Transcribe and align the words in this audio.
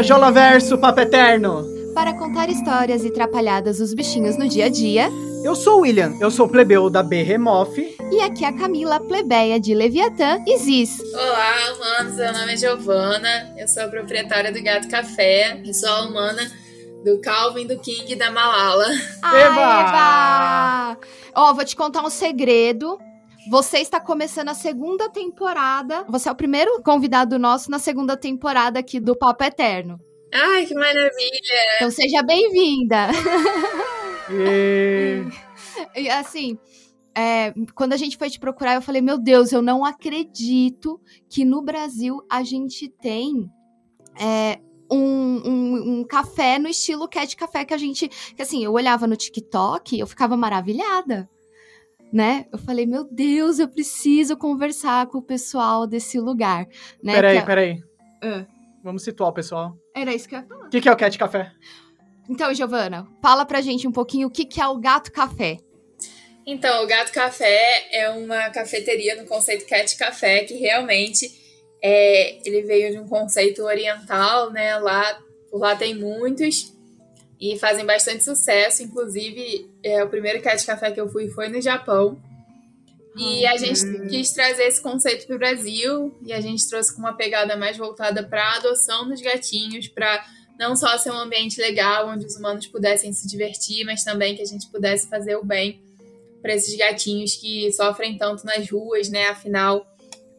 Frajola 0.00 0.30
Verso, 0.30 0.78
Papo 0.78 0.98
Eterno. 0.98 1.62
Para 1.94 2.14
contar 2.14 2.48
histórias 2.48 3.04
e 3.04 3.10
trapalhadas 3.10 3.76
dos 3.76 3.92
bichinhos 3.92 4.34
no 4.38 4.48
dia 4.48 4.64
a 4.64 4.68
dia. 4.70 5.10
Eu 5.44 5.54
sou 5.54 5.76
o 5.76 5.80
William, 5.82 6.16
eu 6.18 6.30
sou 6.30 6.48
plebeu 6.48 6.88
da 6.88 7.02
Behemoth. 7.02 7.76
E 8.10 8.18
aqui 8.22 8.46
é 8.46 8.48
a 8.48 8.52
Camila, 8.56 8.98
plebeia 8.98 9.60
de 9.60 9.74
Leviatã 9.74 10.42
e 10.46 10.56
Ziz. 10.56 10.98
Olá, 11.12 11.74
humanos, 11.74 12.16
meu 12.16 12.32
nome 12.32 12.54
é 12.54 12.56
Giovana, 12.56 13.54
eu 13.58 13.68
sou 13.68 13.82
a 13.82 13.88
proprietária 13.88 14.50
do 14.50 14.62
Gato 14.62 14.88
Café 14.88 15.60
e 15.62 15.74
sou 15.74 15.90
a 15.90 16.06
humana 16.06 16.50
do 17.04 17.20
Calvin, 17.20 17.66
do 17.66 17.78
King 17.78 18.10
e 18.10 18.16
da 18.16 18.30
Malala. 18.30 18.86
Eba! 19.22 20.98
Ó, 21.34 21.52
vou 21.52 21.64
te 21.66 21.76
contar 21.76 22.00
um 22.00 22.08
segredo. 22.08 22.98
Você 23.48 23.78
está 23.78 24.00
começando 24.00 24.48
a 24.48 24.54
segunda 24.54 25.08
temporada. 25.08 26.04
Você 26.08 26.28
é 26.28 26.32
o 26.32 26.36
primeiro 26.36 26.82
convidado 26.82 27.38
nosso 27.38 27.70
na 27.70 27.78
segunda 27.78 28.16
temporada 28.16 28.78
aqui 28.78 29.00
do 29.00 29.16
Papo 29.16 29.42
Eterno. 29.44 29.98
Ai, 30.32 30.66
que 30.66 30.74
maravilha! 30.74 31.10
Então 31.76 31.90
seja 31.90 32.22
bem-vinda. 32.22 33.08
E... 34.30 35.24
E 35.96 36.08
assim, 36.10 36.58
é, 37.16 37.54
quando 37.74 37.94
a 37.94 37.96
gente 37.96 38.16
foi 38.18 38.28
te 38.28 38.38
procurar, 38.38 38.74
eu 38.74 38.82
falei: 38.82 39.00
Meu 39.00 39.16
Deus, 39.18 39.50
eu 39.50 39.62
não 39.62 39.84
acredito 39.84 41.00
que 41.28 41.44
no 41.44 41.62
Brasil 41.62 42.20
a 42.30 42.42
gente 42.42 42.88
tem 42.88 43.50
é, 44.20 44.58
um, 44.90 44.98
um- 44.98 46.00
um 46.00 46.04
café 46.04 46.58
no 46.58 46.68
estilo 46.68 47.08
cat 47.08 47.34
café 47.36 47.64
que 47.64 47.72
a 47.72 47.78
gente. 47.78 48.08
Que 48.36 48.42
assim, 48.42 48.62
eu 48.62 48.72
olhava 48.72 49.06
no 49.06 49.16
TikTok 49.16 49.96
e 49.96 50.00
eu 50.00 50.06
ficava 50.06 50.36
maravilhada. 50.36 51.28
Né? 52.12 52.46
Eu 52.52 52.58
falei, 52.58 52.86
meu 52.86 53.04
Deus, 53.04 53.58
eu 53.58 53.68
preciso 53.68 54.36
conversar 54.36 55.06
com 55.06 55.18
o 55.18 55.22
pessoal 55.22 55.86
desse 55.86 56.18
lugar. 56.18 56.66
Né? 57.02 57.12
Peraí, 57.14 57.38
Que- 57.40 57.46
peraí. 57.46 57.82
Ah, 58.22 58.44
Vamos 58.82 59.02
situar 59.04 59.30
o 59.30 59.32
pessoal. 59.32 59.76
era 59.94 60.14
isso 60.14 60.28
que 60.28 60.34
eu 60.34 60.40
ia 60.40 60.46
falar. 60.46 60.66
O 60.66 60.70
que, 60.70 60.80
que 60.80 60.88
é 60.88 60.92
o 60.92 60.96
Cat 60.96 61.16
Café? 61.18 61.52
Então, 62.28 62.52
Giovana, 62.54 63.06
fala 63.22 63.44
pra 63.44 63.60
gente 63.60 63.86
um 63.86 63.92
pouquinho 63.92 64.28
o 64.28 64.30
que, 64.30 64.44
que 64.44 64.60
é 64.60 64.66
o 64.66 64.78
gato 64.78 65.12
café. 65.12 65.58
Então, 66.46 66.82
o 66.82 66.86
Gato 66.86 67.12
Café 67.12 67.86
é 67.92 68.08
uma 68.10 68.48
cafeteria 68.50 69.14
no 69.20 69.26
conceito 69.28 69.66
Cat 69.66 69.94
Café, 69.96 70.40
que 70.44 70.54
realmente 70.54 71.30
é, 71.82 72.38
ele 72.48 72.62
veio 72.62 72.90
de 72.92 72.98
um 72.98 73.06
conceito 73.06 73.62
oriental, 73.62 74.50
né? 74.50 74.76
Lá, 74.78 75.20
por 75.50 75.60
lá 75.60 75.76
tem 75.76 75.94
muitos 75.94 76.72
e 77.40 77.58
fazem 77.58 77.86
bastante 77.86 78.22
sucesso. 78.22 78.82
Inclusive, 78.82 79.70
é, 79.82 80.04
o 80.04 80.08
primeiro 80.08 80.42
Cat 80.42 80.64
Café 80.64 80.90
que 80.90 81.00
eu 81.00 81.08
fui 81.08 81.28
foi 81.28 81.48
no 81.48 81.60
Japão. 81.60 82.20
E 83.16 83.44
a 83.46 83.56
gente 83.56 84.08
quis 84.08 84.30
trazer 84.30 84.64
esse 84.64 84.80
conceito 84.80 85.26
para 85.26 85.36
o 85.36 85.38
Brasil 85.38 86.14
e 86.24 86.32
a 86.32 86.40
gente 86.40 86.68
trouxe 86.68 86.94
com 86.94 87.00
uma 87.00 87.14
pegada 87.14 87.56
mais 87.56 87.76
voltada 87.76 88.22
para 88.22 88.42
a 88.42 88.56
adoção 88.56 89.08
dos 89.08 89.20
gatinhos, 89.20 89.88
para 89.88 90.24
não 90.58 90.76
só 90.76 90.96
ser 90.96 91.10
um 91.10 91.18
ambiente 91.18 91.60
legal 91.60 92.08
onde 92.08 92.24
os 92.26 92.36
humanos 92.36 92.66
pudessem 92.66 93.12
se 93.12 93.26
divertir, 93.26 93.84
mas 93.84 94.04
também 94.04 94.36
que 94.36 94.42
a 94.42 94.46
gente 94.46 94.68
pudesse 94.68 95.08
fazer 95.08 95.36
o 95.36 95.44
bem 95.44 95.82
para 96.40 96.54
esses 96.54 96.76
gatinhos 96.76 97.34
que 97.34 97.72
sofrem 97.72 98.16
tanto 98.16 98.46
nas 98.46 98.70
ruas, 98.70 99.08
né? 99.08 99.28
Afinal, 99.28 99.84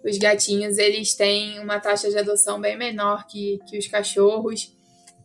os 0.03 0.17
gatinhos 0.17 0.77
eles 0.77 1.13
têm 1.13 1.59
uma 1.59 1.79
taxa 1.79 2.09
de 2.09 2.17
adoção 2.17 2.59
bem 2.59 2.77
menor 2.77 3.27
que, 3.27 3.59
que 3.67 3.77
os 3.77 3.87
cachorros. 3.87 4.71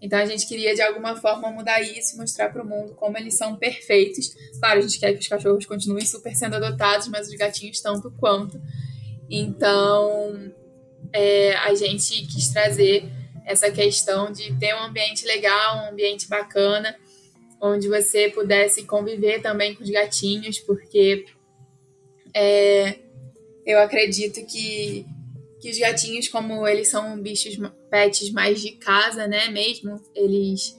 Então 0.01 0.19
a 0.19 0.27
gente 0.27 0.47
queria 0.47 0.75
de 0.75 0.83
alguma 0.83 1.17
forma 1.17 1.51
mudar 1.51 1.81
isso 1.81 2.17
mostrar 2.17 2.51
para 2.51 2.63
o 2.63 2.67
mundo 2.67 2.95
como 2.95 3.17
eles 3.17 3.35
são 3.35 3.57
perfeitos. 3.57 4.35
Claro, 4.59 4.79
a 4.79 4.83
gente 4.83 5.01
quer 5.01 5.13
que 5.13 5.21
os 5.21 5.29
cachorros 5.29 5.65
continuem 5.65 6.05
super 6.05 6.35
sendo 6.35 6.57
adotados, 6.57 7.09
mas 7.09 7.29
os 7.29 7.35
gatinhos 7.35 7.81
tanto 7.81 8.11
quanto. 8.11 8.61
Então 9.31 10.53
é, 11.13 11.55
a 11.57 11.75
gente 11.75 12.27
quis 12.27 12.49
trazer 12.49 13.05
essa 13.45 13.71
questão 13.71 14.31
de 14.33 14.53
ter 14.59 14.75
um 14.75 14.83
ambiente 14.83 15.25
legal, 15.25 15.79
um 15.79 15.91
ambiente 15.91 16.29
bacana, 16.29 16.97
onde 17.61 17.89
você 17.89 18.29
pudesse 18.29 18.85
conviver 18.85 19.41
também 19.41 19.75
com 19.75 19.83
os 19.83 19.91
gatinhos, 19.91 20.59
porque 20.59 21.25
é, 22.35 22.99
eu 23.65 23.81
acredito 23.81 24.45
que, 24.47 25.07
que 25.67 25.71
os 25.71 25.79
gatinhos, 25.79 26.29
como 26.29 26.65
eles 26.65 26.89
são 26.89 27.21
bichos 27.21 27.59
pets 27.91 28.31
mais 28.31 28.61
de 28.61 28.73
casa, 28.73 29.27
né, 29.27 29.49
mesmo, 29.49 30.01
eles 30.15 30.79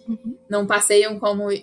não 0.50 0.66
passeiam 0.66 1.20
como 1.20 1.48
os, 1.48 1.59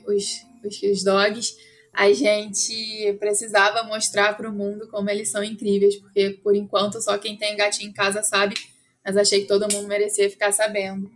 os, 0.63 0.83
os 0.83 1.03
dogs, 1.03 1.57
a 1.91 2.13
gente 2.13 3.17
precisava 3.19 3.83
mostrar 3.85 4.37
para 4.37 4.51
o 4.51 4.53
mundo 4.53 4.87
como 4.89 5.09
eles 5.09 5.31
são 5.31 5.43
incríveis, 5.43 5.97
porque 5.97 6.39
por 6.43 6.55
enquanto 6.55 7.01
só 7.01 7.17
quem 7.17 7.35
tem 7.35 7.57
gatinho 7.57 7.89
em 7.89 7.95
casa 7.95 8.23
sabe, 8.23 8.57
mas 9.03 9.17
achei 9.17 9.41
que 9.41 9.49
todo 9.49 9.73
mundo 9.73 9.89
merecia 9.89 10.29
ficar 10.29 10.53
sabendo. 10.53 11.11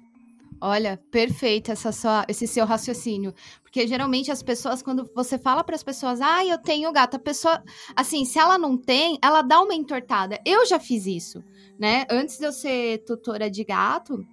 Olha, 0.60 1.00
perfeito 1.10 1.70
essa 1.70 1.92
sua, 1.92 2.24
esse 2.28 2.46
seu 2.46 2.66
raciocínio. 2.66 3.32
Porque 3.62 3.86
geralmente 3.86 4.30
as 4.30 4.42
pessoas, 4.42 4.82
quando 4.82 5.08
você 5.14 5.38
fala 5.38 5.62
para 5.62 5.76
as 5.76 5.82
pessoas, 5.82 6.20
ah, 6.20 6.44
eu 6.44 6.58
tenho 6.58 6.92
gato, 6.92 7.16
a 7.16 7.20
pessoa, 7.20 7.62
assim, 7.94 8.24
se 8.24 8.38
ela 8.38 8.58
não 8.58 8.76
tem, 8.76 9.18
ela 9.22 9.42
dá 9.42 9.60
uma 9.60 9.74
entortada. 9.74 10.40
Eu 10.44 10.66
já 10.66 10.80
fiz 10.80 11.06
isso, 11.06 11.44
né? 11.78 12.04
Antes 12.10 12.38
de 12.38 12.44
eu 12.44 12.52
ser 12.52 13.04
tutora 13.04 13.48
de 13.48 13.62
gato, 13.62 14.26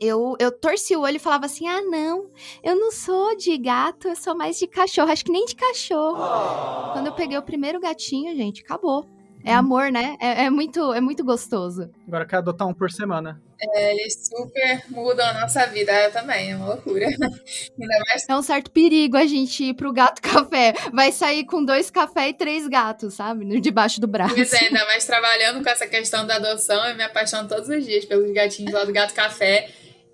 eu, 0.00 0.34
eu 0.40 0.50
torci 0.50 0.96
o 0.96 1.02
olho 1.02 1.16
e 1.16 1.20
falava 1.20 1.46
assim: 1.46 1.68
ah, 1.68 1.80
não, 1.80 2.28
eu 2.62 2.74
não 2.74 2.90
sou 2.90 3.36
de 3.36 3.56
gato, 3.56 4.08
eu 4.08 4.16
sou 4.16 4.36
mais 4.36 4.58
de 4.58 4.66
cachorro. 4.66 5.12
Acho 5.12 5.24
que 5.24 5.30
nem 5.30 5.44
de 5.44 5.54
cachorro. 5.54 6.92
Quando 6.92 7.06
eu 7.06 7.12
peguei 7.12 7.38
o 7.38 7.42
primeiro 7.42 7.78
gatinho, 7.78 8.34
gente, 8.34 8.62
acabou. 8.62 9.06
É 9.44 9.52
amor, 9.52 9.90
né? 9.90 10.16
É, 10.20 10.44
é 10.44 10.50
muito, 10.50 10.92
é 10.92 11.00
muito 11.00 11.24
gostoso. 11.24 11.90
Agora 12.06 12.24
quer 12.26 12.36
adotar 12.36 12.68
um 12.68 12.74
por 12.74 12.90
semana. 12.90 13.40
É, 13.60 13.92
eles 13.94 14.14
super 14.26 14.82
mudam 14.88 15.24
a 15.24 15.40
nossa 15.40 15.64
vida, 15.66 15.92
eu 16.02 16.10
também, 16.12 16.50
é 16.50 16.56
uma 16.56 16.66
loucura. 16.74 17.06
Ainda 17.78 17.98
mais 18.08 18.24
É 18.28 18.34
um 18.36 18.42
certo 18.42 18.70
perigo 18.70 19.16
a 19.16 19.24
gente 19.26 19.64
ir 19.64 19.74
pro 19.74 19.92
gato 19.92 20.20
café. 20.22 20.74
Vai 20.92 21.12
sair 21.12 21.44
com 21.44 21.64
dois 21.64 21.90
café 21.90 22.28
e 22.30 22.34
três 22.34 22.66
gatos, 22.66 23.14
sabe? 23.14 23.44
No- 23.44 23.60
Debaixo 23.60 24.00
do 24.00 24.06
braço. 24.08 24.34
Pois 24.34 24.52
é, 24.52 24.64
ainda 24.64 24.84
mais 24.86 25.04
trabalhando 25.04 25.62
com 25.62 25.68
essa 25.70 25.86
questão 25.86 26.26
da 26.26 26.36
adoção, 26.36 26.84
eu 26.88 26.96
me 26.96 27.02
apaixono 27.04 27.48
todos 27.48 27.68
os 27.68 27.84
dias 27.84 28.04
pelos 28.04 28.32
gatinhos 28.32 28.72
lá 28.72 28.84
do 28.84 28.92
Gato 28.92 29.14
Café. 29.14 29.68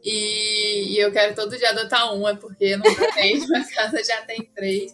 E, 0.05 0.95
e 0.95 0.99
eu 0.99 1.11
quero 1.11 1.35
todo 1.35 1.57
dia 1.59 1.71
adotar 1.71 2.15
uma, 2.15 2.35
porque 2.37 2.77
não 2.77 2.85
dá 2.95 3.15
mesmo, 3.17 3.55
a 3.57 3.65
casa 3.65 4.03
já 4.05 4.23
tem 4.23 4.49
três 4.55 4.93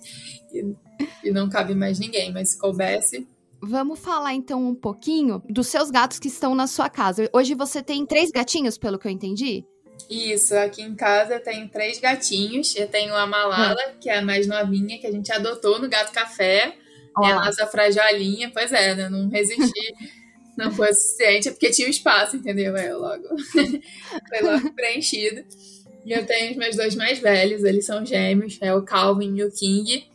e, 0.52 0.74
e 1.24 1.30
não 1.30 1.48
cabe 1.48 1.74
mais 1.74 1.98
ninguém. 1.98 2.32
Mas 2.32 2.50
se 2.50 2.58
coubesse, 2.58 3.26
Vamos 3.64 3.98
falar 3.98 4.34
então 4.34 4.66
um 4.66 4.74
pouquinho 4.74 5.42
dos 5.48 5.68
seus 5.68 5.90
gatos 5.90 6.18
que 6.18 6.28
estão 6.28 6.54
na 6.54 6.66
sua 6.66 6.88
casa. 6.88 7.28
Hoje 7.32 7.54
você 7.54 7.82
tem 7.82 8.04
três 8.04 8.30
gatinhos, 8.30 8.76
pelo 8.76 8.98
que 8.98 9.08
eu 9.08 9.12
entendi? 9.12 9.64
isso, 10.08 10.54
aqui 10.56 10.82
em 10.82 10.94
casa 10.94 11.34
eu 11.34 11.40
tenho 11.40 11.68
três 11.68 11.98
gatinhos. 11.98 12.74
Eu 12.76 12.88
tenho 12.88 13.14
a 13.14 13.26
Malala, 13.26 13.94
que 14.00 14.10
é 14.10 14.18
a 14.18 14.22
mais 14.22 14.46
novinha, 14.46 14.98
que 14.98 15.06
a 15.06 15.10
gente 15.10 15.32
adotou 15.32 15.80
no 15.80 15.88
Gato 15.88 16.12
Café. 16.12 16.76
É 17.22 17.26
a 17.26 17.36
nossa 17.36 17.66
frajolinha, 17.66 18.50
pois 18.52 18.72
é, 18.72 18.94
né? 18.94 19.08
Não 19.08 19.28
resisti, 19.28 19.94
não 20.58 20.72
foi 20.72 20.92
suficiente, 20.92 21.48
é 21.48 21.52
porque 21.52 21.70
tinha 21.70 21.86
o 21.86 21.90
espaço, 21.90 22.36
entendeu? 22.36 22.76
É, 22.76 22.92
logo. 22.92 23.24
foi 24.28 24.40
logo 24.42 24.72
preenchido. 24.74 25.44
E 26.04 26.12
eu 26.12 26.26
tenho 26.26 26.50
os 26.50 26.56
meus 26.56 26.76
dois 26.76 26.94
mais 26.96 27.18
velhos, 27.20 27.64
eles 27.64 27.86
são 27.86 28.04
gêmeos, 28.04 28.58
é 28.60 28.74
o 28.74 28.82
Calvin 28.82 29.36
e 29.36 29.44
o 29.44 29.50
King, 29.50 30.06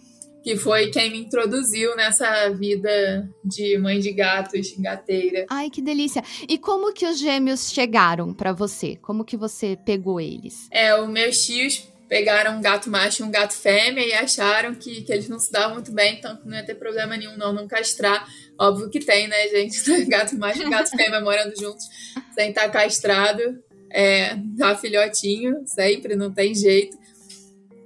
que 0.50 0.58
foi 0.58 0.90
quem 0.90 1.12
me 1.12 1.20
introduziu 1.20 1.96
nessa 1.96 2.50
vida 2.50 3.30
de 3.46 3.78
mãe 3.78 4.00
de 4.00 4.12
gatos, 4.12 4.74
gateira. 4.80 5.46
Ai, 5.48 5.70
que 5.70 5.80
delícia. 5.80 6.24
E 6.48 6.58
como 6.58 6.92
que 6.92 7.06
os 7.06 7.20
gêmeos 7.20 7.72
chegaram 7.72 8.34
pra 8.34 8.52
você? 8.52 8.96
Como 8.96 9.24
que 9.24 9.38
você 9.38 9.78
pegou 9.86 10.20
eles? 10.20 10.68
É, 10.72 11.00
os 11.00 11.08
meus 11.08 11.46
tios 11.46 11.88
pegaram 12.08 12.58
um 12.58 12.62
gato 12.64 12.90
macho 12.90 13.22
e 13.22 13.26
um 13.28 13.30
gato 13.30 13.54
fêmea 13.54 14.04
e 14.04 14.12
acharam 14.12 14.74
que, 14.74 15.04
que 15.04 15.14
eles 15.14 15.30
não 15.30 15.38
se 15.38 15.52
davam 15.52 15.76
muito 15.76 15.92
bem, 15.92 16.16
então 16.18 16.40
não 16.44 16.58
ia 16.58 16.66
ter 16.66 16.74
problema 16.74 17.16
nenhum 17.16 17.38
não, 17.38 17.54
não 17.54 17.68
castrar. 17.68 18.28
Óbvio 18.60 18.90
que 18.90 19.00
tem, 19.00 19.28
né, 19.28 19.50
gente? 19.50 19.80
Gato 20.10 20.36
macho 20.36 20.64
e 20.64 20.70
gato 20.72 20.90
fêmea 20.90 21.22
morando 21.22 21.56
juntos 21.56 21.86
sem 22.34 22.50
estar 22.50 22.70
castrado. 22.70 23.64
É, 23.92 24.36
dá 24.36 24.76
filhotinho, 24.76 25.62
sempre, 25.68 26.16
não 26.16 26.34
tem 26.34 26.56
jeito. 26.56 26.98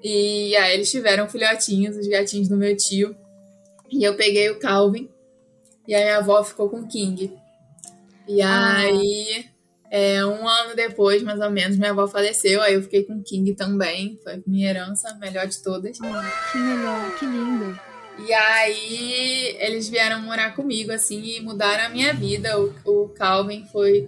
E 0.03 0.55
aí 0.57 0.73
eles 0.73 0.91
tiveram 0.91 1.29
filhotinhos, 1.29 1.95
os 1.95 2.07
gatinhos 2.07 2.49
do 2.49 2.57
meu 2.57 2.75
tio. 2.75 3.15
E 3.89 4.03
eu 4.03 4.15
peguei 4.15 4.49
o 4.49 4.59
Calvin. 4.59 5.09
E 5.87 5.95
a 5.95 5.99
minha 5.99 6.17
avó 6.17 6.43
ficou 6.43 6.69
com 6.69 6.81
o 6.81 6.87
King. 6.87 7.31
E 8.27 8.41
Ah. 8.41 8.77
aí, 8.77 9.45
é, 9.91 10.25
um 10.25 10.47
ano 10.47 10.75
depois, 10.75 11.21
mais 11.23 11.39
ou 11.39 11.49
menos, 11.51 11.77
minha 11.77 11.91
avó 11.91 12.07
faleceu. 12.07 12.61
Aí 12.61 12.73
eu 12.73 12.81
fiquei 12.81 13.03
com 13.03 13.13
o 13.13 13.23
King 13.23 13.53
também. 13.53 14.19
Foi 14.23 14.41
minha 14.47 14.69
herança, 14.69 15.09
a 15.09 15.15
melhor 15.15 15.47
de 15.47 15.61
todas. 15.61 15.97
Que 15.97 16.57
melhor, 16.57 17.15
que 17.19 17.25
lindo. 17.25 17.79
E 18.27 18.31
aí 18.33 19.57
eles 19.59 19.89
vieram 19.89 20.21
morar 20.21 20.55
comigo, 20.55 20.91
assim, 20.91 21.21
e 21.23 21.41
mudaram 21.41 21.85
a 21.85 21.89
minha 21.89 22.13
vida. 22.13 22.59
O, 22.59 22.73
o 22.85 23.09
Calvin 23.09 23.65
foi, 23.71 24.07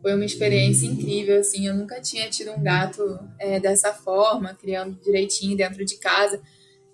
foi 0.00 0.14
uma 0.14 0.24
experiência 0.24 0.86
incrível, 0.86 1.38
assim. 1.38 1.66
Eu 1.66 1.74
nunca 1.74 2.00
tinha 2.00 2.28
tido 2.30 2.52
um 2.52 2.62
gato 2.62 3.18
é, 3.38 3.60
dessa 3.60 3.92
forma, 3.92 4.54
criando 4.54 4.98
direitinho 5.02 5.56
dentro 5.56 5.84
de 5.84 5.96
casa. 5.96 6.40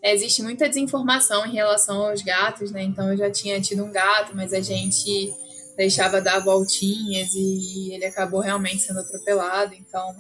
É, 0.03 0.13
existe 0.13 0.43
muita 0.43 0.69
desinformação 0.69 1.47
em 1.47 1.53
relação 1.53 2.09
aos 2.09 2.23
gatos, 2.23 2.71
né? 2.71 2.83
Então 2.83 3.11
eu 3.11 3.17
já 3.17 3.31
tinha 3.31 3.61
tido 3.61 3.85
um 3.85 3.93
gato, 3.93 4.35
mas 4.35 4.53
a 4.53 4.61
gente 4.61 5.33
deixava 5.77 6.21
dar 6.21 6.41
voltinhas 6.41 7.35
e 7.35 7.93
ele 7.93 8.05
acabou 8.05 8.41
realmente 8.41 8.83
sendo 8.83 9.01
atropelado. 9.01 9.75
Então 9.75 10.15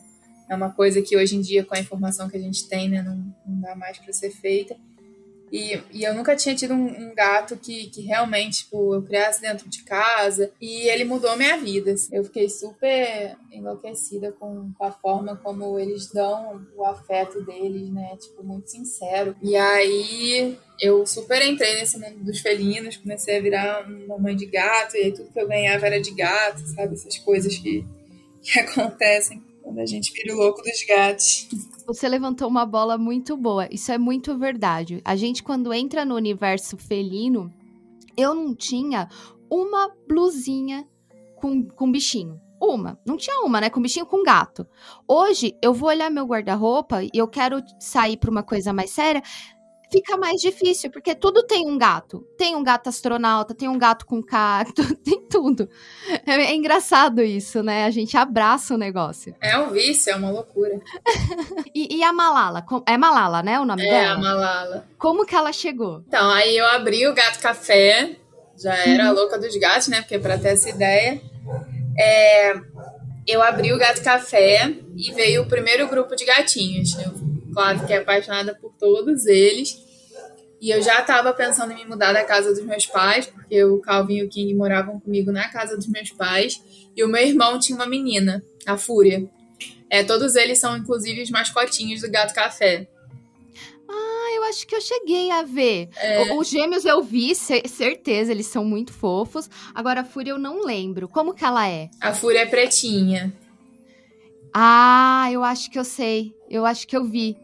é 0.48 0.54
uma 0.54 0.70
coisa 0.70 1.02
que 1.02 1.16
hoje 1.16 1.36
em 1.36 1.40
dia, 1.40 1.64
com 1.64 1.74
a 1.74 1.80
informação 1.80 2.28
que 2.28 2.36
a 2.36 2.40
gente 2.40 2.68
tem, 2.68 2.88
né, 2.88 3.02
não, 3.02 3.16
não 3.46 3.60
dá 3.60 3.74
mais 3.74 3.98
para 3.98 4.12
ser 4.12 4.30
feita. 4.30 4.76
E, 5.52 5.80
e, 5.92 6.02
eu 6.02 6.14
nunca 6.14 6.34
tinha 6.34 6.54
tido 6.54 6.74
um, 6.74 6.86
um, 6.86 7.14
gato 7.14 7.56
que, 7.56 7.88
que 7.90 8.02
realmente, 8.02 8.64
tipo, 8.64 8.94
eu 8.94 9.02
criasse 9.02 9.40
dentro 9.40 9.68
de 9.68 9.82
casa. 9.84 10.50
E 10.60 10.88
ele 10.88 11.04
mudou 11.04 11.36
minha 11.36 11.56
vida. 11.56 11.92
Assim. 11.92 12.14
Eu 12.14 12.24
fiquei 12.24 12.48
super 12.48 13.36
enlouquecida 13.52 14.32
com, 14.32 14.72
com, 14.72 14.84
a 14.84 14.90
forma 14.90 15.36
como 15.36 15.78
eles 15.78 16.10
dão 16.10 16.66
o 16.76 16.84
afeto 16.84 17.40
deles, 17.42 17.88
né? 17.90 18.16
Tipo, 18.20 18.42
muito 18.42 18.70
sincero. 18.70 19.36
E 19.40 19.54
aí 19.56 20.58
eu 20.80 21.06
super 21.06 21.40
entrei 21.42 21.76
nesse 21.76 21.98
mundo 21.98 22.24
dos 22.24 22.40
felinos, 22.40 22.96
comecei 22.96 23.38
a 23.38 23.40
virar 23.40 23.88
uma 23.88 24.18
mãe 24.18 24.34
de 24.34 24.46
gato. 24.46 24.96
E 24.96 25.04
aí 25.04 25.12
tudo 25.12 25.30
que 25.30 25.40
eu 25.40 25.48
ganhava 25.48 25.86
era 25.86 26.00
de 26.00 26.10
gato, 26.10 26.60
sabe? 26.66 26.94
Essas 26.94 27.18
coisas 27.18 27.56
que, 27.56 27.84
que 28.42 28.58
acontecem 28.58 29.45
quando 29.66 29.80
a 29.80 29.86
gente 29.86 30.12
vira 30.12 30.32
o 30.32 30.38
louco 30.38 30.62
dos 30.62 30.84
gatos. 30.88 31.48
Você 31.88 32.08
levantou 32.08 32.46
uma 32.46 32.64
bola 32.64 32.96
muito 32.96 33.36
boa. 33.36 33.66
Isso 33.68 33.90
é 33.90 33.98
muito 33.98 34.38
verdade. 34.38 35.02
A 35.04 35.16
gente, 35.16 35.42
quando 35.42 35.74
entra 35.74 36.04
no 36.04 36.14
universo 36.14 36.76
felino, 36.76 37.52
eu 38.16 38.32
não 38.32 38.54
tinha 38.54 39.08
uma 39.50 39.92
blusinha 40.08 40.86
com, 41.34 41.64
com 41.64 41.90
bichinho. 41.90 42.40
Uma. 42.62 42.96
Não 43.04 43.16
tinha 43.16 43.40
uma, 43.40 43.60
né? 43.60 43.68
Com 43.68 43.82
bichinho 43.82 44.06
com 44.06 44.22
gato. 44.22 44.64
Hoje, 45.06 45.56
eu 45.60 45.74
vou 45.74 45.88
olhar 45.88 46.12
meu 46.12 46.26
guarda-roupa 46.26 47.02
e 47.02 47.10
eu 47.12 47.26
quero 47.26 47.60
sair 47.80 48.16
para 48.16 48.30
uma 48.30 48.44
coisa 48.44 48.72
mais 48.72 48.90
séria 48.90 49.20
fica 49.90 50.16
mais 50.16 50.40
difícil, 50.40 50.90
porque 50.90 51.14
tudo 51.14 51.42
tem 51.42 51.66
um 51.66 51.78
gato. 51.78 52.26
Tem 52.36 52.54
um 52.56 52.62
gato 52.62 52.88
astronauta, 52.88 53.54
tem 53.54 53.68
um 53.68 53.78
gato 53.78 54.06
com 54.06 54.22
cacto, 54.22 54.82
tem 55.02 55.20
tudo. 55.28 55.68
É, 56.26 56.32
é, 56.32 56.54
engraçado 56.54 57.22
isso, 57.22 57.62
né? 57.62 57.84
A 57.84 57.90
gente 57.90 58.16
abraça 58.16 58.74
o 58.74 58.78
negócio. 58.78 59.34
É 59.40 59.58
um 59.58 59.70
vício, 59.70 60.12
é 60.12 60.16
uma 60.16 60.30
loucura. 60.30 60.80
e, 61.74 61.96
e, 61.96 62.02
a 62.02 62.12
Malala? 62.12 62.64
É 62.86 62.96
Malala, 62.96 63.42
né? 63.42 63.60
O 63.60 63.64
nome 63.64 63.86
é, 63.86 63.90
dela? 63.90 64.04
É, 64.04 64.08
a 64.08 64.18
Malala. 64.18 64.88
Como 64.98 65.24
que 65.24 65.34
ela 65.34 65.52
chegou? 65.52 66.02
Então, 66.06 66.30
aí 66.30 66.56
eu 66.56 66.66
abri 66.66 67.06
o 67.06 67.14
Gato 67.14 67.38
Café, 67.38 68.16
já 68.56 68.74
era 68.74 69.04
uhum. 69.04 69.10
a 69.10 69.12
louca 69.12 69.38
dos 69.38 69.56
gatos, 69.56 69.88
né? 69.88 70.00
Porque 70.00 70.18
para 70.18 70.38
ter 70.38 70.48
essa 70.48 70.68
ideia. 70.68 71.20
É, 71.98 72.54
eu 73.26 73.42
abri 73.42 73.72
o 73.72 73.78
Gato 73.78 74.02
Café 74.02 74.72
e 74.96 75.12
veio 75.12 75.42
o 75.42 75.48
primeiro 75.48 75.88
grupo 75.88 76.14
de 76.14 76.24
gatinhos. 76.24 76.96
Eu 76.98 77.35
claro, 77.56 77.78
fiquei 77.78 77.96
apaixonada 77.96 78.54
por 78.54 78.70
todos 78.78 79.24
eles. 79.24 79.82
E 80.60 80.70
eu 80.70 80.82
já 80.82 81.00
estava 81.00 81.32
pensando 81.32 81.72
em 81.72 81.76
me 81.76 81.86
mudar 81.86 82.12
da 82.12 82.22
casa 82.22 82.52
dos 82.52 82.62
meus 82.62 82.86
pais, 82.86 83.26
porque 83.26 83.64
o 83.64 83.78
Calvin 83.78 84.16
e 84.16 84.24
o 84.24 84.28
King 84.28 84.54
moravam 84.54 85.00
comigo 85.00 85.32
na 85.32 85.48
casa 85.48 85.74
dos 85.74 85.86
meus 85.86 86.10
pais. 86.10 86.62
E 86.94 87.02
o 87.02 87.08
meu 87.08 87.22
irmão 87.22 87.58
tinha 87.58 87.76
uma 87.76 87.86
menina, 87.86 88.44
a 88.66 88.76
Fúria. 88.76 89.26
É, 89.88 90.04
todos 90.04 90.34
eles 90.34 90.58
são, 90.58 90.76
inclusive, 90.76 91.22
os 91.22 91.30
mascotinhos 91.30 92.02
do 92.02 92.10
Gato 92.10 92.34
Café. 92.34 92.88
Ah, 93.88 94.30
eu 94.34 94.44
acho 94.44 94.66
que 94.66 94.74
eu 94.74 94.80
cheguei 94.80 95.30
a 95.30 95.42
ver. 95.42 95.88
É. 95.96 96.34
Os 96.34 96.48
gêmeos 96.48 96.84
eu 96.84 97.02
vi, 97.02 97.34
certeza, 97.34 98.32
eles 98.32 98.46
são 98.46 98.64
muito 98.64 98.92
fofos. 98.92 99.48
Agora, 99.74 100.02
a 100.02 100.04
Fúria 100.04 100.32
eu 100.32 100.38
não 100.38 100.62
lembro. 100.62 101.08
Como 101.08 101.32
que 101.32 101.44
ela 101.44 101.66
é? 101.66 101.88
A 102.00 102.12
Fúria 102.12 102.40
é 102.40 102.46
pretinha. 102.46 103.32
Ah, 104.52 105.28
eu 105.30 105.44
acho 105.44 105.70
que 105.70 105.78
eu 105.78 105.84
sei. 105.84 106.34
Eu 106.48 106.64
acho 106.66 106.86
que 106.86 106.96
eu 106.96 107.04
vi. 107.04 107.36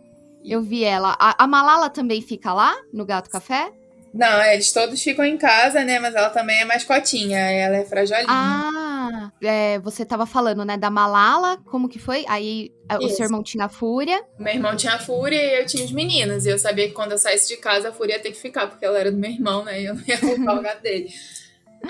Eu 0.44 0.62
vi 0.62 0.84
ela. 0.84 1.16
A, 1.18 1.44
a 1.44 1.46
Malala 1.46 1.88
também 1.88 2.20
fica 2.20 2.52
lá, 2.52 2.74
no 2.92 3.04
Gato 3.04 3.30
Café? 3.30 3.72
Não, 4.12 4.42
eles 4.44 4.70
todos 4.72 5.02
ficam 5.02 5.24
em 5.24 5.38
casa, 5.38 5.82
né? 5.84 5.98
Mas 5.98 6.14
ela 6.14 6.28
também 6.28 6.60
é 6.60 6.64
mascotinha, 6.64 7.38
ela 7.38 7.76
é 7.76 7.84
frajolinha. 7.84 8.26
Ah, 8.28 9.32
é, 9.40 9.78
você 9.78 10.04
tava 10.04 10.26
falando, 10.26 10.64
né, 10.64 10.76
da 10.76 10.90
Malala, 10.90 11.56
como 11.64 11.88
que 11.88 11.98
foi? 11.98 12.24
Aí 12.28 12.70
Isso. 12.90 13.06
o 13.06 13.08
seu 13.08 13.24
irmão 13.24 13.42
tinha 13.42 13.64
a 13.64 13.68
Fúria. 13.70 14.22
Meu 14.38 14.52
irmão 14.52 14.76
tinha 14.76 14.94
a 14.94 14.98
Fúria 14.98 15.42
e 15.42 15.60
eu 15.60 15.66
tinha 15.66 15.84
os 15.84 15.92
meninos. 15.92 16.44
E 16.44 16.50
eu 16.50 16.58
sabia 16.58 16.88
que 16.88 16.94
quando 16.94 17.12
eu 17.12 17.18
saísse 17.18 17.48
de 17.48 17.56
casa, 17.56 17.88
a 17.88 17.92
Fúria 17.92 18.14
ia 18.14 18.20
ter 18.20 18.32
que 18.32 18.38
ficar, 18.38 18.66
porque 18.66 18.84
ela 18.84 18.98
era 18.98 19.10
do 19.10 19.16
meu 19.16 19.30
irmão, 19.30 19.64
né? 19.64 19.80
E 19.80 19.86
eu 19.86 19.94
não 19.94 20.02
ia 20.06 20.18
roubar 20.18 20.58
o 20.58 20.62
gato 20.62 20.82
dele. 20.82 21.08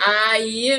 Aí, 0.01 0.71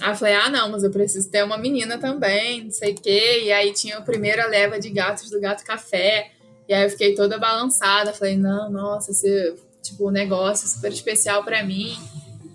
aí 0.00 0.10
eu 0.10 0.14
falei, 0.14 0.34
ah, 0.34 0.48
não, 0.48 0.70
mas 0.70 0.84
eu 0.84 0.90
preciso 0.90 1.28
ter 1.28 1.42
uma 1.42 1.58
menina 1.58 1.98
também, 1.98 2.64
não 2.64 2.70
sei 2.70 2.92
o 2.92 2.94
quê. 2.94 3.42
E 3.44 3.52
aí 3.52 3.72
tinha 3.72 3.98
a 3.98 4.02
primeira 4.02 4.46
leva 4.46 4.78
de 4.78 4.88
gatos 4.90 5.30
do 5.30 5.40
Gato 5.40 5.64
Café. 5.64 6.30
E 6.68 6.74
aí 6.74 6.84
eu 6.84 6.90
fiquei 6.90 7.14
toda 7.14 7.38
balançada, 7.38 8.12
falei, 8.12 8.36
não, 8.36 8.70
nossa, 8.70 9.12
esse 9.12 9.54
tipo, 9.82 10.08
um 10.08 10.10
negócio 10.10 10.68
super 10.68 10.92
especial 10.92 11.44
para 11.44 11.62
mim. 11.62 11.96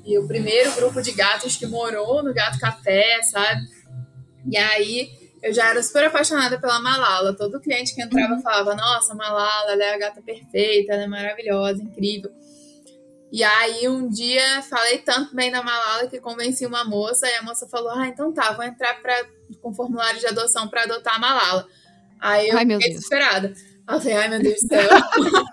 E 0.06 0.18
o 0.18 0.28
primeiro 0.28 0.72
grupo 0.74 1.02
de 1.02 1.12
gatos 1.12 1.56
que 1.56 1.66
morou 1.66 2.24
no 2.24 2.34
Gato 2.34 2.60
Café, 2.60 3.22
sabe? 3.24 3.62
E 4.50 4.58
aí 4.58 5.10
eu 5.42 5.54
já 5.54 5.70
era 5.70 5.82
super 5.82 6.06
apaixonada 6.06 6.60
pela 6.60 6.80
Malala. 6.80 7.34
Todo 7.34 7.60
cliente 7.60 7.96
que 7.96 8.02
entrava 8.02 8.36
uhum. 8.36 8.42
falava, 8.42 8.76
nossa, 8.76 9.14
Malala, 9.16 9.72
ela 9.72 9.84
é 9.84 9.94
a 9.94 9.98
gata 9.98 10.22
perfeita, 10.22 10.94
ela 10.94 11.04
é 11.04 11.08
maravilhosa, 11.08 11.82
incrível. 11.82 12.32
E 13.32 13.44
aí 13.44 13.88
um 13.88 14.10
dia 14.10 14.62
falei 14.64 14.98
tanto 14.98 15.34
bem 15.34 15.50
da 15.50 15.64
Malala 15.64 16.08
que 16.08 16.20
convenci 16.20 16.66
uma 16.66 16.84
moça 16.84 17.26
e 17.28 17.36
a 17.36 17.42
moça 17.42 17.66
falou: 17.66 17.92
"Ah, 17.92 18.08
então 18.08 18.34
tá, 18.34 18.52
vou 18.52 18.66
entrar 18.66 19.02
pra, 19.02 19.16
com 19.62 19.74
formulário 19.74 20.20
de 20.20 20.28
adoção 20.28 20.68
para 20.68 20.84
adotar 20.84 21.16
a 21.16 21.20
Malala". 21.20 21.66
Aí 22.20 22.50
eu 22.50 22.58
Ai, 22.58 22.66
fiquei 22.66 22.90
desesperada. 22.90 23.54
Eu 23.88 24.00
falei, 24.00 24.14
ai 24.14 24.30
meu 24.30 24.40
Deus 24.42 24.62
do 24.62 24.68
céu. 24.68 24.90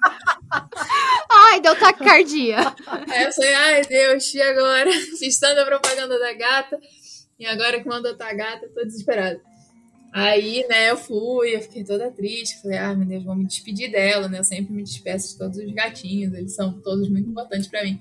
ai, 1.30 1.60
deu 1.60 1.76
taquicardia. 1.76 2.58
Aí 3.08 3.24
eu 3.24 3.32
falei, 3.32 3.54
ai 3.54 3.84
Deus, 3.84 4.34
e 4.34 4.42
agora? 4.42 4.90
Fiz 5.18 5.38
tanta 5.38 5.64
propaganda 5.64 6.18
da 6.18 6.32
gata, 6.32 6.78
e 7.38 7.46
agora 7.46 7.80
que 7.80 7.88
mandou 7.88 8.14
a 8.18 8.34
gata, 8.34 8.68
tô 8.74 8.84
desesperada. 8.84 9.40
Aí, 10.12 10.66
né, 10.68 10.90
eu 10.90 10.96
fui, 10.96 11.54
eu 11.54 11.60
fiquei 11.60 11.84
toda 11.84 12.10
triste. 12.10 12.62
Falei, 12.62 12.78
ah, 12.78 12.94
meu 12.94 13.06
Deus, 13.06 13.24
vou 13.24 13.34
me 13.34 13.46
despedir 13.46 13.92
dela, 13.92 14.26
né? 14.26 14.38
Eu 14.38 14.44
sempre 14.44 14.72
me 14.72 14.82
despeço 14.82 15.32
de 15.32 15.38
todos 15.38 15.58
os 15.58 15.72
gatinhos, 15.72 16.32
eles 16.32 16.54
são 16.54 16.80
todos 16.80 17.08
muito 17.10 17.28
importantes 17.28 17.68
para 17.68 17.84
mim. 17.84 18.00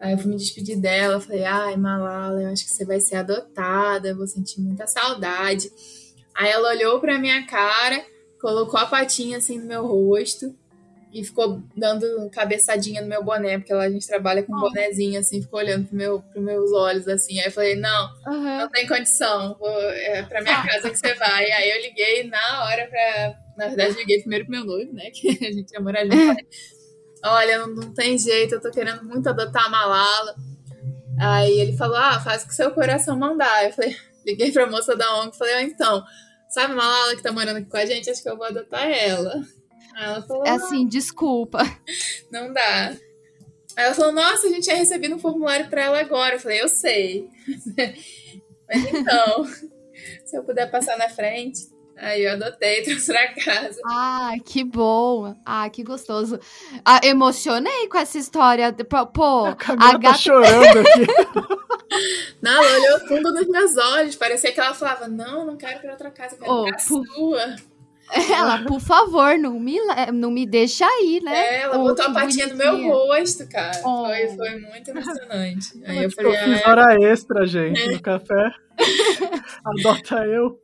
Aí 0.00 0.12
eu 0.12 0.18
fui 0.18 0.30
me 0.30 0.36
despedir 0.36 0.76
dela, 0.76 1.20
falei, 1.20 1.44
ai, 1.44 1.76
Malala, 1.76 2.42
eu 2.42 2.48
acho 2.50 2.64
que 2.64 2.70
você 2.70 2.84
vai 2.84 3.00
ser 3.00 3.16
adotada, 3.16 4.08
eu 4.08 4.16
vou 4.16 4.26
sentir 4.26 4.60
muita 4.60 4.86
saudade. 4.86 5.70
Aí 6.34 6.50
ela 6.50 6.70
olhou 6.70 7.00
pra 7.00 7.18
minha 7.18 7.44
cara 7.46 8.04
colocou 8.44 8.78
a 8.78 8.84
patinha 8.84 9.38
assim 9.38 9.58
no 9.58 9.64
meu 9.64 9.86
rosto 9.86 10.54
e 11.10 11.24
ficou 11.24 11.62
dando 11.74 12.28
cabeçadinha 12.28 13.00
no 13.00 13.08
meu 13.08 13.24
boné, 13.24 13.56
porque 13.56 13.72
lá 13.72 13.84
a 13.84 13.90
gente 13.90 14.06
trabalha 14.06 14.42
com 14.42 14.52
oh. 14.52 14.60
bonezinho, 14.60 15.18
assim, 15.18 15.40
ficou 15.40 15.60
olhando 15.60 15.86
pro 15.86 15.96
meu, 15.96 16.20
pros 16.20 16.44
meus 16.44 16.72
olhos, 16.72 17.08
assim. 17.08 17.38
Aí 17.40 17.46
eu 17.46 17.52
falei, 17.52 17.74
não, 17.74 18.10
uhum. 18.26 18.58
não 18.58 18.68
tem 18.68 18.86
condição, 18.86 19.56
vou, 19.58 19.80
é 19.90 20.24
pra 20.24 20.42
minha 20.42 20.58
ah. 20.58 20.66
casa 20.66 20.90
que 20.90 20.98
você 20.98 21.14
vai. 21.14 21.50
Aí 21.52 21.70
eu 21.70 21.82
liguei 21.82 22.24
na 22.24 22.64
hora 22.64 22.86
pra. 22.86 23.34
Na 23.56 23.68
verdade, 23.68 23.96
liguei 23.96 24.20
primeiro 24.20 24.44
pro 24.44 24.52
meu 24.52 24.64
noivo, 24.64 24.92
né? 24.92 25.10
Que 25.10 25.28
a 25.30 25.52
gente 25.52 25.72
ia 25.72 25.80
morar 25.80 26.04
junto. 26.04 26.44
Olha, 27.24 27.58
não, 27.60 27.68
não 27.68 27.94
tem 27.94 28.18
jeito, 28.18 28.56
eu 28.56 28.60
tô 28.60 28.70
querendo 28.70 29.04
muito 29.04 29.26
adotar 29.26 29.64
a 29.64 29.70
Malala. 29.70 30.34
Aí 31.18 31.60
ele 31.60 31.76
falou, 31.76 31.96
ah, 31.96 32.20
faz 32.20 32.42
o 32.42 32.48
que 32.48 32.54
seu 32.54 32.72
coração 32.72 33.16
mandar. 33.16 33.64
Eu 33.64 33.72
falei, 33.72 33.96
liguei 34.26 34.52
pra 34.52 34.68
moça 34.68 34.94
da 34.94 35.22
ONG 35.22 35.34
e 35.34 35.38
falei, 35.38 35.54
ah, 35.54 35.62
então 35.62 36.04
Sabe 36.54 36.72
uma 36.72 36.86
Lala 36.86 37.16
que 37.16 37.22
tá 37.22 37.32
morando 37.32 37.56
aqui 37.56 37.68
com 37.68 37.76
a 37.76 37.84
gente? 37.84 38.08
Acho 38.08 38.22
que 38.22 38.28
eu 38.30 38.36
vou 38.36 38.46
adotar 38.46 38.88
ela. 38.88 39.42
Aí 39.96 40.04
ela 40.04 40.22
falou. 40.22 40.46
É 40.46 40.50
assim, 40.50 40.86
desculpa. 40.86 41.58
Não 42.30 42.52
dá. 42.52 42.90
Aí 43.76 43.84
ela 43.84 43.92
falou, 43.92 44.12
nossa, 44.12 44.46
a 44.46 44.50
gente 44.50 44.62
tinha 44.62 44.76
recebido 44.76 45.16
um 45.16 45.18
formulário 45.18 45.68
pra 45.68 45.82
ela 45.82 45.98
agora. 45.98 46.36
Eu 46.36 46.38
falei, 46.38 46.62
eu 46.62 46.68
sei. 46.68 47.28
Mas 48.70 48.84
então, 48.84 49.44
se 50.24 50.38
eu 50.38 50.44
puder 50.44 50.70
passar 50.70 50.96
na 50.96 51.08
frente. 51.08 51.73
Aí 51.96 52.24
eu 52.24 52.32
adotei, 52.32 52.82
trouxe 52.84 53.12
pra 53.12 53.34
casa. 53.34 53.80
Ah, 53.86 54.32
que 54.44 54.64
bom. 54.64 55.36
Ah, 55.44 55.68
que 55.70 55.82
gostoso. 55.82 56.38
Ah, 56.84 57.00
emocionei 57.04 57.88
com 57.88 57.98
essa 57.98 58.18
história. 58.18 58.72
Pô, 59.12 59.44
a, 59.46 59.50
a 59.50 59.54
tá 59.54 59.74
gata... 59.74 60.00
tá 60.00 60.14
chorando 60.14 60.80
aqui. 60.80 61.06
Não, 62.42 62.62
ela 62.62 62.78
olhou 62.78 63.08
fundo 63.08 63.32
nos 63.32 63.46
meus 63.46 63.76
olhos. 63.76 64.16
Parecia 64.16 64.52
que 64.52 64.60
ela 64.60 64.74
falava: 64.74 65.06
Não, 65.06 65.46
não 65.46 65.56
quero 65.56 65.76
ir 65.76 65.80
pra 65.80 65.92
outra 65.92 66.10
casa, 66.10 66.36
quero 66.36 66.50
oh, 66.50 66.66
ir 66.66 66.70
pra 66.70 66.84
por... 66.84 67.06
sua. 67.06 67.56
Ela, 68.12 68.62
por 68.64 68.80
favor, 68.80 69.38
não 69.38 69.58
me, 69.58 69.78
não 70.12 70.30
me 70.30 70.46
deixa 70.46 70.86
aí, 70.86 71.20
né? 71.22 71.36
É, 71.36 71.60
ela 71.62 71.78
oh, 71.78 71.84
botou 71.84 72.04
a 72.04 72.12
patinha 72.12 72.48
no 72.48 72.56
meu 72.56 72.88
rosto, 72.88 73.48
cara. 73.48 73.80
Oh. 73.84 74.04
Foi, 74.04 74.28
foi 74.36 74.60
muito 74.60 74.90
emocionante. 74.90 75.82
Aí 75.86 75.96
eu, 75.96 76.02
eu 76.04 76.10
falei, 76.10 76.32
eu 76.32 76.44
fiz 76.44 76.62
ah, 76.64 76.70
hora 76.70 77.02
extra, 77.02 77.46
gente, 77.46 77.82
é. 77.82 77.92
no 77.92 78.02
café. 78.02 78.52
Adota 79.64 80.16
eu. 80.26 80.60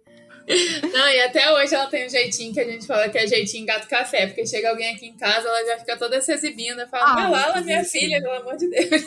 Não, 0.93 1.09
e 1.09 1.21
até 1.21 1.53
hoje 1.53 1.75
ela 1.75 1.87
tem 1.87 2.07
um 2.07 2.09
jeitinho 2.09 2.53
que 2.53 2.61
a 2.61 2.65
gente 2.65 2.87
fala 2.87 3.09
que 3.09 3.19
é 3.19 3.27
jeitinho 3.27 3.67
gato 3.67 3.89
café, 3.89 4.27
porque 4.27 4.47
chega 4.47 4.71
alguém 4.71 4.95
aqui 4.95 5.07
em 5.07 5.17
casa, 5.17 5.49
ela 5.49 5.65
já 5.65 5.79
fica 5.79 5.97
toda 5.97 6.21
se 6.21 6.33
exibindo, 6.33 6.87
fala, 6.89 7.13
ah, 7.13 7.15
vai 7.15 7.31
lá, 7.31 7.45
ela 7.45 7.59
é 7.59 7.63
minha 7.63 7.85
filha, 7.85 8.21
pelo 8.21 8.35
amor 8.35 8.57
de 8.57 8.69
Deus. 8.69 9.03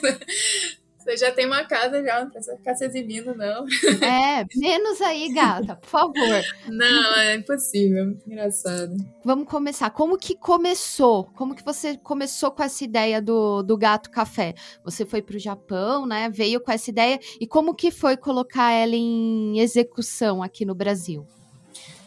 Você 1.03 1.17
já 1.17 1.31
tem 1.33 1.45
uma 1.45 1.65
casa 1.65 2.01
já, 2.01 2.23
não 2.23 2.31
precisa 2.31 2.55
ficar 2.55 2.75
se 2.75 2.85
exibindo, 2.85 3.35
não. 3.35 3.65
É, 4.01 4.45
menos 4.55 5.01
aí, 5.01 5.33
gata, 5.33 5.75
por 5.75 5.89
favor. 5.89 6.41
Não, 6.67 7.15
é 7.15 7.35
impossível, 7.35 8.05
muito 8.05 8.25
engraçado. 8.25 8.95
Vamos 9.23 9.49
começar. 9.49 9.89
Como 9.89 10.17
que 10.17 10.33
começou? 10.33 11.25
Como 11.35 11.55
que 11.55 11.63
você 11.63 11.97
começou 11.97 12.51
com 12.51 12.63
essa 12.63 12.85
ideia 12.85 13.21
do, 13.21 13.61
do 13.63 13.77
gato 13.77 14.09
café? 14.09 14.53
Você 14.85 15.05
foi 15.05 15.21
para 15.21 15.35
o 15.35 15.39
Japão, 15.39 16.05
né? 16.05 16.29
Veio 16.29 16.61
com 16.61 16.71
essa 16.71 16.89
ideia. 16.89 17.19
E 17.37 17.45
como 17.45 17.75
que 17.75 17.91
foi 17.91 18.15
colocar 18.15 18.71
ela 18.71 18.95
em 18.95 19.59
execução 19.59 20.41
aqui 20.41 20.63
no 20.63 20.73
Brasil? 20.73 21.27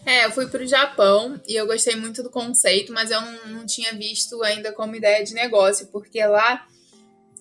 É, 0.07 0.25
eu 0.25 0.31
fui 0.31 0.47
para 0.47 0.63
o 0.63 0.67
Japão 0.67 1.39
e 1.47 1.55
eu 1.55 1.67
gostei 1.67 1.97
muito 1.97 2.23
do 2.23 2.31
conceito, 2.31 2.95
mas 2.95 3.11
eu 3.11 3.21
não, 3.21 3.47
não 3.49 3.67
tinha 3.67 3.93
visto 3.93 4.43
ainda 4.43 4.73
como 4.73 4.97
ideia 4.97 5.23
de 5.23 5.35
negócio, 5.35 5.89
porque 5.89 6.25
lá 6.25 6.65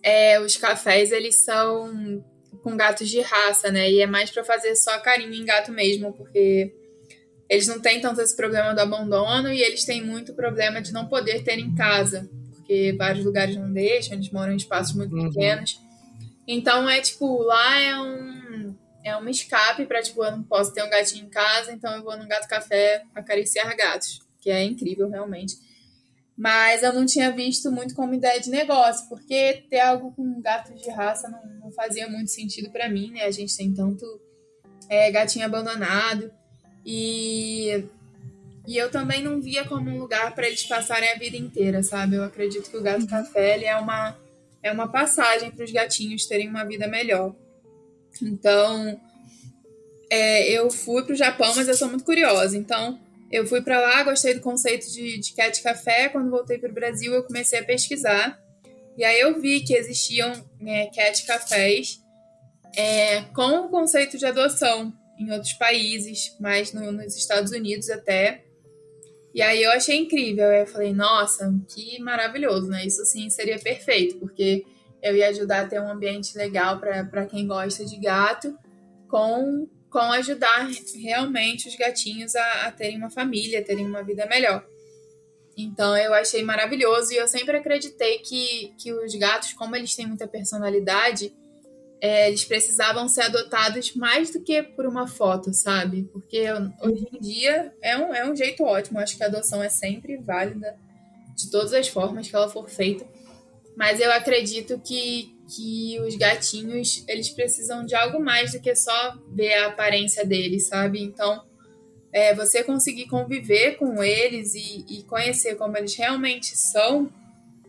é, 0.06 0.40
os 0.40 0.56
cafés 0.56 1.12
eles 1.12 1.44
são 1.44 2.24
com 2.62 2.78
gatos 2.78 3.10
de 3.10 3.22
raça, 3.22 3.72
né? 3.72 3.90
E 3.90 4.02
é 4.02 4.06
mais 4.06 4.30
para 4.30 4.44
fazer 4.44 4.76
só 4.76 5.00
carinho 5.00 5.34
em 5.34 5.44
gato 5.44 5.72
mesmo, 5.72 6.14
porque 6.14 6.72
eles 7.50 7.66
não 7.66 7.80
têm 7.80 8.00
tanto 8.00 8.22
esse 8.22 8.36
problema 8.36 8.76
do 8.76 8.80
abandono 8.80 9.52
e 9.52 9.62
eles 9.62 9.84
têm 9.84 10.06
muito 10.06 10.36
problema 10.36 10.80
de 10.80 10.94
não 10.94 11.08
poder 11.08 11.44
ter 11.44 11.58
em 11.58 11.74
casa, 11.74 12.30
porque 12.54 12.94
vários 12.96 13.26
lugares 13.26 13.56
não 13.56 13.72
deixam, 13.74 14.14
eles 14.14 14.30
moram 14.30 14.54
em 14.54 14.58
espaços 14.58 14.96
muito 14.96 15.16
uhum. 15.16 15.30
pequenos. 15.30 15.80
Então 16.48 16.88
é 16.88 17.02
tipo, 17.02 17.42
lá 17.42 17.80
é 17.80 18.00
um 18.00 18.76
é 19.04 19.18
um 19.18 19.28
escape 19.28 19.86
para 19.86 20.04
tipo, 20.04 20.24
eu 20.24 20.32
não 20.32 20.44
posso 20.44 20.72
ter 20.72 20.84
um 20.84 20.90
gatinho 20.90 21.26
em 21.26 21.30
casa, 21.30 21.72
então 21.72 21.96
eu 21.96 22.04
vou 22.04 22.16
num 22.16 22.28
gato 22.28 22.48
café 22.48 23.04
acariciar 23.16 23.76
gatos, 23.76 24.20
que 24.40 24.52
é 24.52 24.64
incrível 24.64 25.10
realmente. 25.10 25.56
Mas 26.38 26.84
eu 26.84 26.92
não 26.92 27.06
tinha 27.06 27.32
visto 27.32 27.72
muito 27.72 27.96
como 27.96 28.14
ideia 28.14 28.40
de 28.42 28.50
negócio, 28.50 29.08
porque 29.08 29.64
ter 29.70 29.80
algo 29.80 30.12
com 30.12 30.42
gatos 30.42 30.82
de 30.82 30.90
raça 30.90 31.30
não, 31.30 31.66
não 31.66 31.72
fazia 31.72 32.10
muito 32.10 32.30
sentido 32.30 32.70
para 32.70 32.90
mim, 32.90 33.12
né? 33.12 33.24
A 33.24 33.32
gente 33.32 33.56
tem 33.56 33.74
tanto 33.74 34.06
é, 34.90 35.10
gatinho 35.12 35.46
abandonado. 35.46 36.30
E, 36.86 37.86
e 38.68 38.78
eu 38.78 38.92
também 38.92 39.24
não 39.24 39.42
via 39.42 39.64
como 39.66 39.90
um 39.90 39.98
lugar 39.98 40.36
para 40.36 40.48
eles 40.48 40.64
passarem 40.64 41.10
a 41.12 41.18
vida 41.18 41.38
inteira, 41.38 41.82
sabe? 41.82 42.18
Eu 42.18 42.24
acredito 42.24 42.70
que 42.70 42.78
o 42.78 42.84
gato 42.84 43.08
café 43.08 43.64
é 43.64 43.76
uma 43.78 44.18
é 44.62 44.72
uma 44.72 44.88
passagem 44.88 45.52
para 45.52 45.64
os 45.64 45.72
gatinhos 45.72 46.26
terem 46.26 46.50
uma 46.50 46.66
vida 46.66 46.88
melhor. 46.88 47.36
Então, 48.20 49.00
é, 50.10 50.50
eu 50.50 50.72
fui 50.72 51.04
para 51.04 51.14
o 51.14 51.16
Japão, 51.16 51.54
mas 51.56 51.68
eu 51.68 51.76
sou 51.76 51.88
muito 51.88 52.04
curiosa. 52.04 52.58
Então, 52.58 53.00
eu 53.32 53.46
fui 53.46 53.62
para 53.62 53.80
lá, 53.80 54.04
gostei 54.04 54.34
do 54.34 54.42
conceito 54.42 54.92
de, 54.92 55.20
de 55.20 55.34
cat 55.34 55.62
café. 55.62 56.10
Quando 56.10 56.30
voltei 56.30 56.58
para 56.58 56.70
o 56.70 56.74
Brasil, 56.74 57.14
eu 57.14 57.24
comecei 57.24 57.60
a 57.60 57.64
pesquisar. 57.64 58.40
E 58.98 59.04
aí 59.04 59.20
eu 59.20 59.40
vi 59.40 59.62
que 59.62 59.76
existiam 59.76 60.32
é, 60.66 60.86
cat 60.88 61.26
cafés 61.26 62.00
é, 62.76 63.22
com 63.34 63.66
o 63.66 63.70
conceito 63.70 64.18
de 64.18 64.26
adoção 64.26 64.94
em 65.18 65.32
outros 65.32 65.54
países, 65.54 66.36
mais 66.40 66.74
no, 66.74 66.92
nos 66.92 67.16
Estados 67.16 67.52
Unidos 67.52 67.90
até. 67.90 68.44
E 69.34 69.42
aí 69.42 69.64
eu 69.64 69.72
achei 69.72 69.98
incrível. 69.98 70.46
Eu 70.46 70.68
falei, 70.68 70.94
nossa, 70.94 71.54
que 71.68 72.00
maravilhoso, 72.00 72.68
né? 72.70 72.86
Isso 72.86 73.04
sim 73.06 73.30
seria 73.30 73.60
perfeito, 73.60 74.18
porque 74.18 74.66
eu 75.02 75.16
ia 75.16 75.28
ajudar 75.30 75.62
a 75.62 75.68
ter 75.68 75.80
um 75.80 75.90
ambiente 75.90 76.38
legal 76.38 76.80
para 76.80 77.26
quem 77.26 77.46
gosta 77.46 77.86
de 77.86 77.98
gato, 77.98 78.58
com, 79.08 79.68
com 79.96 80.12
ajudar 80.12 80.68
realmente 81.02 81.70
os 81.70 81.76
gatinhos 81.78 82.36
a, 82.36 82.66
a 82.66 82.72
terem 82.74 82.98
uma 82.98 83.10
família, 83.10 83.62
a 83.62 83.64
terem 83.64 83.86
uma 83.86 84.04
vida 84.04 84.26
melhor. 84.26 84.68
Então 85.58 85.96
eu 85.96 86.14
achei 86.14 86.44
maravilhoso 86.44 87.14
e 87.14 87.16
eu 87.16 87.26
sempre 87.30 87.56
acreditei 87.56 88.20
que, 88.20 88.74
que 88.78 88.92
os 88.92 89.16
gatos, 89.16 89.54
como 89.54 89.74
eles 89.74 89.96
têm 89.96 90.06
muita 90.06 90.28
personalidade, 90.28 91.34
é, 92.02 92.28
eles 92.28 92.44
precisavam 92.44 93.08
ser 93.08 93.22
adotados 93.22 93.96
mais 93.96 94.32
do 94.32 94.42
que 94.42 94.62
por 94.62 94.86
uma 94.86 95.08
foto, 95.08 95.54
sabe? 95.54 96.04
Porque 96.12 96.44
hoje 96.84 97.08
em 97.14 97.20
dia 97.22 97.74
é 97.82 97.98
um, 97.98 98.14
é 98.14 98.30
um 98.30 98.36
jeito 98.36 98.66
ótimo. 98.66 99.00
Acho 99.00 99.16
que 99.16 99.24
a 99.24 99.28
adoção 99.28 99.64
é 99.64 99.70
sempre 99.70 100.18
válida 100.18 100.76
de 101.38 101.50
todas 101.50 101.72
as 101.72 101.88
formas 101.88 102.28
que 102.28 102.36
ela 102.36 102.50
for 102.50 102.70
feita. 102.70 103.08
Mas 103.78 104.02
eu 104.02 104.12
acredito 104.12 104.78
que, 104.78 105.35
que 105.48 106.00
os 106.02 106.16
gatinhos, 106.16 107.04
eles 107.08 107.30
precisam 107.30 107.86
de 107.86 107.96
algo 107.96 108.20
mais 108.20 108.54
do 108.54 108.60
que 108.60 108.76
só 108.76 109.18
ver 109.30 109.54
a 109.54 109.68
aparência 109.68 110.26
deles, 110.26 110.68
sabe? 110.68 111.02
Então, 111.02 111.44
é, 112.12 112.34
você 112.34 112.64
conseguir 112.64 113.08
conviver 113.08 113.78
com 113.78 114.04
eles 114.04 114.56
e, 114.56 114.86
e 114.90 115.04
conhecer 115.04 115.56
como 115.56 115.78
eles 115.78 115.96
realmente 115.96 116.56
são 116.58 117.12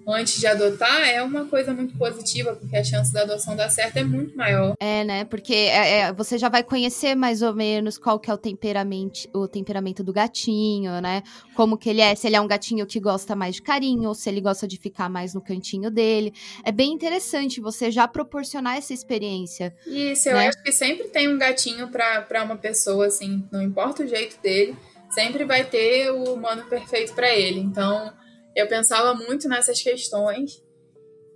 antes 0.06 0.38
de 0.38 0.46
adotar 0.46 1.08
é 1.08 1.22
uma 1.22 1.46
coisa 1.46 1.72
muito 1.72 1.96
positiva, 1.98 2.54
porque 2.54 2.76
a 2.76 2.84
chance 2.84 3.12
da 3.12 3.22
adoção 3.22 3.56
dar 3.56 3.68
certo 3.68 3.96
é 3.96 4.04
muito 4.04 4.36
maior. 4.36 4.74
É, 4.78 5.04
né? 5.04 5.24
Porque 5.24 5.54
é, 5.54 5.98
é, 5.98 6.12
você 6.12 6.38
já 6.38 6.48
vai 6.48 6.62
conhecer 6.62 7.14
mais 7.14 7.42
ou 7.42 7.54
menos 7.54 7.98
qual 7.98 8.18
que 8.20 8.30
é 8.30 8.34
o 8.34 8.38
temperamento, 8.38 9.28
o 9.32 9.48
temperamento 9.48 10.04
do 10.04 10.12
gatinho, 10.12 11.00
né? 11.00 11.22
Como 11.54 11.76
que 11.76 11.90
ele 11.90 12.00
é, 12.00 12.14
se 12.14 12.26
ele 12.26 12.36
é 12.36 12.40
um 12.40 12.46
gatinho 12.46 12.86
que 12.86 13.00
gosta 13.00 13.34
mais 13.34 13.56
de 13.56 13.62
carinho, 13.62 14.08
ou 14.08 14.14
se 14.14 14.28
ele 14.28 14.40
gosta 14.40 14.66
de 14.66 14.76
ficar 14.76 15.08
mais 15.08 15.34
no 15.34 15.40
cantinho 15.40 15.90
dele. 15.90 16.32
É 16.64 16.70
bem 16.70 16.92
interessante 16.92 17.60
você 17.60 17.90
já 17.90 18.06
proporcionar 18.06 18.76
essa 18.76 18.92
experiência. 18.92 19.74
Isso, 19.86 20.28
eu 20.28 20.34
né? 20.34 20.48
acho 20.48 20.62
que 20.62 20.72
sempre 20.72 21.08
tem 21.08 21.28
um 21.28 21.38
gatinho 21.38 21.88
para 21.88 22.44
uma 22.44 22.56
pessoa, 22.56 23.06
assim, 23.06 23.44
não 23.50 23.62
importa 23.62 24.04
o 24.04 24.06
jeito 24.06 24.40
dele, 24.40 24.76
sempre 25.10 25.44
vai 25.44 25.64
ter 25.64 26.10
o 26.10 26.34
humano 26.34 26.64
perfeito 26.64 27.14
para 27.14 27.30
ele. 27.34 27.60
Então, 27.60 28.12
eu 28.56 28.66
pensava 28.66 29.14
muito 29.14 29.46
nessas 29.48 29.80
questões 29.82 30.64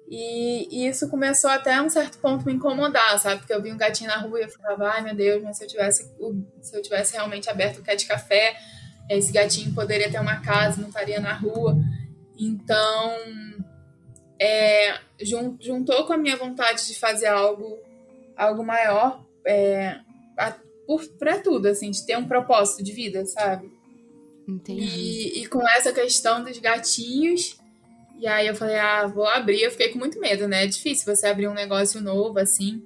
e, 0.09 0.67
e, 0.73 0.89
isso 0.89 1.09
começou 1.09 1.49
até 1.51 1.75
a 1.75 1.83
um 1.83 1.91
certo 1.91 2.19
ponto 2.19 2.45
me 2.45 2.55
incomodar, 2.55 3.17
sabe? 3.21 3.41
Porque 3.41 3.53
eu 3.53 3.63
vi 3.63 3.71
um 3.73 3.77
gatinho 3.77 4.11
na 4.11 4.17
rua 4.17 4.41
e 4.41 4.43
eu 4.43 4.49
ficava, 4.49 4.89
ai 4.89 5.03
meu 5.03 5.15
Deus, 5.15 5.41
mas 5.43 5.59
se 5.59 5.65
eu 5.65 5.69
tivesse, 5.69 6.11
se 6.63 6.77
eu 6.77 6.83
tivesse 6.83 7.13
realmente 7.13 7.49
aberto 7.49 7.79
o 7.79 7.83
cat 7.83 8.05
café, 8.07 8.57
esse 9.09 9.31
gatinho 9.31 9.73
poderia 9.73 10.11
ter 10.11 10.19
uma 10.19 10.41
casa, 10.41 10.81
não 10.81 10.89
estaria 10.89 11.21
na 11.21 11.35
rua. 11.35 11.77
Então, 12.37 13.17
é, 14.41 14.99
juntou 15.61 16.07
com 16.07 16.15
a 16.15 16.17
minha 16.17 16.37
vontade 16.37 16.87
de 16.87 16.99
fazer 16.99 17.27
algo, 17.27 17.79
algo 18.37 18.65
maior 18.65 19.25
é, 19.47 20.01
para 21.19 21.39
tudo, 21.41 21.67
assim, 21.67 21.91
de 21.91 22.05
ter 22.05 22.17
um 22.17 22.27
propósito 22.27 22.83
de 22.83 22.93
vida, 22.93 23.25
sabe? 23.27 23.71
Entendi. 24.51 24.83
E, 24.83 25.43
e 25.43 25.47
com 25.47 25.67
essa 25.69 25.93
questão 25.93 26.43
dos 26.43 26.59
gatinhos, 26.59 27.57
e 28.19 28.27
aí 28.27 28.47
eu 28.47 28.55
falei, 28.55 28.77
ah, 28.77 29.07
vou 29.07 29.27
abrir. 29.27 29.63
Eu 29.63 29.71
fiquei 29.71 29.89
com 29.89 29.99
muito 29.99 30.21
medo, 30.21 30.47
né? 30.47 30.65
É 30.65 30.67
difícil 30.67 31.15
você 31.15 31.27
abrir 31.27 31.49
um 31.49 31.55
negócio 31.55 32.01
novo 32.03 32.39
assim. 32.39 32.83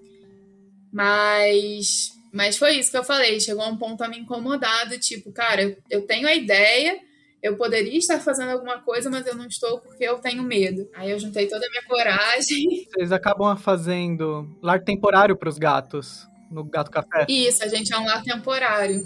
Mas, 0.93 2.13
mas 2.33 2.57
foi 2.57 2.77
isso 2.77 2.91
que 2.91 2.97
eu 2.97 3.03
falei. 3.03 3.41
Chegou 3.41 3.67
um 3.67 3.77
ponto 3.77 4.05
a 4.05 4.09
me 4.09 4.19
incomodar, 4.19 4.89
do 4.89 4.99
tipo, 4.99 5.33
cara, 5.33 5.63
eu, 5.63 5.77
eu 5.91 6.03
tenho 6.03 6.29
a 6.29 6.35
ideia, 6.35 7.01
eu 7.43 7.57
poderia 7.57 7.99
estar 7.99 8.21
fazendo 8.21 8.51
alguma 8.51 8.79
coisa, 8.79 9.11
mas 9.11 9.27
eu 9.27 9.35
não 9.35 9.47
estou 9.47 9.81
porque 9.81 10.05
eu 10.05 10.19
tenho 10.19 10.43
medo. 10.43 10.89
Aí 10.95 11.11
eu 11.11 11.19
juntei 11.19 11.49
toda 11.49 11.67
a 11.67 11.71
minha 11.71 11.83
coragem. 11.83 12.87
Vocês 12.95 13.11
acabam 13.11 13.57
fazendo 13.57 14.49
lar 14.63 14.85
temporário 14.85 15.37
para 15.37 15.49
os 15.49 15.59
gatos 15.59 16.29
no 16.49 16.63
Gato 16.63 16.93
Café? 16.93 17.27
Isso, 17.29 17.65
a 17.65 17.67
gente 17.67 17.93
é 17.93 17.99
um 17.99 18.05
lar 18.05 18.23
temporário. 18.23 19.03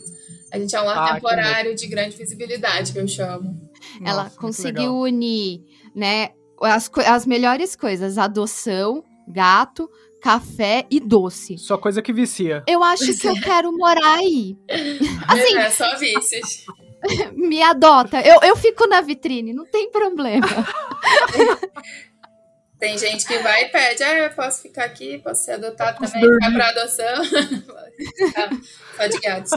A 0.51 0.59
gente 0.59 0.75
é 0.75 0.81
um 0.81 0.85
lar 0.85 0.99
ah, 0.99 1.15
temporário 1.15 1.75
de 1.75 1.87
grande 1.87 2.17
visibilidade, 2.17 2.93
que 2.93 2.99
eu 2.99 3.07
chamo. 3.07 3.71
Nossa, 4.01 4.13
Ela 4.13 4.31
conseguiu 4.31 4.95
unir, 4.95 5.61
né, 5.95 6.31
as, 6.61 6.91
as 7.07 7.27
melhores 7.27 7.77
coisas: 7.77 8.19
adoção, 8.19 9.05
gato, 9.27 9.91
café 10.23 10.87
e 10.91 11.01
doce. 11.01 11.59
Só 11.59 11.77
coisa 11.77 12.03
que 12.03 12.13
vicia. 12.13 12.63
Eu 12.67 12.83
acho 12.83 13.17
que 13.19 13.27
eu 13.27 13.35
quero 13.41 13.71
morar 13.73 14.19
aí. 14.19 14.57
Assim, 15.27 15.57
é, 15.57 15.71
só 15.71 15.97
vícios. 15.97 16.65
me 17.35 17.63
adota. 17.63 18.21
Eu, 18.21 18.41
eu 18.43 18.57
fico 18.57 18.87
na 18.87 19.01
vitrine, 19.01 19.53
não 19.53 19.67
tem 19.67 19.91
problema. 19.91 20.47
Tem 22.79 22.97
gente 22.97 23.27
que 23.27 23.37
vai 23.41 23.65
e 23.65 23.69
pede, 23.71 24.05
ah, 24.05 24.19
eu 24.19 24.31
posso 24.31 24.63
ficar 24.63 24.85
aqui, 24.85 25.19
posso 25.19 25.45
ser 25.45 25.53
adotado 25.55 25.99
posso 25.99 26.13
também, 26.13 26.33
ficar 26.33 26.53
para 26.53 26.69
adoção. 26.69 27.25
só 28.97 29.07
de 29.09 29.19
gatos. 29.19 29.51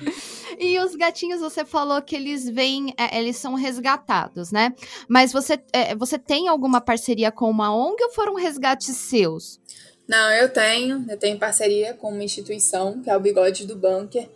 E 0.58 0.78
os 0.78 0.94
gatinhos, 0.94 1.40
você 1.40 1.64
falou 1.64 2.00
que 2.00 2.14
eles 2.14 2.48
vêm, 2.48 2.94
é, 2.96 3.18
eles 3.18 3.36
são 3.36 3.54
resgatados, 3.54 4.52
né? 4.52 4.72
Mas 5.08 5.32
você, 5.32 5.58
é, 5.72 5.94
você 5.96 6.18
tem 6.18 6.48
alguma 6.48 6.80
parceria 6.80 7.32
com 7.32 7.50
uma 7.50 7.74
ONG 7.74 8.02
ou 8.04 8.10
foram 8.10 8.36
resgates 8.36 8.96
seus? 8.96 9.60
Não, 10.06 10.30
eu 10.32 10.48
tenho. 10.48 11.04
Eu 11.08 11.18
tenho 11.18 11.38
parceria 11.38 11.94
com 11.94 12.08
uma 12.10 12.22
instituição, 12.22 13.00
que 13.02 13.10
é 13.10 13.16
o 13.16 13.20
Bigode 13.20 13.66
do 13.66 13.74
Bunker, 13.74 14.28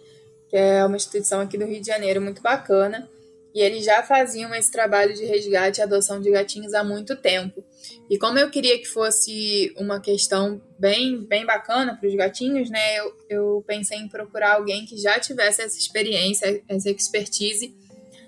que 0.49 0.57
é 0.57 0.85
uma 0.85 0.97
instituição 0.97 1.41
aqui 1.41 1.59
do 1.59 1.67
Rio 1.67 1.81
de 1.81 1.87
Janeiro 1.87 2.21
muito 2.21 2.43
bacana. 2.43 3.09
E 3.55 3.61
eles 3.61 3.85
já 3.85 4.03
faziam 4.03 4.55
esse 4.55 4.71
trabalho 4.71 5.15
de 5.15 5.25
resgate 5.25 5.81
e 5.81 5.83
adoção 5.83 6.21
de 6.21 6.31
gatinhos 6.31 6.75
há 6.75 6.85
muito 6.85 7.17
tempo. 7.17 7.65
E 8.11 8.19
como 8.19 8.39
eu 8.39 8.51
queria 8.51 8.79
que 8.79 8.87
fosse 8.87 9.75
uma 9.77 10.01
questão 10.01 10.61
bem, 10.79 11.25
bem 11.25 11.45
bacana 11.47 11.97
para 11.97 12.09
os 12.09 12.15
gatinhos, 12.15 12.71
né, 12.71 12.99
eu, 12.99 13.13
eu 13.29 13.65
pensei 13.67 13.99
em 13.99 14.09
procurar 14.09 14.55
alguém 14.55 14.85
que 14.85 14.97
já 14.97 15.19
tivesse 15.19 15.63
essa 15.63 15.79
experiência, 15.79 16.63
essa 16.69 16.91
expertise 16.91 17.75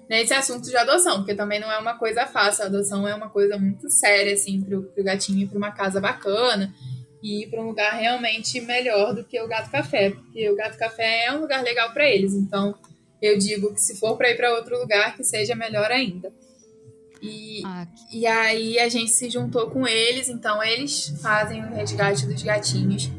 nesse 0.09 0.35
assunto 0.35 0.69
de 0.69 0.77
adoção, 0.77 1.19
porque 1.19 1.37
também 1.37 1.61
não 1.61 1.71
é 1.71 1.79
uma 1.79 1.97
coisa 1.97 2.27
fácil. 2.27 2.65
A 2.65 2.67
adoção 2.67 3.07
é 3.07 3.15
uma 3.15 3.31
coisa 3.31 3.57
muito 3.57 3.89
séria, 3.89 4.35
assim, 4.35 4.61
para 4.61 4.77
o 4.77 5.05
gatinho 5.05 5.41
ir 5.41 5.47
para 5.47 5.59
uma 5.59 5.71
casa 5.71 6.01
bacana 6.01 6.75
e 7.23 7.45
ir 7.45 7.51
para 7.51 7.61
um 7.61 7.67
lugar 7.67 7.93
realmente 7.93 8.61
melhor 8.61 9.15
do 9.15 9.23
que 9.23 9.41
o 9.41 9.47
Gato 9.47 9.71
Café, 9.71 10.11
porque 10.11 10.51
o 10.51 10.57
Gato 10.57 10.77
Café 10.79 11.27
é 11.27 11.33
um 11.33 11.41
lugar 11.41 11.63
legal 11.63 11.93
para 11.93 12.09
eles. 12.09 12.35
Então, 12.35 12.75
eu 13.21 13.39
digo 13.39 13.73
que 13.75 13.81
se 13.81 13.97
for 13.99 14.17
para 14.17 14.31
ir 14.31 14.37
para 14.37 14.55
outro 14.55 14.79
lugar, 14.79 15.17
que 15.17 15.25
seja 15.25 15.55
melhor 15.55 15.91
ainda. 15.91 16.33
E, 17.23 17.63
ah, 17.67 17.87
e 18.11 18.27
aí 18.27 18.79
a 18.79 18.89
gente 18.89 19.11
se 19.11 19.29
juntou 19.29 19.71
com 19.71 19.87
eles, 19.87 20.29
então 20.29 20.63
eles 20.63 21.09
fazem 21.21 21.63
o 21.63 21.75
resgate 21.75 22.27
dos 22.27 22.43
gatinhos. 22.43 23.11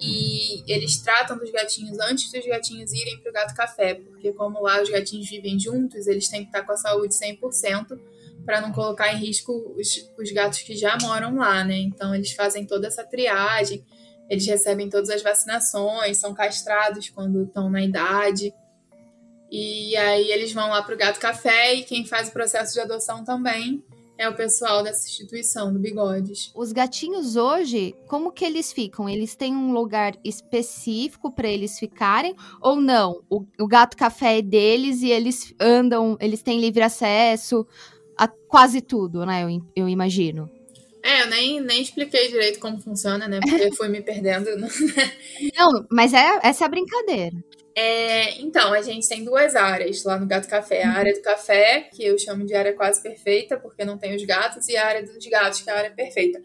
e 0.00 0.62
eles 0.66 0.98
tratam 0.98 1.36
dos 1.36 1.50
gatinhos 1.50 1.98
antes 1.98 2.32
dos 2.32 2.46
gatinhos 2.46 2.90
irem 2.92 3.18
para 3.18 3.30
o 3.30 3.34
gato 3.34 3.54
café, 3.54 3.94
porque 3.94 4.32
como 4.32 4.62
lá 4.62 4.80
os 4.80 4.88
gatinhos 4.88 5.28
vivem 5.28 5.58
juntos, 5.58 6.06
eles 6.06 6.26
têm 6.28 6.40
que 6.42 6.46
estar 6.46 6.62
com 6.62 6.72
a 6.72 6.76
saúde 6.76 7.14
100% 7.14 7.98
para 8.46 8.60
não 8.62 8.72
colocar 8.72 9.12
em 9.12 9.18
risco 9.18 9.52
os, 9.76 10.10
os 10.18 10.32
gatos 10.32 10.62
que 10.62 10.74
já 10.74 10.96
moram 11.02 11.36
lá, 11.36 11.62
né? 11.64 11.76
Então 11.76 12.14
eles 12.14 12.32
fazem 12.32 12.64
toda 12.64 12.86
essa 12.86 13.04
triagem, 13.04 13.84
eles 14.28 14.46
recebem 14.46 14.88
todas 14.88 15.10
as 15.10 15.22
vacinações, 15.22 16.16
são 16.16 16.32
castrados 16.32 17.10
quando 17.10 17.42
estão 17.42 17.68
na 17.68 17.82
idade. 17.82 18.54
E 19.50 19.96
aí 19.96 20.30
eles 20.30 20.52
vão 20.52 20.68
lá 20.68 20.82
para 20.82 20.94
o 20.94 20.98
gato 20.98 21.18
café 21.18 21.74
e 21.74 21.82
quem 21.82 22.06
faz 22.06 22.28
o 22.28 22.32
processo 22.32 22.72
de 22.72 22.80
adoção 22.80 23.24
também 23.24 23.82
é 24.20 24.28
o 24.28 24.34
pessoal 24.34 24.82
dessa 24.82 25.08
instituição 25.08 25.72
do 25.72 25.78
Bigodes. 25.78 26.52
Os 26.54 26.72
gatinhos 26.72 27.36
hoje, 27.36 27.94
como 28.06 28.30
que 28.30 28.44
eles 28.44 28.70
ficam? 28.70 29.08
Eles 29.08 29.34
têm 29.34 29.56
um 29.56 29.72
lugar 29.72 30.12
específico 30.22 31.32
para 31.32 31.48
eles 31.48 31.78
ficarem 31.78 32.36
ou 32.60 32.76
não? 32.76 33.22
O, 33.30 33.46
o, 33.58 33.66
gato 33.66 33.96
café 33.96 34.38
é 34.38 34.42
deles 34.42 35.00
e 35.00 35.10
eles 35.10 35.54
andam, 35.58 36.18
eles 36.20 36.42
têm 36.42 36.60
livre 36.60 36.82
acesso 36.82 37.66
a 38.14 38.28
quase 38.28 38.82
tudo, 38.82 39.24
né? 39.24 39.42
Eu, 39.42 39.62
eu 39.74 39.88
imagino. 39.88 40.50
É, 41.02 41.22
eu 41.22 41.26
nem, 41.28 41.58
nem 41.58 41.80
expliquei 41.80 42.28
direito 42.28 42.60
como 42.60 42.78
funciona, 42.78 43.26
né? 43.26 43.40
Porque 43.40 43.62
eu 43.64 43.72
fui 43.72 43.88
me 43.88 44.02
perdendo. 44.02 44.50
Não, 45.56 45.86
mas 45.90 46.12
é, 46.12 46.38
essa 46.42 46.64
é 46.64 46.66
a 46.66 46.68
brincadeira. 46.68 47.42
É, 47.74 48.40
então, 48.40 48.72
a 48.72 48.82
gente 48.82 49.08
tem 49.08 49.24
duas 49.24 49.54
áreas 49.54 50.02
lá 50.04 50.18
no 50.18 50.26
Gato 50.26 50.48
Café. 50.48 50.82
A 50.82 50.92
área 50.92 51.14
do 51.14 51.22
café, 51.22 51.88
que 51.92 52.04
eu 52.04 52.18
chamo 52.18 52.44
de 52.44 52.54
área 52.54 52.72
quase 52.72 53.02
perfeita, 53.02 53.56
porque 53.56 53.84
não 53.84 53.96
tem 53.96 54.14
os 54.14 54.24
gatos, 54.24 54.68
e 54.68 54.76
a 54.76 54.86
área 54.86 55.02
dos 55.02 55.24
gatos, 55.26 55.62
que 55.62 55.70
é 55.70 55.72
a 55.72 55.76
área 55.76 55.90
perfeita. 55.90 56.42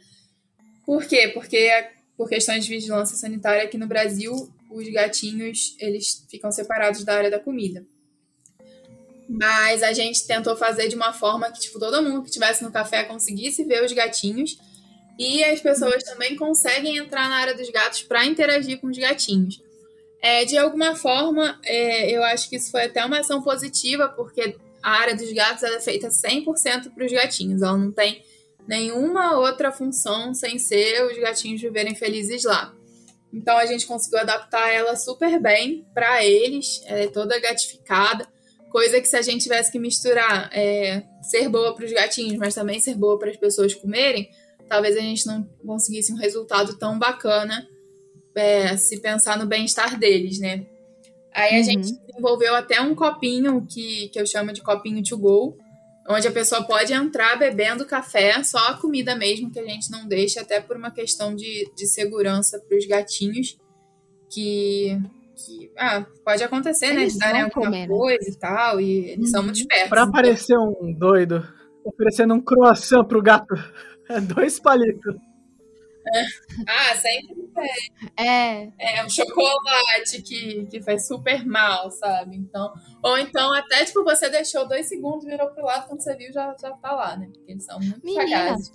Por 0.85 1.05
quê? 1.05 1.29
Porque 1.33 1.69
por 2.15 2.29
questões 2.29 2.63
de 2.63 2.69
vigilância 2.69 3.17
sanitária 3.17 3.63
aqui 3.63 3.77
no 3.77 3.87
Brasil, 3.87 4.33
os 4.69 4.87
gatinhos, 4.89 5.75
eles 5.79 6.25
ficam 6.29 6.51
separados 6.51 7.03
da 7.03 7.15
área 7.15 7.31
da 7.31 7.39
comida. 7.39 7.85
Mas 9.27 9.81
a 9.81 9.91
gente 9.91 10.25
tentou 10.27 10.55
fazer 10.55 10.87
de 10.87 10.95
uma 10.95 11.11
forma 11.11 11.51
que, 11.51 11.59
tipo, 11.59 11.79
todo 11.79 12.03
mundo 12.03 12.21
que 12.21 12.29
estivesse 12.29 12.63
no 12.63 12.71
café 12.71 13.03
conseguisse 13.03 13.63
ver 13.63 13.83
os 13.83 13.91
gatinhos. 13.91 14.57
E 15.17 15.43
as 15.43 15.59
pessoas 15.61 16.03
também 16.03 16.35
conseguem 16.35 16.97
entrar 16.97 17.27
na 17.29 17.37
área 17.37 17.55
dos 17.55 17.69
gatos 17.69 18.03
para 18.03 18.25
interagir 18.25 18.79
com 18.79 18.87
os 18.87 18.97
gatinhos. 18.97 19.64
É, 20.25 20.43
de 20.43 20.57
alguma 20.57 20.95
forma, 20.95 21.59
é, 21.63 22.09
eu 22.09 22.23
acho 22.23 22.49
que 22.49 22.55
isso 22.55 22.71
foi 22.71 22.85
até 22.85 23.05
uma 23.05 23.19
ação 23.19 23.43
positiva, 23.43 24.09
porque 24.09 24.57
a 24.81 24.89
área 24.89 25.15
dos 25.15 25.31
gatos 25.31 25.61
é 25.61 25.79
feita 25.79 26.07
100% 26.07 26.95
para 26.95 27.05
os 27.05 27.11
gatinhos. 27.11 27.61
Ela 27.61 27.77
não 27.77 27.91
tem 27.91 28.23
nenhuma 28.67 29.37
outra 29.37 29.71
função 29.71 30.33
sem 30.33 30.57
ser 30.57 31.05
os 31.05 31.15
gatinhos 31.19 31.61
viverem 31.61 31.93
felizes 31.93 32.43
lá. 32.43 32.73
Então 33.31 33.55
a 33.55 33.67
gente 33.67 33.85
conseguiu 33.85 34.17
adaptar 34.17 34.67
ela 34.73 34.95
super 34.95 35.39
bem 35.39 35.85
para 35.93 36.25
eles, 36.25 36.81
ela 36.87 37.01
é 37.01 37.07
toda 37.07 37.39
gatificada, 37.39 38.27
coisa 38.71 38.99
que 38.99 39.07
se 39.07 39.15
a 39.15 39.21
gente 39.21 39.43
tivesse 39.43 39.71
que 39.71 39.77
misturar 39.77 40.49
é, 40.51 41.03
ser 41.21 41.47
boa 41.49 41.75
para 41.75 41.85
os 41.85 41.93
gatinhos, 41.93 42.39
mas 42.39 42.55
também 42.55 42.79
ser 42.79 42.95
boa 42.95 43.19
para 43.19 43.29
as 43.29 43.37
pessoas 43.37 43.75
comerem, 43.75 44.27
talvez 44.67 44.97
a 44.97 45.01
gente 45.01 45.27
não 45.27 45.43
conseguisse 45.63 46.11
um 46.11 46.17
resultado 46.17 46.75
tão 46.79 46.97
bacana 46.97 47.67
é, 48.35 48.75
se 48.77 48.99
pensar 48.99 49.37
no 49.37 49.45
bem-estar 49.45 49.97
deles, 49.97 50.39
né? 50.39 50.65
Aí 51.33 51.55
a 51.55 51.57
uhum. 51.57 51.63
gente 51.63 51.99
desenvolveu 52.07 52.55
até 52.55 52.79
um 52.79 52.95
copinho 52.95 53.65
que, 53.69 54.09
que 54.09 54.19
eu 54.19 54.25
chamo 54.25 54.53
de 54.53 54.61
copinho 54.61 55.03
to 55.03 55.17
go, 55.17 55.57
onde 56.07 56.27
a 56.27 56.31
pessoa 56.31 56.63
pode 56.63 56.93
entrar 56.93 57.37
bebendo 57.37 57.85
café, 57.85 58.41
só 58.43 58.57
a 58.69 58.77
comida 58.77 59.15
mesmo, 59.15 59.51
que 59.51 59.59
a 59.59 59.65
gente 59.65 59.91
não 59.91 60.07
deixa, 60.07 60.41
até 60.41 60.61
por 60.61 60.77
uma 60.77 60.91
questão 60.91 61.35
de, 61.35 61.69
de 61.75 61.87
segurança 61.87 62.59
para 62.59 62.77
os 62.77 62.85
gatinhos, 62.85 63.57
que, 64.29 64.97
que 65.35 65.71
ah, 65.77 66.05
pode 66.23 66.43
acontecer, 66.43 66.93
né? 66.93 67.01
eles 67.01 67.17
né? 67.17 67.19
De 67.19 67.25
darem 67.25 67.41
alguma 67.41 67.65
comer, 67.65 67.81
né? 67.81 67.87
coisa 67.87 68.29
e 68.29 68.35
tal, 68.35 68.79
e 68.79 69.09
eles 69.09 69.25
uhum. 69.25 69.31
são 69.31 69.43
muito 69.43 69.57
espertos. 69.57 69.89
Para 69.89 70.03
aparecer 70.03 70.57
um 70.57 70.93
doido 70.93 71.45
oferecendo 71.83 72.33
um 72.33 72.41
croissant 72.41 73.03
pro 73.05 73.21
gato, 73.21 73.55
é 74.09 74.19
dois 74.21 74.59
palitos. 74.59 75.15
Ah, 76.67 76.95
sempre 76.95 77.35
tem. 77.53 78.25
É. 78.25 78.71
É 78.79 79.05
um 79.05 79.09
chocolate 79.09 80.21
que, 80.21 80.65
que 80.65 80.81
faz 80.81 81.07
super 81.07 81.45
mal, 81.45 81.91
sabe? 81.91 82.35
Então, 82.37 82.73
ou 83.03 83.17
então 83.17 83.53
até 83.53 83.83
tipo 83.85 84.03
você 84.03 84.29
deixou 84.29 84.67
dois 84.67 84.87
segundos, 84.87 85.25
virou 85.25 85.47
pro 85.49 85.65
lado, 85.65 85.87
quando 85.87 86.01
você 86.01 86.15
viu 86.15 86.31
já, 86.31 86.55
já 86.59 86.71
tá 86.71 86.91
lá, 86.91 87.17
né? 87.17 87.27
Porque 87.33 87.51
eles 87.51 87.65
são 87.65 87.79
muito 87.79 88.03
Menina, 88.03 88.27
sagazes. 88.27 88.71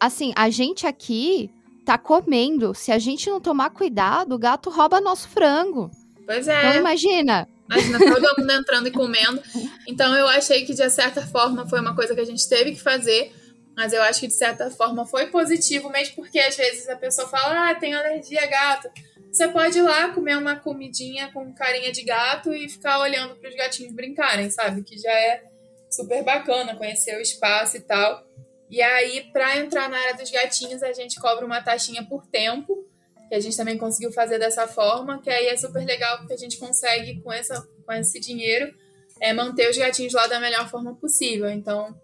Assim, 0.00 0.32
a 0.34 0.50
gente 0.50 0.86
aqui 0.86 1.50
tá 1.84 1.98
comendo. 1.98 2.74
Se 2.74 2.90
a 2.92 2.98
gente 2.98 3.28
não 3.28 3.40
tomar 3.40 3.70
cuidado, 3.70 4.34
o 4.34 4.38
gato 4.38 4.70
rouba 4.70 5.00
nosso 5.00 5.28
frango. 5.28 5.90
Pois 6.26 6.48
é. 6.48 6.58
Então 6.58 6.80
imagina. 6.80 7.48
Imagina 7.70 7.98
todo 7.98 8.38
mundo 8.38 8.52
entrando 8.52 8.88
e 8.88 8.90
comendo. 8.90 9.42
Então 9.86 10.14
eu 10.14 10.26
achei 10.28 10.64
que 10.64 10.74
de 10.74 10.90
certa 10.90 11.26
forma 11.26 11.68
foi 11.68 11.80
uma 11.80 11.94
coisa 11.94 12.14
que 12.14 12.20
a 12.20 12.24
gente 12.24 12.48
teve 12.48 12.72
que 12.72 12.80
fazer 12.80 13.32
mas 13.76 13.92
eu 13.92 14.02
acho 14.02 14.20
que 14.20 14.28
de 14.28 14.34
certa 14.34 14.70
forma 14.70 15.06
foi 15.06 15.28
positivo, 15.28 15.88
mesmo 15.90 16.16
porque 16.16 16.38
às 16.38 16.56
vezes 16.56 16.88
a 16.88 16.96
pessoa 16.96 17.28
fala: 17.28 17.70
ah, 17.70 17.74
tenho 17.74 17.98
alergia 17.98 18.42
a 18.42 18.46
gato. 18.46 18.90
Você 19.30 19.48
pode 19.48 19.78
ir 19.78 19.82
lá 19.82 20.10
comer 20.10 20.36
uma 20.36 20.56
comidinha 20.56 21.32
com 21.32 21.54
carinha 21.54 21.90
de 21.90 22.02
gato 22.02 22.52
e 22.52 22.68
ficar 22.68 22.98
olhando 22.98 23.34
para 23.36 23.48
os 23.48 23.56
gatinhos 23.56 23.94
brincarem, 23.94 24.50
sabe? 24.50 24.82
Que 24.82 24.98
já 24.98 25.10
é 25.10 25.44
super 25.90 26.22
bacana 26.22 26.76
conhecer 26.76 27.16
o 27.16 27.20
espaço 27.20 27.78
e 27.78 27.80
tal. 27.80 28.26
E 28.68 28.80
aí, 28.82 29.30
para 29.32 29.58
entrar 29.58 29.88
na 29.88 29.98
área 29.98 30.14
dos 30.14 30.30
gatinhos, 30.30 30.82
a 30.82 30.92
gente 30.92 31.20
cobra 31.20 31.44
uma 31.44 31.62
taxinha 31.62 32.04
por 32.04 32.26
tempo, 32.26 32.86
que 33.28 33.34
a 33.34 33.40
gente 33.40 33.56
também 33.56 33.78
conseguiu 33.78 34.12
fazer 34.12 34.38
dessa 34.38 34.66
forma, 34.66 35.20
que 35.20 35.30
aí 35.30 35.46
é 35.46 35.56
super 35.56 35.84
legal 35.84 36.18
porque 36.18 36.34
a 36.34 36.38
gente 36.38 36.58
consegue, 36.58 37.20
com, 37.20 37.32
essa, 37.32 37.66
com 37.86 37.92
esse 37.92 38.20
dinheiro, 38.20 38.74
é, 39.20 39.32
manter 39.32 39.68
os 39.68 39.76
gatinhos 39.76 40.12
lá 40.12 40.26
da 40.26 40.40
melhor 40.40 40.68
forma 40.68 40.94
possível. 40.94 41.50
Então, 41.50 41.94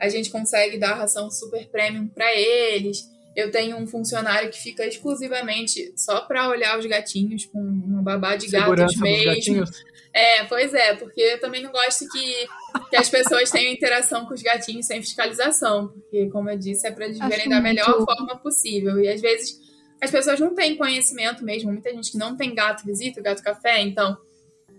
a 0.00 0.08
gente 0.08 0.30
consegue 0.30 0.78
dar 0.78 0.94
ração 0.94 1.30
super 1.30 1.66
premium 1.68 2.08
para 2.08 2.34
eles. 2.34 3.10
Eu 3.34 3.50
tenho 3.50 3.76
um 3.76 3.86
funcionário 3.86 4.50
que 4.50 4.60
fica 4.60 4.86
exclusivamente 4.86 5.92
só 5.96 6.20
para 6.20 6.48
olhar 6.48 6.78
os 6.78 6.86
gatinhos, 6.86 7.46
com 7.46 7.60
uma 7.60 8.02
babá 8.02 8.36
de 8.36 8.48
gatos 8.48 8.96
mesmo. 8.96 9.64
É, 10.12 10.44
pois 10.44 10.72
é, 10.72 10.94
porque 10.94 11.20
eu 11.20 11.40
também 11.40 11.60
não 11.60 11.72
gosto 11.72 12.06
que, 12.08 12.46
que 12.88 12.96
as 12.96 13.08
pessoas 13.08 13.50
tenham 13.50 13.72
interação 13.72 14.24
com 14.26 14.32
os 14.32 14.42
gatinhos 14.42 14.86
sem 14.86 15.02
fiscalização, 15.02 15.88
porque, 15.88 16.30
como 16.30 16.48
eu 16.48 16.56
disse, 16.56 16.86
é 16.86 16.92
para 16.92 17.06
eles 17.06 17.18
viverem 17.18 17.48
da 17.48 17.60
melhor 17.60 17.88
muito... 17.88 18.04
forma 18.04 18.36
possível. 18.38 19.00
E 19.00 19.08
às 19.08 19.20
vezes 19.20 19.58
as 20.00 20.12
pessoas 20.12 20.38
não 20.38 20.54
têm 20.54 20.76
conhecimento 20.76 21.44
mesmo, 21.44 21.72
muita 21.72 21.90
gente 21.90 22.12
que 22.12 22.18
não 22.18 22.36
tem 22.36 22.54
gato 22.54 22.84
visita 22.86 23.18
o 23.18 23.22
gato 23.24 23.42
café, 23.42 23.80
então 23.80 24.16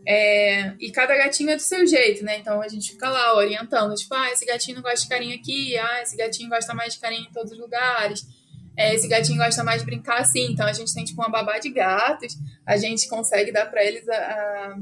é, 0.08 0.74
e 0.80 0.92
cada 0.92 1.16
gatinho 1.18 1.50
é 1.50 1.56
do 1.56 1.62
seu 1.62 1.86
jeito, 1.88 2.24
né? 2.24 2.38
Então 2.38 2.62
a 2.62 2.68
gente 2.68 2.92
fica 2.92 3.10
lá 3.10 3.36
orientando, 3.36 3.96
tipo, 3.96 4.14
ah, 4.14 4.30
esse 4.32 4.46
gatinho 4.46 4.76
não 4.76 4.84
gosta 4.84 5.00
de 5.02 5.08
carinho 5.10 5.36
aqui, 5.36 5.76
ah, 5.78 6.02
esse 6.02 6.16
gatinho 6.16 6.50
gosta 6.50 6.74
mais 6.74 6.94
de 6.94 7.00
carinho 7.00 7.28
em 7.28 7.32
todos 7.32 7.52
os 7.52 7.58
lugares, 7.58 8.26
é, 8.78 8.94
esse 8.94 9.08
gatinho 9.08 9.38
gosta 9.38 9.64
mais 9.64 9.80
de 9.82 9.86
brincar 9.86 10.20
assim. 10.20 10.52
Então 10.52 10.68
a 10.68 10.74
gente 10.74 10.94
tem 10.94 11.04
tipo 11.04 11.22
uma 11.22 11.30
babá 11.30 11.58
de 11.58 11.70
gatos, 11.70 12.36
a 12.66 12.78
gente 12.78 13.08
consegue 13.08 13.52
dar 13.52 13.66
para 13.66 13.84
eles 13.84 14.08
a, 14.08 14.78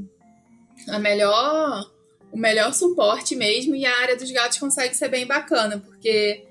a 0.88 0.98
melhor, 0.98 1.90
o 2.30 2.36
melhor 2.36 2.74
suporte 2.74 3.34
mesmo, 3.34 3.74
e 3.74 3.86
a 3.86 4.00
área 4.00 4.16
dos 4.16 4.30
gatos 4.30 4.58
consegue 4.58 4.94
ser 4.94 5.08
bem 5.08 5.26
bacana, 5.26 5.78
porque 5.78 6.44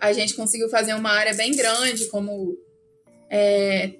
a 0.00 0.12
gente 0.12 0.34
conseguiu 0.34 0.68
fazer 0.68 0.94
uma 0.94 1.10
área 1.12 1.34
bem 1.34 1.54
grande, 1.54 2.06
como 2.06 2.58
é, 3.28 3.92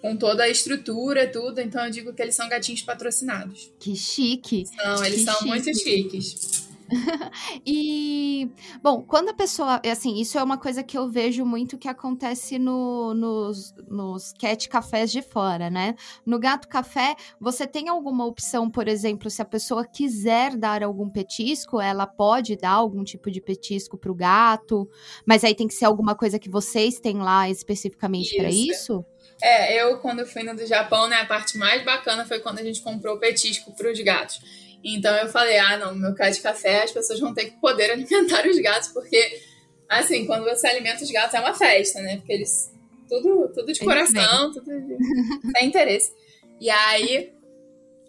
com 0.00 0.16
toda 0.16 0.44
a 0.44 0.48
estrutura, 0.48 1.26
tudo. 1.26 1.60
Então 1.60 1.84
eu 1.84 1.90
digo 1.90 2.12
que 2.12 2.22
eles 2.22 2.34
são 2.34 2.48
gatinhos 2.48 2.82
patrocinados. 2.82 3.72
Que 3.78 3.94
chique. 3.94 4.66
São, 4.66 5.04
eles 5.04 5.18
que 5.18 5.24
são 5.24 5.34
chique. 5.34 5.46
muito 5.46 5.74
chiques. 5.74 6.66
e, 7.66 8.48
bom, 8.82 9.02
quando 9.02 9.30
a 9.30 9.34
pessoa. 9.34 9.80
Assim, 9.90 10.20
isso 10.20 10.38
é 10.38 10.42
uma 10.42 10.58
coisa 10.58 10.82
que 10.82 10.96
eu 10.96 11.08
vejo 11.08 11.44
muito 11.44 11.78
que 11.78 11.88
acontece 11.88 12.58
no, 12.58 13.14
nos, 13.14 13.74
nos 13.88 14.32
cat 14.32 14.68
cafés 14.68 15.10
de 15.10 15.22
fora, 15.22 15.68
né? 15.68 15.94
No 16.24 16.38
gato 16.38 16.68
café, 16.68 17.16
você 17.40 17.66
tem 17.66 17.88
alguma 17.88 18.24
opção, 18.24 18.70
por 18.70 18.88
exemplo, 18.88 19.30
se 19.30 19.42
a 19.42 19.44
pessoa 19.44 19.84
quiser 19.84 20.56
dar 20.56 20.82
algum 20.82 21.08
petisco, 21.08 21.80
ela 21.80 22.06
pode 22.06 22.56
dar 22.56 22.72
algum 22.72 23.02
tipo 23.02 23.30
de 23.30 23.40
petisco 23.40 23.98
pro 23.98 24.14
gato, 24.14 24.88
mas 25.24 25.44
aí 25.44 25.54
tem 25.54 25.66
que 25.66 25.74
ser 25.74 25.84
alguma 25.84 26.14
coisa 26.14 26.38
que 26.38 26.48
vocês 26.48 27.00
têm 27.00 27.18
lá 27.18 27.50
especificamente 27.50 28.36
para 28.36 28.50
isso? 28.50 29.04
É, 29.42 29.82
eu 29.82 29.98
quando 29.98 30.26
fui 30.26 30.42
no 30.42 30.56
do 30.56 30.66
Japão, 30.66 31.08
né, 31.08 31.16
a 31.16 31.26
parte 31.26 31.58
mais 31.58 31.84
bacana 31.84 32.24
foi 32.24 32.40
quando 32.40 32.58
a 32.58 32.64
gente 32.64 32.80
comprou 32.80 33.16
o 33.16 33.18
petisco 33.20 33.74
para 33.76 33.90
os 33.90 34.00
gatos. 34.00 34.40
Então 34.82 35.14
eu 35.16 35.28
falei, 35.28 35.58
ah, 35.58 35.76
não, 35.76 35.94
no 35.94 36.00
meu 36.00 36.14
cá 36.14 36.30
de 36.30 36.40
café 36.40 36.84
as 36.84 36.92
pessoas 36.92 37.20
vão 37.20 37.34
ter 37.34 37.46
que 37.46 37.60
poder 37.60 37.90
alimentar 37.92 38.46
os 38.46 38.58
gatos, 38.58 38.88
porque, 38.88 39.42
assim, 39.88 40.26
quando 40.26 40.44
você 40.44 40.66
alimenta 40.66 41.02
os 41.02 41.10
gatos 41.10 41.34
é 41.34 41.40
uma 41.40 41.54
festa, 41.54 42.00
né? 42.00 42.16
Porque 42.16 42.32
eles, 42.32 42.72
tudo, 43.08 43.50
tudo 43.54 43.72
de 43.72 43.80
coração, 43.80 44.52
tudo 44.52 44.70
de, 44.80 44.96
sem 45.56 45.68
interesse. 45.68 46.12
E 46.60 46.70
aí, 46.70 47.32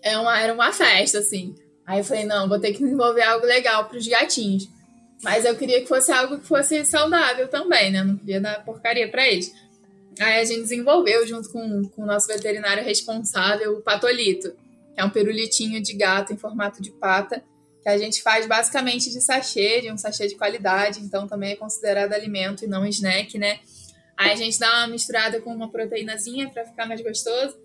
é 0.01 0.17
uma, 0.17 0.39
era 0.39 0.53
uma 0.53 0.71
festa, 0.71 1.19
assim. 1.19 1.55
Aí 1.85 1.99
eu 1.99 2.03
falei, 2.03 2.25
não, 2.25 2.47
vou 2.47 2.59
ter 2.59 2.73
que 2.73 2.83
desenvolver 2.83 3.23
algo 3.23 3.45
legal 3.45 3.85
para 3.85 3.97
os 3.97 4.07
gatinhos. 4.07 4.69
Mas 5.23 5.45
eu 5.45 5.55
queria 5.55 5.81
que 5.81 5.87
fosse 5.87 6.11
algo 6.11 6.37
que 6.37 6.45
fosse 6.45 6.85
saudável 6.85 7.47
também, 7.47 7.91
né? 7.91 8.03
não 8.03 8.17
queria 8.17 8.39
dar 8.39 8.63
porcaria 8.63 9.09
para 9.09 9.27
eles. 9.27 9.51
Aí 10.19 10.39
a 10.39 10.45
gente 10.45 10.62
desenvolveu, 10.62 11.25
junto 11.27 11.49
com, 11.49 11.84
com 11.89 12.03
o 12.03 12.06
nosso 12.06 12.27
veterinário 12.27 12.84
responsável, 12.84 13.77
o 13.77 13.82
patolito, 13.82 14.51
que 14.93 15.01
é 15.01 15.03
um 15.03 15.10
pirulitinho 15.10 15.82
de 15.82 15.93
gato 15.93 16.34
em 16.34 16.38
formato 16.38 16.82
de 16.82 16.91
pata, 16.91 17.43
que 17.82 17.89
a 17.89 17.97
gente 17.97 18.21
faz 18.21 18.47
basicamente 18.47 19.12
de 19.12 19.21
sachê, 19.21 19.82
de 19.82 19.91
um 19.91 19.97
sachê 19.97 20.27
de 20.27 20.36
qualidade, 20.36 20.99
então 20.99 21.27
também 21.27 21.51
é 21.51 21.56
considerado 21.56 22.13
alimento 22.13 22.65
e 22.65 22.67
não 22.67 22.86
snack, 22.86 23.38
né? 23.38 23.60
Aí 24.17 24.32
a 24.32 24.36
gente 24.36 24.60
dá 24.60 24.67
uma 24.80 24.88
misturada 24.88 25.39
com 25.39 25.53
uma 25.53 25.69
proteínazinha 25.69 26.49
para 26.49 26.65
ficar 26.65 26.88
mais 26.88 27.01
gostoso. 27.01 27.56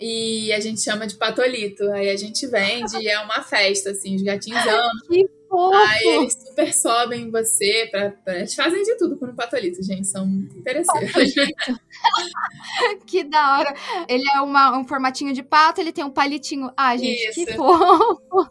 E 0.00 0.52
a 0.52 0.58
gente 0.58 0.80
chama 0.80 1.06
de 1.06 1.14
patolito. 1.14 1.84
Aí 1.92 2.08
a 2.10 2.16
gente 2.16 2.46
vende 2.46 2.96
e 2.96 3.08
é 3.08 3.18
uma 3.20 3.42
festa, 3.42 3.90
assim, 3.90 4.16
os 4.16 4.22
gatinhos 4.22 4.66
amam. 4.66 4.90
Que 5.06 5.28
fofo! 5.54 5.76
Aí 5.76 6.06
eles 6.06 6.34
super 6.34 6.74
sobem 6.74 7.22
em 7.22 7.30
você. 7.30 7.88
Pra, 7.90 8.10
pra... 8.10 8.36
Eles 8.38 8.54
fazem 8.54 8.82
de 8.82 8.96
tudo 8.96 9.16
com 9.16 9.26
o 9.26 9.34
patolito, 9.34 9.82
gente. 9.82 10.06
São 10.06 10.26
muito 10.26 10.58
interesseiros. 10.58 11.34
que 13.06 13.24
da 13.24 13.58
hora. 13.58 13.74
Ele 14.08 14.24
é 14.34 14.40
uma, 14.40 14.76
um 14.76 14.86
formatinho 14.86 15.32
de 15.32 15.42
pato, 15.42 15.80
ele 15.80 15.92
tem 15.92 16.04
um 16.04 16.10
palitinho. 16.10 16.72
Ah, 16.76 16.96
gente, 16.96 17.30
Isso. 17.30 17.46
que 17.46 17.52
fofo! 17.54 18.50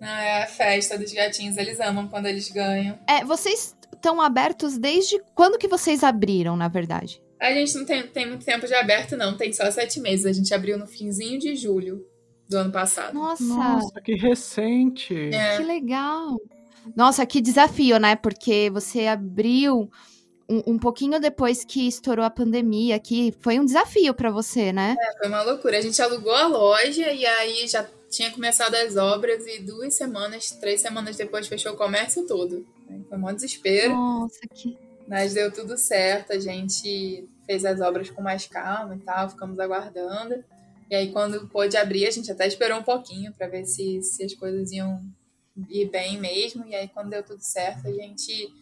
Não, 0.00 0.08
é 0.08 0.42
a 0.42 0.46
festa 0.46 0.98
dos 0.98 1.12
gatinhos. 1.12 1.56
Eles 1.56 1.80
amam 1.80 2.08
quando 2.08 2.26
eles 2.26 2.50
ganham. 2.50 2.98
É, 3.08 3.24
vocês 3.24 3.74
estão 3.92 4.20
abertos 4.20 4.76
desde 4.76 5.18
quando 5.34 5.58
que 5.58 5.68
vocês 5.68 6.04
abriram, 6.04 6.56
na 6.56 6.68
verdade? 6.68 7.22
A 7.40 7.52
gente 7.52 7.74
não 7.74 7.84
tem, 7.84 8.06
tem 8.06 8.26
muito 8.26 8.44
tempo 8.44 8.66
de 8.66 8.74
aberto, 8.74 9.16
não. 9.16 9.36
Tem 9.36 9.52
só 9.52 9.70
sete 9.70 10.00
meses. 10.00 10.26
A 10.26 10.32
gente 10.32 10.52
abriu 10.52 10.78
no 10.78 10.86
finzinho 10.86 11.38
de 11.38 11.54
julho 11.56 12.04
do 12.48 12.58
ano 12.58 12.72
passado. 12.72 13.14
Nossa, 13.14 13.44
Nossa, 13.44 14.00
que 14.00 14.14
recente. 14.14 15.14
É. 15.32 15.56
que 15.56 15.62
legal. 15.62 16.36
Nossa, 16.94 17.24
que 17.24 17.40
desafio, 17.40 17.98
né? 17.98 18.14
Porque 18.16 18.70
você 18.70 19.06
abriu 19.06 19.90
um, 20.48 20.74
um 20.74 20.78
pouquinho 20.78 21.18
depois 21.18 21.64
que 21.64 21.88
estourou 21.88 22.24
a 22.24 22.30
pandemia, 22.30 22.98
que 22.98 23.34
foi 23.40 23.58
um 23.58 23.64
desafio 23.64 24.12
para 24.12 24.30
você, 24.30 24.72
né? 24.72 24.94
É, 24.98 25.18
foi 25.18 25.28
uma 25.28 25.42
loucura. 25.42 25.78
A 25.78 25.80
gente 25.80 26.00
alugou 26.02 26.34
a 26.34 26.46
loja 26.46 27.10
e 27.10 27.24
aí 27.24 27.66
já 27.66 27.86
tinha 28.10 28.30
começado 28.30 28.74
as 28.74 28.96
obras 28.96 29.46
e 29.46 29.60
duas 29.60 29.94
semanas, 29.94 30.50
três 30.50 30.80
semanas 30.80 31.16
depois 31.16 31.48
fechou 31.48 31.72
o 31.72 31.76
comércio 31.76 32.26
todo. 32.26 32.66
Foi 33.08 33.18
um 33.18 33.34
desespero, 33.34 33.94
Nossa, 33.94 34.40
que 34.52 34.76
mas 35.06 35.34
deu 35.34 35.52
tudo 35.52 35.76
certo. 35.76 36.32
A 36.32 36.38
gente 36.38 37.28
fez 37.46 37.64
as 37.64 37.80
obras 37.80 38.10
com 38.10 38.22
mais 38.22 38.46
calma 38.46 38.94
e 38.94 38.98
tal, 39.00 39.28
ficamos 39.28 39.58
aguardando. 39.58 40.44
E 40.90 40.94
aí 40.94 41.12
quando 41.12 41.48
pôde 41.48 41.76
abrir, 41.76 42.06
a 42.06 42.10
gente 42.10 42.30
até 42.30 42.46
esperou 42.46 42.78
um 42.78 42.82
pouquinho 42.82 43.32
para 43.32 43.48
ver 43.48 43.64
se, 43.64 44.02
se 44.02 44.24
as 44.24 44.34
coisas 44.34 44.70
iam 44.72 45.00
ir 45.68 45.90
bem 45.90 46.18
mesmo. 46.18 46.64
E 46.66 46.74
aí 46.74 46.88
quando 46.88 47.10
deu 47.10 47.22
tudo 47.22 47.40
certo, 47.40 47.88
a 47.88 47.92
gente 47.92 48.52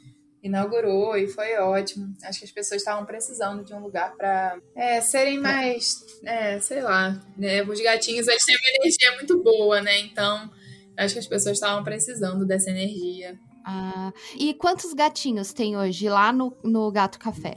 inaugurou 0.42 1.16
e 1.16 1.28
foi 1.28 1.56
ótimo. 1.58 2.14
Acho 2.24 2.40
que 2.40 2.44
as 2.44 2.50
pessoas 2.50 2.80
estavam 2.80 3.06
precisando 3.06 3.64
de 3.64 3.72
um 3.72 3.80
lugar 3.80 4.14
para 4.16 4.58
é, 4.74 5.00
serem 5.00 5.38
mais, 5.38 6.04
é, 6.24 6.58
sei 6.58 6.82
lá, 6.82 7.20
né? 7.36 7.62
Os 7.62 7.80
gatinhos 7.80 8.26
eles 8.26 8.44
têm 8.44 8.56
uma 8.56 8.76
energia 8.76 9.14
muito 9.16 9.42
boa, 9.42 9.80
né? 9.80 10.00
Então 10.00 10.50
acho 10.96 11.14
que 11.14 11.20
as 11.20 11.26
pessoas 11.26 11.56
estavam 11.56 11.84
precisando 11.84 12.44
dessa 12.44 12.70
energia. 12.70 13.38
Ah, 13.64 14.12
e 14.36 14.52
quantos 14.54 14.92
gatinhos 14.92 15.52
tem 15.52 15.76
hoje 15.76 16.08
lá 16.08 16.32
no, 16.32 16.56
no 16.64 16.90
Gato 16.90 17.18
Café? 17.18 17.56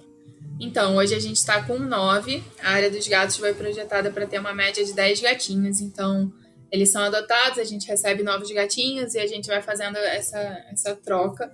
Então, 0.59 0.95
hoje 0.95 1.13
a 1.13 1.19
gente 1.19 1.37
está 1.37 1.63
com 1.63 1.77
nove. 1.77 2.43
A 2.61 2.71
área 2.71 2.89
dos 2.89 3.07
gatos 3.07 3.37
foi 3.37 3.53
projetada 3.53 4.09
para 4.09 4.25
ter 4.25 4.39
uma 4.39 4.53
média 4.53 4.83
de 4.83 4.93
10 4.93 5.21
gatinhos. 5.21 5.81
Então, 5.81 6.31
eles 6.71 6.89
são 6.89 7.01
adotados, 7.01 7.59
a 7.59 7.63
gente 7.63 7.87
recebe 7.87 8.23
novos 8.23 8.49
gatinhos 8.51 9.15
e 9.15 9.19
a 9.19 9.27
gente 9.27 9.47
vai 9.47 9.61
fazendo 9.61 9.97
essa, 9.97 10.39
essa 10.71 10.95
troca. 10.95 11.51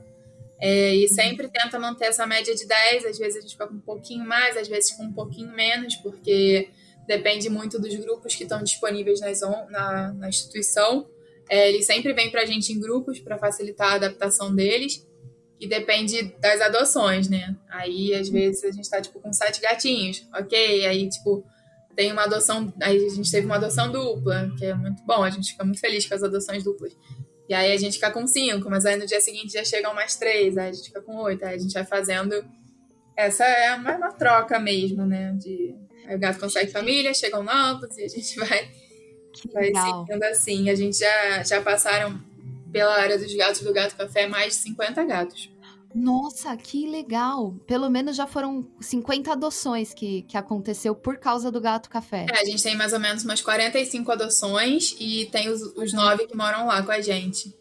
É, 0.59 0.93
e 0.95 1.07
sempre 1.07 1.47
tenta 1.47 1.79
manter 1.79 2.05
essa 2.05 2.25
média 2.27 2.53
de 2.53 2.67
10. 2.67 3.05
Às 3.05 3.17
vezes 3.17 3.37
a 3.37 3.41
gente 3.41 3.51
fica 3.51 3.67
com 3.67 3.73
um 3.73 3.79
pouquinho 3.79 4.25
mais, 4.25 4.55
às 4.55 4.67
vezes 4.67 4.91
com 4.91 5.03
um 5.03 5.13
pouquinho 5.13 5.51
menos, 5.55 5.95
porque 5.95 6.69
depende 7.07 7.49
muito 7.49 7.79
dos 7.79 7.93
grupos 7.95 8.35
que 8.35 8.43
estão 8.43 8.61
disponíveis 8.61 9.19
na, 9.19 9.31
na, 9.69 10.13
na 10.13 10.29
instituição. 10.29 11.07
É, 11.49 11.69
eles 11.69 11.85
sempre 11.85 12.13
vêm 12.13 12.29
para 12.29 12.43
a 12.43 12.45
gente 12.45 12.71
em 12.71 12.79
grupos 12.79 13.19
para 13.19 13.37
facilitar 13.37 13.93
a 13.93 13.95
adaptação 13.95 14.55
deles. 14.55 15.05
E 15.61 15.67
depende 15.67 16.23
das 16.41 16.59
adoções, 16.59 17.29
né? 17.29 17.55
Aí, 17.69 18.15
às 18.15 18.27
vezes, 18.27 18.63
a 18.63 18.71
gente 18.71 18.89
tá, 18.89 18.99
tipo, 18.99 19.19
com 19.19 19.31
sete 19.31 19.61
gatinhos, 19.61 20.27
ok? 20.33 20.87
Aí, 20.87 21.07
tipo, 21.07 21.45
tem 21.95 22.11
uma 22.11 22.23
adoção... 22.23 22.73
Aí 22.81 23.05
a 23.05 23.09
gente 23.09 23.29
teve 23.29 23.45
uma 23.45 23.57
adoção 23.57 23.91
dupla, 23.91 24.51
que 24.57 24.65
é 24.65 24.73
muito 24.73 25.03
bom. 25.03 25.21
A 25.21 25.29
gente 25.29 25.51
fica 25.51 25.63
muito 25.63 25.79
feliz 25.79 26.03
com 26.07 26.15
as 26.15 26.23
adoções 26.23 26.63
duplas. 26.63 26.97
E 27.47 27.53
aí 27.53 27.71
a 27.71 27.77
gente 27.77 27.93
fica 27.93 28.09
com 28.09 28.25
cinco, 28.25 28.71
mas 28.71 28.87
aí 28.87 28.95
no 28.95 29.05
dia 29.05 29.21
seguinte 29.21 29.53
já 29.53 29.63
chegam 29.63 29.93
mais 29.93 30.15
três, 30.15 30.57
aí 30.57 30.69
a 30.69 30.73
gente 30.73 30.87
fica 30.87 31.01
com 31.01 31.15
oito. 31.17 31.45
Aí 31.45 31.53
a 31.53 31.59
gente 31.59 31.73
vai 31.73 31.85
fazendo... 31.85 32.43
Essa 33.15 33.45
é 33.45 33.75
uma, 33.75 33.97
uma 33.97 34.11
troca 34.13 34.57
mesmo, 34.57 35.05
né? 35.05 35.37
De... 35.39 35.75
Aí 36.07 36.15
o 36.15 36.19
gato 36.19 36.39
consegue 36.39 36.71
família, 36.71 37.13
chegam 37.13 37.43
novos 37.43 37.95
e 37.99 38.03
a 38.03 38.07
gente 38.07 38.35
vai... 38.39 38.67
Que 39.31 39.47
Vai 39.53 39.65
legal. 39.65 40.05
seguindo 40.07 40.23
assim. 40.23 40.69
A 40.71 40.75
gente 40.75 40.97
já, 40.97 41.43
já 41.43 41.61
passaram 41.61 42.19
pela 42.71 42.95
área 42.95 43.17
dos 43.17 43.33
gatos 43.35 43.61
do 43.61 43.73
Gato 43.73 43.95
Café 43.95 44.27
mais 44.27 44.53
de 44.53 44.59
50 44.61 45.03
gatos. 45.03 45.50
Nossa, 45.93 46.55
que 46.55 46.87
legal. 46.89 47.53
Pelo 47.67 47.89
menos 47.89 48.15
já 48.15 48.25
foram 48.27 48.65
50 48.79 49.31
adoções 49.31 49.93
que, 49.93 50.21
que 50.23 50.37
aconteceu 50.37 50.95
por 50.95 51.17
causa 51.17 51.51
do 51.51 51.59
Gato 51.59 51.89
Café. 51.89 52.25
É, 52.31 52.39
a 52.39 52.45
gente 52.45 52.61
tem 52.63 52.75
mais 52.75 52.93
ou 52.93 52.99
menos 52.99 53.23
umas 53.23 53.41
45 53.41 54.11
adoções 54.11 54.95
e 54.99 55.25
tem 55.27 55.49
os, 55.49 55.61
os 55.75 55.93
nove 55.93 56.27
que 56.27 56.35
moram 56.35 56.65
lá 56.67 56.81
com 56.83 56.91
a 56.91 57.01
gente. 57.01 57.55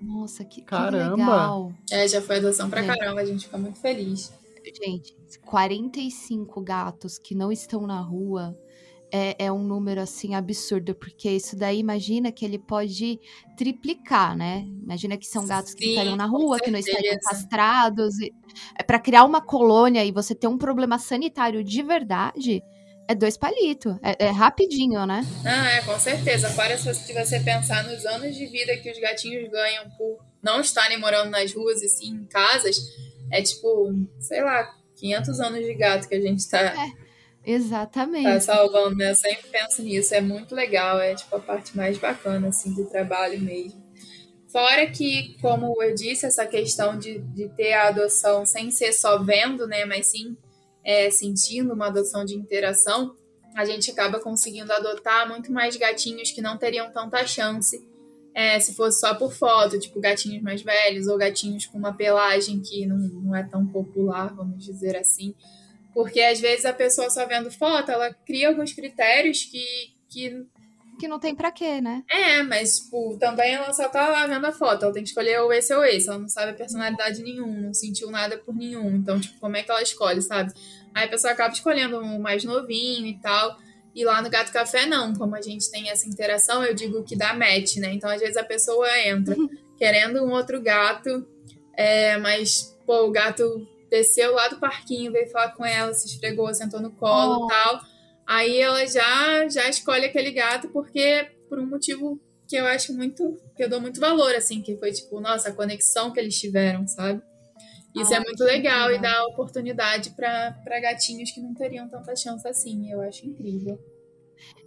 Nossa, 0.00 0.44
que, 0.44 0.60
que 0.60 0.66
Caramba. 0.66 1.16
legal. 1.16 1.72
É, 1.90 2.06
já 2.06 2.20
foi 2.20 2.36
adoção 2.36 2.68
pra 2.68 2.82
É. 2.82 2.86
caramba, 2.86 3.20
a 3.20 3.24
gente 3.24 3.44
fica 3.44 3.56
muito 3.58 3.78
feliz. 3.78 4.32
Gente, 4.82 5.14
45 5.44 6.60
gatos 6.62 7.18
que 7.18 7.34
não 7.34 7.52
estão 7.52 7.86
na 7.86 8.00
rua 8.00 8.58
é, 9.16 9.36
é 9.44 9.52
um 9.52 9.62
número 9.62 10.00
assim 10.00 10.34
absurdo, 10.34 10.92
porque 10.92 11.30
isso 11.30 11.56
daí 11.56 11.78
imagina 11.78 12.32
que 12.32 12.44
ele 12.44 12.58
pode 12.58 13.20
triplicar, 13.56 14.36
né? 14.36 14.64
Imagina 14.82 15.16
que 15.16 15.24
são 15.24 15.46
gatos 15.46 15.72
que 15.72 15.84
Sim, 15.84 15.90
estariam 15.90 16.16
na 16.16 16.26
rua, 16.26 16.58
que 16.58 16.68
não 16.68 16.80
estariam 16.80 17.16
castrados. 17.22 18.18
E, 18.18 18.32
é 18.76 18.82
para 18.82 18.98
criar 18.98 19.22
uma 19.22 19.40
colônia 19.40 20.04
e 20.04 20.10
você 20.10 20.34
ter 20.34 20.48
um 20.48 20.58
problema 20.58 20.98
sanitário 20.98 21.62
de 21.62 21.80
verdade, 21.80 22.60
é 23.06 23.14
dois 23.14 23.36
palitos. 23.36 23.94
É, 24.02 24.26
é 24.26 24.30
rapidinho, 24.30 25.06
né? 25.06 25.24
Ah, 25.46 25.70
é, 25.70 25.82
com 25.82 25.96
certeza. 26.00 26.50
Fora 26.50 26.76
se 26.76 26.92
você- 26.92 27.38
pensar 27.38 27.84
nos 27.84 28.04
anos 28.04 28.34
de 28.34 28.46
vida 28.46 28.76
que 28.78 28.90
os 28.90 28.98
gatinhos 28.98 29.48
ganham 29.48 29.88
por 29.96 30.18
não 30.42 30.60
estarem 30.60 30.98
morando 30.98 31.30
nas 31.30 31.54
ruas 31.54 31.82
e 31.82 31.88
sim 31.88 32.16
em 32.16 32.24
casas, 32.24 32.76
é 33.30 33.40
tipo, 33.40 33.94
sei 34.18 34.42
lá, 34.42 34.74
500 34.96 35.38
anos 35.38 35.64
de 35.64 35.74
gato 35.74 36.08
que 36.08 36.16
a 36.16 36.20
gente 36.20 36.48
tá, 36.48 36.74
Exatamente. 37.44 38.24
tá 38.24 38.40
salvando, 38.40 38.96
né? 38.96 39.10
Eu 39.10 39.14
sempre 39.14 39.48
penso 39.50 39.82
nisso, 39.82 40.14
é 40.14 40.20
muito 40.20 40.54
legal, 40.54 41.00
é 41.00 41.14
tipo 41.14 41.34
a 41.36 41.40
parte 41.40 41.76
mais 41.76 41.98
bacana, 41.98 42.48
assim, 42.48 42.74
do 42.74 42.86
trabalho 42.86 43.40
mesmo. 43.40 43.82
Fora 44.48 44.86
que, 44.86 45.36
como 45.40 45.82
eu 45.82 45.94
disse, 45.94 46.26
essa 46.26 46.46
questão 46.46 46.96
de, 46.96 47.18
de 47.18 47.48
ter 47.50 47.72
a 47.72 47.88
adoção 47.88 48.46
sem 48.46 48.70
ser 48.70 48.92
só 48.92 49.18
vendo, 49.18 49.66
né, 49.66 49.84
mas 49.84 50.06
sim 50.06 50.36
é, 50.84 51.10
sentindo 51.10 51.74
uma 51.74 51.88
adoção 51.88 52.24
de 52.24 52.34
interação, 52.34 53.16
a 53.56 53.64
gente 53.64 53.90
acaba 53.90 54.20
conseguindo 54.20 54.72
adotar 54.72 55.28
muito 55.28 55.50
mais 55.50 55.76
gatinhos 55.76 56.30
que 56.30 56.40
não 56.40 56.58
teriam 56.58 56.92
tanta 56.92 57.26
chance 57.26 57.84
é, 58.34 58.58
se 58.58 58.74
fosse 58.74 58.98
só 58.98 59.14
por 59.14 59.32
foto, 59.32 59.78
tipo 59.78 60.00
gatinhos 60.00 60.42
mais 60.42 60.60
velhos 60.60 61.06
ou 61.06 61.16
gatinhos 61.16 61.66
com 61.66 61.78
uma 61.78 61.94
pelagem 61.94 62.60
que 62.60 62.84
não, 62.84 62.98
não 62.98 63.34
é 63.34 63.44
tão 63.44 63.64
popular, 63.64 64.34
vamos 64.34 64.64
dizer 64.64 64.96
assim. 64.96 65.34
Porque 65.94 66.20
às 66.20 66.40
vezes 66.40 66.64
a 66.64 66.72
pessoa 66.72 67.08
só 67.08 67.24
vendo 67.26 67.50
foto, 67.50 67.90
ela 67.90 68.12
cria 68.12 68.48
alguns 68.48 68.72
critérios 68.72 69.44
que, 69.44 69.64
que 70.10 70.44
Que 70.98 71.06
não 71.06 71.20
tem 71.20 71.34
pra 71.34 71.52
quê, 71.52 71.80
né? 71.80 72.02
é, 72.10 72.42
mas, 72.42 72.80
tipo, 72.80 73.16
também 73.18 73.54
ela 73.54 73.72
só 73.72 73.88
tá 73.88 74.08
lá 74.08 74.26
vendo 74.26 74.44
a 74.44 74.52
foto. 74.52 74.84
Ela 74.84 74.92
tem 74.92 75.02
que 75.02 75.08
escolher 75.10 75.40
ou 75.40 75.52
esse 75.52 75.72
ou 75.72 75.84
esse. 75.84 76.08
Ela 76.08 76.18
não 76.18 76.28
sabe 76.28 76.50
a 76.50 76.54
personalidade 76.54 77.22
nenhum, 77.22 77.62
não 77.62 77.72
sentiu 77.74 78.10
nada 78.10 78.36
por 78.36 78.54
nenhum. 78.54 78.96
Então, 78.96 79.20
tipo, 79.20 79.38
como 79.38 79.56
é 79.56 79.62
que 79.62 79.70
ela 79.70 79.82
escolhe, 79.82 80.20
sabe? 80.20 80.52
Aí 80.92 81.04
a 81.06 81.08
pessoa 81.08 81.32
acaba 81.32 81.54
escolhendo 81.54 81.98
um 81.98 82.18
mais 82.18 82.42
novinho 82.44 83.06
e 83.06 83.18
tal. 83.20 83.56
E 83.94 84.04
lá 84.04 84.20
no 84.20 84.28
Gato 84.28 84.52
Café, 84.52 84.86
não. 84.86 85.14
Como 85.14 85.36
a 85.36 85.40
gente 85.40 85.70
tem 85.70 85.90
essa 85.90 86.08
interação, 86.08 86.64
eu 86.64 86.74
digo 86.74 87.04
que 87.04 87.14
dá 87.14 87.32
match, 87.34 87.76
né? 87.76 87.92
Então, 87.92 88.10
às 88.10 88.20
vezes 88.20 88.36
a 88.36 88.42
pessoa 88.44 88.88
entra 89.06 89.36
querendo 89.78 90.24
um 90.24 90.32
outro 90.32 90.60
gato, 90.60 91.24
é, 91.76 92.16
mas, 92.18 92.76
pô, 92.84 93.06
o 93.06 93.12
gato 93.12 93.66
desceu 93.94 94.32
lá 94.34 94.48
do 94.48 94.58
parquinho, 94.58 95.12
veio 95.12 95.30
falar 95.30 95.52
com 95.52 95.64
ela, 95.64 95.92
se 95.94 96.06
esfregou, 96.08 96.52
sentou 96.54 96.80
no 96.80 96.90
colo 96.92 97.34
e 97.34 97.44
Oh. 97.44 97.46
tal. 97.46 97.80
Aí 98.26 98.58
ela 98.58 98.84
já, 98.86 99.48
já 99.48 99.68
escolhe 99.68 100.06
aquele 100.06 100.32
gato 100.32 100.68
porque 100.70 101.28
por 101.48 101.58
um 101.60 101.66
motivo 101.66 102.18
que 102.48 102.56
eu 102.56 102.66
acho 102.66 102.92
muito, 102.94 103.36
que 103.56 103.62
eu 103.64 103.68
dou 103.68 103.80
muito 103.80 104.00
valor, 104.00 104.34
assim, 104.34 104.60
que 104.62 104.76
foi 104.76 104.90
tipo, 104.92 105.20
nossa, 105.20 105.48
a 105.50 105.52
conexão 105.52 106.10
que 106.12 106.18
eles 106.20 106.38
tiveram, 106.38 106.86
sabe? 106.86 107.22
Isso 107.94 108.12
Ah, 108.12 108.16
é 108.16 108.20
muito 108.20 108.38
que 108.38 108.44
legal 108.44 108.88
e 108.90 108.94
legal. 108.94 109.12
dá 109.12 109.26
oportunidade 109.26 110.10
para 110.10 110.80
gatinhos 110.80 111.30
que 111.30 111.40
não 111.40 111.54
teriam 111.54 111.88
tanta 111.88 112.16
chance 112.16 112.46
assim. 112.48 112.90
Eu 112.90 113.00
acho 113.02 113.24
incrível. 113.26 113.78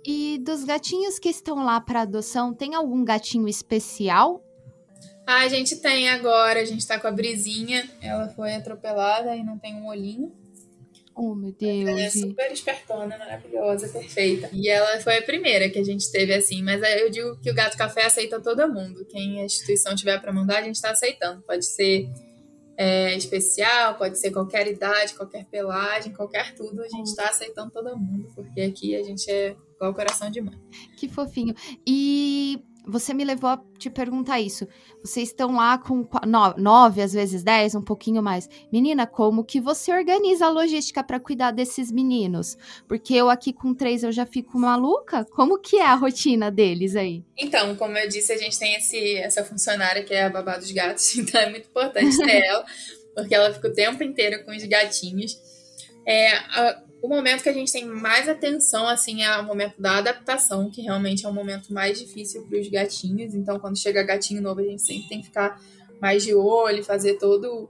E 0.06 0.38
dos 0.40 0.64
gatinhos 0.64 1.20
que 1.20 1.28
estão 1.30 1.64
lá 1.66 1.82
para 1.82 2.02
adoção, 2.04 2.54
tem 2.54 2.74
algum 2.74 3.04
gatinho 3.04 3.48
especial? 3.50 4.42
Ah, 5.26 5.42
a 5.42 5.48
gente 5.50 5.76
tem 5.78 6.10
agora, 6.10 6.62
a 6.62 6.66
gente 6.66 6.88
tá 6.88 7.00
com 7.00 7.08
a 7.08 7.12
Brisinha, 7.12 7.90
ela 8.02 8.30
foi 8.30 8.56
atropelada 8.56 9.36
e 9.36 9.44
não 9.44 9.58
tem 9.60 9.76
um 9.76 9.88
olhinho. 9.88 10.32
Oh, 11.18 11.34
meu 11.34 11.52
Deus. 11.52 11.88
Ela 11.90 12.00
é 12.00 12.10
super 12.12 12.52
espertona, 12.52 13.18
maravilhosa, 13.18 13.90
perfeita. 13.90 14.52
E 14.54 14.70
ela 14.70 15.00
foi 15.02 15.18
a 15.18 15.22
primeira 15.24 15.68
que 15.68 15.80
a 15.80 15.84
gente 15.84 16.12
teve 16.12 16.32
assim. 16.32 16.62
Mas 16.62 16.80
eu 17.02 17.10
digo 17.10 17.38
que 17.42 17.50
o 17.50 17.56
Gato 17.56 17.76
Café 17.76 18.06
aceita 18.06 18.40
todo 18.40 18.72
mundo. 18.72 19.04
Quem 19.06 19.42
a 19.42 19.46
instituição 19.46 19.96
tiver 19.96 20.22
para 20.22 20.32
mandar, 20.32 20.60
a 20.60 20.62
gente 20.62 20.76
está 20.76 20.92
aceitando. 20.92 21.42
Pode 21.42 21.66
ser 21.66 22.08
é, 22.78 23.16
especial, 23.16 23.96
pode 23.96 24.20
ser 24.20 24.30
qualquer 24.30 24.68
idade, 24.68 25.16
qualquer 25.16 25.46
pelagem, 25.46 26.14
qualquer 26.14 26.54
tudo. 26.54 26.84
A 26.84 26.88
gente 26.88 27.08
está 27.08 27.30
aceitando 27.30 27.72
todo 27.72 27.98
mundo. 27.98 28.32
Porque 28.36 28.62
aqui 28.62 28.96
a 28.96 29.02
gente 29.02 29.28
é 29.32 29.56
igual 29.76 29.96
coração 29.96 30.30
de 30.30 30.40
mãe. 30.40 30.60
Que 30.98 31.10
fofinho. 31.10 31.56
E 31.86 32.64
você 32.88 33.14
me 33.14 33.26
levou 33.26 33.50
a 33.50 33.62
te 33.78 33.90
perguntar 33.90 34.40
isso. 34.40 34.68
Vocês 35.04 35.30
estão 35.30 35.56
lá 35.56 35.78
com 35.78 36.08
nove, 36.58 37.02
às 37.02 37.14
vezes 37.14 37.44
dez, 37.44 37.76
um 37.76 37.82
pouquinho 37.82 38.24
mais. 38.24 38.50
Menina, 38.72 39.06
como 39.06 39.44
que 39.44 39.60
você 39.60 39.92
organiza 39.92 40.46
a 40.46 40.50
logística 40.50 41.04
para 41.04 41.20
cuidar 41.20 41.52
desses 41.52 41.92
meninos? 41.92 42.58
Porque 42.88 43.14
eu 43.14 43.30
aqui 43.30 43.52
com 43.52 43.74
três 43.74 44.04
eu 44.04 44.12
já 44.12 44.26
fico 44.26 44.58
maluca. 44.58 45.26
Como 45.26 45.60
que 45.60 45.76
é 45.78 45.86
a 45.86 45.96
rotina 45.96 46.50
deles 46.50 46.96
aí? 46.96 47.24
Então, 47.38 47.76
como 47.76 47.98
eu 47.98 48.08
disse, 48.08 48.32
a 48.32 48.38
gente 48.38 48.58
tem 48.58 48.76
esse, 48.76 49.18
essa 49.18 49.44
funcionária 49.44 50.04
que 50.04 50.14
é 50.14 50.24
a 50.24 50.30
babá 50.30 50.58
dos 50.58 50.72
gatos, 50.72 51.16
então 51.20 51.42
é 51.42 51.50
muito 51.50 51.68
importante 51.68 52.18
ter 52.18 52.42
ela, 52.46 52.66
porque 53.14 53.36
ela 53.36 53.54
fica 53.54 53.68
o 53.68 53.74
tempo 53.74 54.02
inteiro 54.04 54.44
com 54.46 54.52
os 54.52 54.64
gatinhos. 54.64 55.38
É, 56.06 56.32
a, 56.32 56.84
o 57.02 57.08
momento 57.08 57.44
que 57.44 57.50
a 57.50 57.54
gente 57.54 57.72
tem 57.72 57.86
mais 57.86 58.28
atenção, 58.28 58.88
assim, 58.88 59.24
é 59.24 59.38
o 59.38 59.46
momento 59.46 59.80
da 59.80 59.98
adaptação, 59.98 60.70
que 60.72 60.82
realmente 60.82 61.26
é 61.26 61.30
o 61.30 61.34
momento 61.34 61.72
mais 61.72 62.00
difícil 62.00 62.46
para 62.48 62.60
os 62.60 62.68
gatinhos. 62.68 63.34
Então, 63.34 63.60
quando 63.60 63.78
chega 63.78 64.04
gatinho 64.04 64.42
novo, 64.42 64.62
a 64.62 64.64
gente 64.64 64.82
sempre 64.82 65.08
tem 65.08 65.20
que 65.20 65.28
ficar 65.28 65.62
mais 66.02 66.24
de 66.24 66.34
olho, 66.34 66.84
fazer 66.84 67.16
todo 67.16 67.70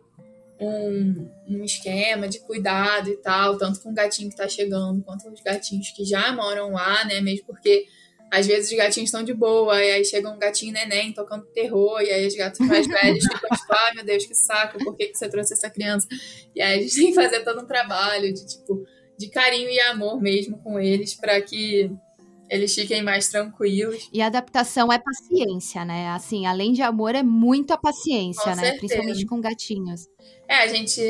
um, 0.60 1.30
um 1.48 1.64
esquema 1.64 2.28
de 2.28 2.40
cuidado 2.40 3.10
e 3.10 3.18
tal, 3.18 3.58
tanto 3.58 3.82
com 3.82 3.92
o 3.92 3.94
gatinho 3.94 4.30
que 4.30 4.36
está 4.36 4.48
chegando, 4.48 5.04
quanto 5.04 5.24
com 5.24 5.32
os 5.32 5.42
gatinhos 5.42 5.90
que 5.92 6.04
já 6.04 6.32
moram 6.32 6.72
lá, 6.72 7.06
né? 7.06 7.22
Mesmo 7.22 7.46
porque 7.46 7.86
às 8.32 8.46
vezes 8.46 8.72
os 8.72 8.78
gatinhos 8.78 9.08
estão 9.08 9.24
de 9.24 9.34
boa, 9.34 9.82
e 9.82 9.92
aí 9.92 10.06
chega 10.06 10.30
um 10.30 10.38
gatinho 10.38 10.74
neném 10.74 11.14
tocando 11.14 11.46
terror, 11.46 12.02
e 12.02 12.12
aí 12.12 12.28
os 12.28 12.36
gatos 12.36 12.60
mais 12.68 12.86
velhos 12.86 13.24
ficam 13.24 13.50
tipo, 13.58 13.74
ah, 13.74 13.92
meu 13.96 14.04
Deus, 14.04 14.26
que 14.26 14.36
saco, 14.36 14.78
por 14.84 14.98
que, 14.98 15.08
que 15.08 15.18
você 15.18 15.30
trouxe 15.30 15.54
essa 15.54 15.70
criança? 15.70 16.08
E 16.54 16.62
aí 16.62 16.80
a 16.80 16.82
gente 16.82 16.96
tem 16.96 17.08
que 17.08 17.14
fazer 17.14 17.44
todo 17.46 17.62
um 17.62 17.66
trabalho 17.66 18.34
de, 18.34 18.46
tipo, 18.46 18.86
de 19.18 19.30
carinho 19.30 19.70
e 19.70 19.80
amor 19.82 20.22
mesmo 20.22 20.58
com 20.60 20.80
eles, 20.80 21.16
para 21.16 21.42
que 21.42 21.92
eles 22.50 22.74
fiquem 22.74 23.02
mais 23.02 23.28
tranquilos. 23.28 24.10
E 24.12 24.22
adaptação 24.22 24.92
é 24.92 25.00
paciência, 25.00 25.84
né? 25.84 26.10
Assim, 26.10 26.46
além 26.46 26.72
de 26.72 26.82
amor, 26.82 27.14
é 27.14 27.24
muita 27.24 27.78
paciência, 27.78 28.44
com 28.44 28.50
né? 28.50 28.56
Certeza. 28.56 28.80
Principalmente 28.80 29.26
com 29.26 29.42
gatinhos. 29.42 30.08
É, 30.48 30.64
a 30.64 30.68
gente 30.68 31.02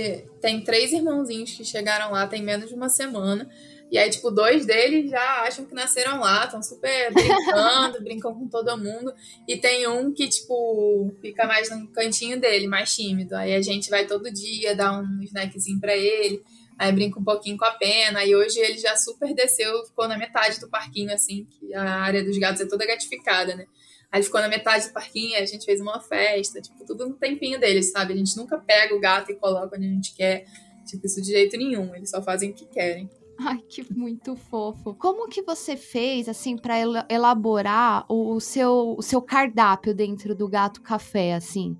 tem 0.42 0.62
três 0.64 0.92
irmãozinhos 0.92 1.52
que 1.52 1.64
chegaram 1.64 2.12
lá 2.12 2.26
tem 2.26 2.42
menos 2.42 2.70
de 2.70 2.76
uma 2.76 2.90
semana. 2.90 3.48
E 3.90 3.98
aí, 3.98 4.10
tipo, 4.10 4.30
dois 4.30 4.66
deles 4.66 5.10
já 5.10 5.44
acham 5.44 5.66
que 5.66 5.74
nasceram 5.74 6.20
lá, 6.20 6.44
estão 6.44 6.62
super 6.62 7.12
brincando, 7.14 8.04
brincam 8.04 8.34
com 8.34 8.48
todo 8.48 8.78
mundo. 8.78 9.14
E 9.48 9.56
tem 9.56 9.88
um 9.88 10.12
que, 10.14 10.28
tipo, 10.28 11.16
fica 11.22 11.46
mais 11.46 11.70
no 11.70 11.88
cantinho 11.90 12.40
dele, 12.40 12.68
mais 12.68 12.94
tímido. 12.94 13.36
Aí 13.36 13.54
a 13.56 13.62
gente 13.62 13.90
vai 13.90 14.06
todo 14.06 14.32
dia 14.32 14.76
dar 14.76 15.00
um 15.00 15.22
snackzinho 15.22 15.80
pra 15.80 15.96
ele. 15.96 16.42
Aí 16.78 16.92
brinca 16.92 17.20
um 17.20 17.24
pouquinho 17.24 17.58
com 17.58 17.66
a 17.66 17.72
pena. 17.72 18.24
E 18.24 18.36
hoje 18.36 18.60
ele 18.60 18.78
já 18.78 18.96
super 18.96 19.34
desceu, 19.34 19.86
ficou 19.86 20.08
na 20.08 20.18
metade 20.18 20.60
do 20.60 20.70
parquinho, 20.70 21.12
assim, 21.12 21.46
que 21.46 21.74
a 21.74 22.02
área 22.02 22.24
dos 22.24 22.38
gatos 22.38 22.62
é 22.62 22.66
toda 22.66 22.86
gatificada, 22.86 23.56
né? 23.56 23.66
Aí 24.12 24.24
ficou 24.24 24.40
na 24.40 24.48
metade 24.48 24.88
do 24.88 24.94
parquinho, 24.94 25.38
a 25.38 25.46
gente 25.46 25.66
fez 25.66 25.82
uma 25.82 26.00
festa, 26.00 26.62
tipo, 26.62 26.86
tudo 26.86 27.08
no 27.08 27.16
tempinho 27.16 27.60
deles, 27.60 27.92
sabe? 27.92 28.14
A 28.14 28.16
gente 28.16 28.38
nunca 28.38 28.58
pega 28.58 28.96
o 28.96 29.00
gato 29.00 29.32
e 29.32 29.36
coloca 29.36 29.76
onde 29.76 29.86
a 29.86 29.90
gente 29.90 30.16
quer, 30.16 30.46
tipo, 30.86 31.06
isso 31.06 31.22
de 31.22 31.32
jeito 31.32 31.58
nenhum. 31.58 31.94
Eles 31.94 32.10
só 32.10 32.22
fazem 32.22 32.52
o 32.52 32.54
que 32.54 32.66
querem. 32.66 33.10
Ai, 33.40 33.60
que 33.70 33.86
muito 33.94 34.36
fofo. 34.36 34.96
Como 34.96 35.28
que 35.28 35.44
você 35.44 35.76
fez, 35.76 36.28
assim, 36.30 36.58
para 36.58 36.76
elaborar 37.10 38.06
o 38.10 38.40
seu, 38.40 38.96
o 38.98 39.02
seu 39.02 39.22
cardápio 39.22 39.94
dentro 39.94 40.34
do 40.34 40.48
Gato 40.48 40.82
Café, 40.82 41.34
assim? 41.34 41.78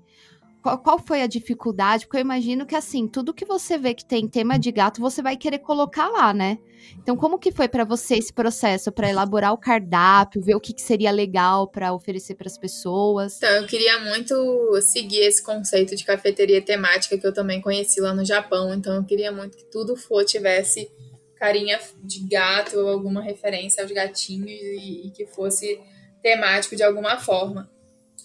Qual, 0.62 0.78
qual, 0.78 0.98
foi 0.98 1.22
a 1.22 1.26
dificuldade? 1.26 2.06
Porque 2.06 2.16
eu 2.16 2.22
imagino 2.22 2.66
que, 2.66 2.74
assim, 2.74 3.06
tudo 3.06 3.32
que 3.32 3.44
você 3.44 3.78
vê 3.78 3.94
que 3.94 4.04
tem 4.04 4.28
tema 4.28 4.58
de 4.58 4.72
gato, 4.72 5.00
você 5.00 5.22
vai 5.22 5.36
querer 5.36 5.58
colocar 5.58 6.08
lá, 6.08 6.34
né? 6.34 6.58
Então, 7.00 7.16
como 7.16 7.38
que 7.38 7.52
foi 7.52 7.68
para 7.68 7.84
você 7.84 8.16
esse 8.16 8.32
processo 8.32 8.90
para 8.90 9.08
elaborar 9.08 9.52
o 9.52 9.58
cardápio, 9.58 10.42
ver 10.42 10.54
o 10.54 10.60
que, 10.60 10.72
que 10.72 10.82
seria 10.82 11.10
legal 11.10 11.68
para 11.68 11.92
oferecer 11.92 12.34
para 12.34 12.48
as 12.48 12.58
pessoas? 12.58 13.36
Então, 13.36 13.50
eu 13.50 13.66
queria 13.66 14.00
muito 14.00 14.80
seguir 14.82 15.20
esse 15.20 15.42
conceito 15.42 15.94
de 15.94 16.04
cafeteria 16.04 16.60
temática 16.60 17.16
que 17.16 17.26
eu 17.26 17.32
também 17.32 17.60
conheci 17.60 18.00
lá 18.00 18.14
no 18.14 18.24
Japão. 18.24 18.74
Então, 18.74 18.94
eu 18.94 19.04
queria 19.04 19.30
muito 19.30 19.56
que 19.56 19.64
tudo 19.64 19.96
for 19.96 20.24
tivesse 20.24 20.90
carinha 21.36 21.78
de 22.02 22.26
gato 22.28 22.78
ou 22.78 22.88
alguma 22.88 23.22
referência 23.22 23.82
aos 23.82 23.92
gatinhos 23.92 24.50
e, 24.50 25.06
e 25.06 25.10
que 25.10 25.24
fosse 25.26 25.80
temático 26.20 26.74
de 26.74 26.82
alguma 26.82 27.16
forma. 27.16 27.70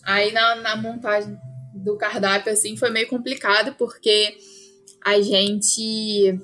Aí, 0.03 0.31
na, 0.31 0.55
na 0.55 0.75
montagem 0.75 1.37
do 1.83 1.97
cardápio 1.97 2.51
assim 2.51 2.77
foi 2.77 2.89
meio 2.89 3.07
complicado 3.07 3.75
porque 3.77 4.37
a 5.03 5.19
gente 5.21 6.39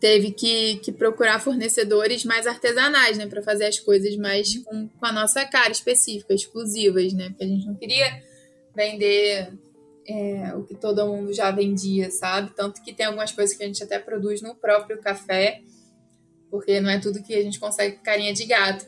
teve 0.00 0.30
que, 0.30 0.76
que 0.76 0.90
procurar 0.90 1.38
fornecedores 1.40 2.24
mais 2.24 2.46
artesanais, 2.46 3.18
né, 3.18 3.26
para 3.26 3.42
fazer 3.42 3.66
as 3.66 3.78
coisas 3.78 4.16
mais 4.16 4.56
com, 4.64 4.88
com 4.88 5.06
a 5.06 5.12
nossa 5.12 5.44
cara 5.44 5.70
específica, 5.70 6.32
exclusivas, 6.32 7.12
né, 7.12 7.28
porque 7.28 7.44
a 7.44 7.46
gente 7.46 7.66
não 7.66 7.74
queria 7.74 8.22
vender 8.74 9.52
é, 10.08 10.54
o 10.54 10.64
que 10.64 10.74
todo 10.74 11.06
mundo 11.06 11.32
já 11.32 11.50
vendia, 11.50 12.10
sabe? 12.10 12.50
Tanto 12.56 12.82
que 12.82 12.92
tem 12.92 13.06
algumas 13.06 13.30
coisas 13.30 13.54
que 13.54 13.62
a 13.62 13.66
gente 13.66 13.82
até 13.82 13.98
produz 13.98 14.40
no 14.40 14.54
próprio 14.54 14.98
café, 14.98 15.60
porque 16.50 16.80
não 16.80 16.90
é 16.90 16.98
tudo 16.98 17.22
que 17.22 17.34
a 17.34 17.42
gente 17.42 17.60
consegue 17.60 17.96
com 17.96 18.02
carinha 18.02 18.32
de 18.32 18.44
gato. 18.46 18.86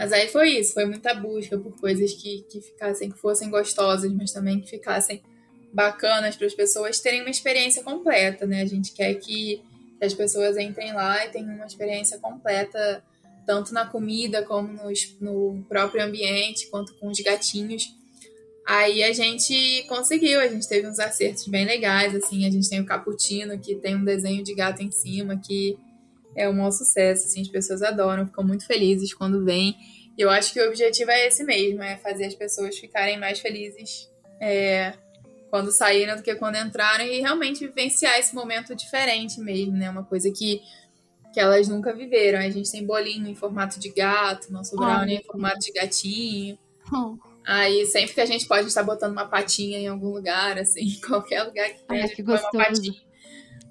Mas 0.00 0.14
aí 0.14 0.28
foi 0.28 0.52
isso, 0.52 0.72
foi 0.72 0.86
muita 0.86 1.12
busca 1.12 1.58
por 1.58 1.78
coisas 1.78 2.14
que, 2.14 2.42
que 2.50 2.58
ficassem, 2.62 3.10
que 3.10 3.18
fossem 3.18 3.50
gostosas, 3.50 4.10
mas 4.10 4.32
também 4.32 4.58
que 4.58 4.70
ficassem 4.70 5.22
bacanas 5.74 6.36
para 6.36 6.46
as 6.46 6.54
pessoas 6.54 7.00
terem 7.00 7.20
uma 7.20 7.28
experiência 7.28 7.82
completa, 7.82 8.46
né? 8.46 8.62
A 8.62 8.66
gente 8.66 8.92
quer 8.92 9.12
que 9.16 9.62
as 10.00 10.14
pessoas 10.14 10.56
entrem 10.56 10.94
lá 10.94 11.26
e 11.26 11.28
tenham 11.28 11.54
uma 11.54 11.66
experiência 11.66 12.16
completa, 12.18 13.04
tanto 13.46 13.74
na 13.74 13.84
comida 13.84 14.42
como 14.42 14.72
no, 14.72 14.90
no 15.20 15.62
próprio 15.64 16.02
ambiente, 16.02 16.68
quanto 16.68 16.94
com 16.94 17.08
os 17.08 17.20
gatinhos. 17.20 17.94
Aí 18.66 19.04
a 19.04 19.12
gente 19.12 19.84
conseguiu, 19.86 20.40
a 20.40 20.48
gente 20.48 20.66
teve 20.66 20.88
uns 20.88 20.98
acertos 20.98 21.46
bem 21.46 21.66
legais, 21.66 22.16
assim, 22.16 22.46
a 22.46 22.50
gente 22.50 22.70
tem 22.70 22.80
o 22.80 22.86
Cappuccino, 22.86 23.58
que 23.58 23.74
tem 23.74 23.96
um 23.96 24.04
desenho 24.04 24.42
de 24.42 24.54
gato 24.54 24.82
em 24.82 24.90
cima, 24.90 25.36
que 25.36 25.76
é 26.36 26.48
um 26.48 26.52
maior 26.52 26.70
sucesso, 26.70 27.26
assim, 27.26 27.42
as 27.42 27.48
pessoas 27.48 27.82
adoram, 27.82 28.26
ficam 28.26 28.44
muito 28.44 28.66
felizes 28.66 29.12
quando 29.12 29.44
vêm. 29.44 29.76
E 30.16 30.22
eu 30.22 30.30
acho 30.30 30.52
que 30.52 30.60
o 30.60 30.68
objetivo 30.68 31.10
é 31.10 31.26
esse 31.26 31.42
mesmo, 31.44 31.82
é 31.82 31.96
fazer 31.96 32.26
as 32.26 32.34
pessoas 32.34 32.78
ficarem 32.78 33.18
mais 33.18 33.40
felizes 33.40 34.08
é, 34.40 34.94
quando 35.50 35.72
saíram 35.72 36.16
do 36.16 36.22
que 36.22 36.34
quando 36.34 36.56
entraram 36.56 37.04
e 37.04 37.20
realmente 37.20 37.66
vivenciar 37.66 38.18
esse 38.18 38.34
momento 38.34 38.74
diferente 38.74 39.40
mesmo, 39.40 39.76
né? 39.76 39.90
Uma 39.90 40.04
coisa 40.04 40.30
que, 40.30 40.60
que 41.32 41.40
elas 41.40 41.68
nunca 41.68 41.92
viveram. 41.92 42.38
A 42.38 42.48
gente 42.48 42.70
tem 42.70 42.84
bolinho 42.84 43.28
em 43.28 43.34
formato 43.34 43.78
de 43.78 43.88
gato, 43.90 44.52
nosso 44.52 44.76
brownie 44.76 45.16
em 45.16 45.24
formato 45.24 45.58
de 45.58 45.72
gatinho. 45.72 46.58
Oh. 46.92 47.16
Aí 47.44 47.86
sempre 47.86 48.14
que 48.14 48.20
a 48.20 48.26
gente 48.26 48.46
pode 48.46 48.68
estar 48.68 48.82
botando 48.82 49.12
uma 49.12 49.26
patinha 49.26 49.78
em 49.78 49.88
algum 49.88 50.10
lugar, 50.10 50.58
assim, 50.58 50.82
em 50.82 51.00
qualquer 51.06 51.42
lugar 51.42 51.68
que 51.70 51.82
tenha, 51.82 52.04
a 52.04 52.06
gente 52.06 52.22
põe 52.22 52.36
uma 52.36 52.50
patinha 52.50 53.09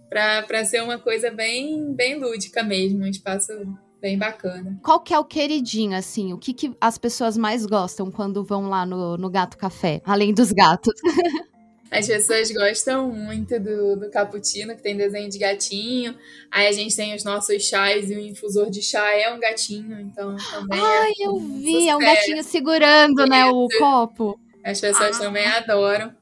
para 0.09 0.65
ser 0.65 0.81
uma 0.81 0.97
coisa 0.97 1.29
bem, 1.29 1.93
bem 1.93 2.19
lúdica 2.19 2.63
mesmo, 2.63 3.03
um 3.03 3.07
espaço 3.07 3.53
bem 4.01 4.17
bacana. 4.17 4.79
Qual 4.83 4.99
que 5.01 5.13
é 5.13 5.19
o 5.19 5.25
queridinho, 5.25 5.95
assim? 5.95 6.33
O 6.33 6.37
que, 6.37 6.53
que 6.53 6.75
as 6.79 6.97
pessoas 6.97 7.37
mais 7.37 7.65
gostam 7.65 8.09
quando 8.09 8.43
vão 8.43 8.69
lá 8.69 8.85
no, 8.85 9.17
no 9.17 9.29
Gato 9.29 9.57
Café, 9.57 10.01
além 10.05 10.33
dos 10.33 10.51
gatos? 10.51 10.93
As 11.91 12.05
pessoas 12.05 12.51
gostam 12.51 13.11
muito 13.11 13.59
do, 13.59 13.95
do 13.95 14.11
cappuccino, 14.11 14.75
que 14.75 14.83
tem 14.83 14.95
desenho 14.95 15.27
de 15.27 15.39
gatinho. 15.39 16.15
Aí 16.51 16.67
a 16.67 16.71
gente 16.71 16.95
tem 16.95 17.15
os 17.15 17.23
nossos 17.23 17.63
chás 17.63 18.11
e 18.11 18.15
o 18.15 18.19
infusor 18.19 18.69
de 18.69 18.81
chá 18.81 19.11
é 19.15 19.33
um 19.33 19.39
gatinho, 19.39 19.99
então 19.99 20.35
também. 20.51 20.79
É 20.79 20.83
Ai, 20.83 21.13
é 21.19 21.27
eu 21.27 21.39
vi, 21.39 21.71
sucesso. 21.71 21.89
é 21.89 21.95
um 21.95 21.99
gatinho 21.99 22.43
segurando, 22.43 23.25
né, 23.25 23.45
o 23.45 23.67
copo. 23.79 24.39
As 24.63 24.79
pessoas 24.79 25.17
ah. 25.17 25.19
também 25.19 25.45
adoram. 25.47 26.13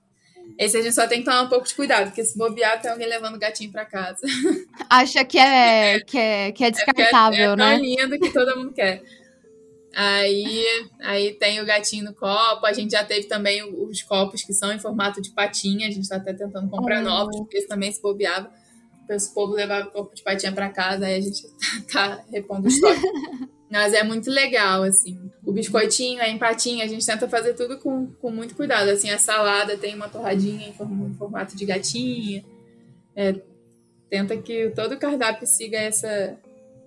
Esse 0.57 0.77
a 0.77 0.81
gente 0.81 0.95
só 0.95 1.07
tem 1.07 1.19
que 1.19 1.25
tomar 1.25 1.43
um 1.43 1.49
pouco 1.49 1.67
de 1.67 1.75
cuidado, 1.75 2.05
porque 2.05 2.23
se 2.23 2.37
bobear, 2.37 2.81
tem 2.81 2.89
alguém 2.89 3.07
levando 3.07 3.35
o 3.35 3.39
gatinho 3.39 3.71
pra 3.71 3.85
casa. 3.85 4.21
Acha 4.89 5.23
que 5.23 5.37
é, 5.37 5.99
que 6.05 6.17
é, 6.17 6.51
que 6.51 6.63
é 6.63 6.71
descartável, 6.71 7.39
é, 7.39 7.43
é, 7.49 7.53
é 7.53 7.55
né? 7.55 7.75
É 7.75 7.77
lindo 7.77 8.19
que 8.19 8.33
todo 8.33 8.57
mundo 8.57 8.73
quer. 8.73 9.03
Aí, 9.93 10.63
aí 10.99 11.33
tem 11.33 11.59
o 11.59 11.65
gatinho 11.65 12.05
no 12.05 12.13
copo. 12.13 12.65
A 12.65 12.73
gente 12.73 12.91
já 12.91 13.03
teve 13.03 13.27
também 13.27 13.63
os 13.63 14.01
copos 14.03 14.43
que 14.43 14.53
são 14.53 14.71
em 14.71 14.79
formato 14.79 15.21
de 15.21 15.31
patinha. 15.31 15.87
A 15.87 15.91
gente 15.91 16.07
tá 16.07 16.17
até 16.17 16.33
tentando 16.33 16.69
comprar 16.69 17.01
oh. 17.01 17.05
novos, 17.05 17.35
porque 17.37 17.63
também 17.63 17.91
se 17.91 18.01
bobeava. 18.01 18.51
O 19.09 19.33
povo 19.33 19.53
levava 19.53 19.87
o 19.87 19.91
corpo 19.91 20.13
de 20.13 20.21
patinha 20.21 20.51
para 20.51 20.69
casa, 20.69 21.05
aí 21.05 21.15
a 21.15 21.21
gente 21.21 21.47
tá, 21.91 22.17
tá 22.17 22.23
repondo 22.31 22.65
o 22.65 22.67
estoque. 22.67 23.01
Mas 23.69 23.93
é 23.93 24.03
muito 24.03 24.29
legal, 24.29 24.83
assim. 24.83 25.19
O 25.45 25.51
biscoitinho, 25.51 26.21
a 26.21 26.29
empatinha, 26.29 26.85
a 26.85 26.87
gente 26.87 27.05
tenta 27.05 27.27
fazer 27.27 27.53
tudo 27.53 27.77
com, 27.77 28.07
com 28.13 28.31
muito 28.31 28.55
cuidado. 28.55 28.89
Assim, 28.89 29.09
a 29.09 29.17
salada 29.17 29.77
tem 29.77 29.93
uma 29.93 30.07
torradinha 30.07 30.69
em 30.69 30.73
formato 31.15 31.55
de 31.55 31.65
gatinha. 31.65 32.43
É, 33.15 33.35
tenta 34.09 34.37
que 34.37 34.69
todo 34.69 34.93
o 34.93 34.99
cardápio 34.99 35.45
siga 35.45 35.77
essa, 35.77 36.37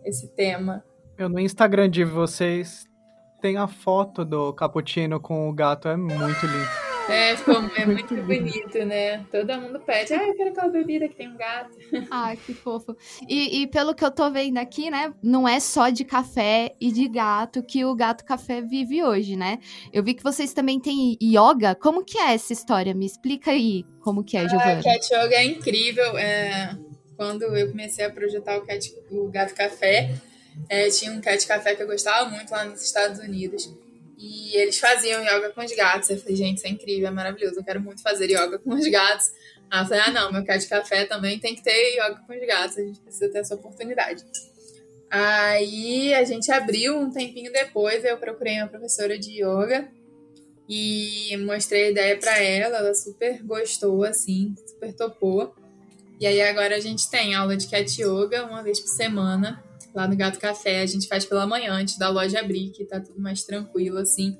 esse 0.04 0.28
tema. 0.28 0.82
Eu 1.18 1.28
no 1.28 1.38
Instagram 1.38 1.90
de 1.90 2.04
vocês 2.04 2.88
tem 3.40 3.56
a 3.56 3.66
foto 3.66 4.24
do 4.24 4.52
cappuccino 4.52 5.20
com 5.20 5.48
o 5.48 5.52
gato, 5.52 5.88
é 5.88 5.96
muito 5.96 6.46
lindo. 6.46 6.89
É, 7.10 7.36
ficou, 7.36 7.56
é 7.76 7.84
muito 7.86 8.14
bonito, 8.22 8.78
né? 8.84 9.24
Todo 9.30 9.60
mundo 9.60 9.80
pede, 9.80 10.14
ah, 10.14 10.26
eu 10.26 10.34
quero 10.34 10.50
aquela 10.50 10.68
bebida 10.68 11.08
que 11.08 11.16
tem 11.16 11.28
um 11.28 11.36
gato. 11.36 11.76
Ai, 12.10 12.36
que 12.36 12.54
fofo. 12.54 12.96
E, 13.28 13.62
e, 13.62 13.66
pelo 13.66 13.94
que 13.94 14.04
eu 14.04 14.10
tô 14.10 14.30
vendo 14.30 14.58
aqui, 14.58 14.90
né, 14.90 15.12
não 15.22 15.48
é 15.48 15.58
só 15.58 15.88
de 15.88 16.04
café 16.04 16.74
e 16.80 16.92
de 16.92 17.08
gato 17.08 17.62
que 17.62 17.84
o 17.84 17.94
Gato 17.94 18.24
Café 18.24 18.60
vive 18.60 19.02
hoje, 19.02 19.36
né? 19.36 19.58
Eu 19.92 20.02
vi 20.02 20.14
que 20.14 20.22
vocês 20.22 20.52
também 20.52 20.78
têm 20.80 21.18
yoga. 21.22 21.74
Como 21.74 22.04
que 22.04 22.18
é 22.18 22.34
essa 22.34 22.52
história? 22.52 22.94
Me 22.94 23.06
explica 23.06 23.50
aí 23.50 23.84
como 24.00 24.24
que 24.24 24.36
é, 24.36 24.48
Giovana. 24.48 24.80
Ah, 24.80 24.82
Cat 24.82 25.12
Yoga 25.12 25.36
é 25.36 25.44
incrível. 25.44 26.16
É, 26.16 26.76
quando 27.16 27.42
eu 27.42 27.68
comecei 27.68 28.04
a 28.04 28.10
projetar 28.10 28.56
o, 28.56 28.62
cat, 28.62 28.94
o 29.10 29.28
Gato 29.28 29.54
Café, 29.54 30.14
é, 30.68 30.88
tinha 30.88 31.12
um 31.12 31.20
Cat 31.20 31.46
Café 31.46 31.74
que 31.74 31.82
eu 31.82 31.86
gostava 31.86 32.30
muito 32.30 32.50
lá 32.50 32.64
nos 32.64 32.82
Estados 32.82 33.20
Unidos. 33.20 33.70
E 34.22 34.54
eles 34.54 34.78
faziam 34.78 35.22
yoga 35.22 35.48
com 35.50 35.64
os 35.64 35.74
gatos. 35.74 36.10
Eu 36.10 36.18
falei, 36.18 36.36
gente, 36.36 36.58
isso 36.58 36.66
é 36.66 36.70
incrível, 36.70 37.08
é 37.08 37.10
maravilhoso. 37.10 37.58
Eu 37.58 37.64
quero 37.64 37.80
muito 37.80 38.02
fazer 38.02 38.26
yoga 38.26 38.58
com 38.58 38.74
os 38.74 38.86
gatos. 38.86 39.32
Aí 39.70 39.80
eu 39.80 39.86
falei, 39.86 40.02
ah, 40.06 40.10
não, 40.10 40.30
meu 40.30 40.44
cat 40.44 40.68
café 40.68 41.06
também 41.06 41.38
tem 41.38 41.54
que 41.54 41.62
ter 41.62 41.94
yoga 41.94 42.22
com 42.26 42.34
os 42.34 42.46
gatos. 42.46 42.76
A 42.76 42.82
gente 42.82 43.00
precisa 43.00 43.30
ter 43.30 43.38
essa 43.38 43.54
oportunidade. 43.54 44.22
Aí 45.10 46.12
a 46.12 46.22
gente 46.22 46.52
abriu 46.52 46.98
um 46.98 47.10
tempinho 47.10 47.50
depois, 47.50 48.04
eu 48.04 48.18
procurei 48.18 48.58
uma 48.58 48.68
professora 48.68 49.18
de 49.18 49.42
yoga 49.42 49.88
e 50.68 51.34
mostrei 51.38 51.86
a 51.86 51.90
ideia 51.90 52.16
para 52.18 52.38
ela, 52.38 52.76
ela 52.76 52.94
super 52.94 53.42
gostou, 53.42 54.04
assim, 54.04 54.54
super 54.66 54.92
topou. 54.92 55.54
E 56.20 56.26
aí 56.26 56.42
agora 56.42 56.76
a 56.76 56.80
gente 56.80 57.10
tem 57.10 57.34
aula 57.34 57.56
de 57.56 57.66
cat 57.68 57.90
yoga 58.00 58.44
uma 58.44 58.62
vez 58.62 58.78
por 58.78 58.88
semana 58.88 59.64
lá 59.94 60.06
no 60.06 60.16
Gato 60.16 60.38
Café. 60.38 60.80
A 60.80 60.86
gente 60.86 61.08
faz 61.08 61.24
pela 61.24 61.46
manhã, 61.46 61.72
antes 61.72 61.98
da 61.98 62.08
loja 62.08 62.40
abrir, 62.40 62.70
que 62.70 62.84
tá 62.84 63.00
tudo 63.00 63.20
mais 63.20 63.42
tranquilo, 63.42 63.98
assim. 63.98 64.36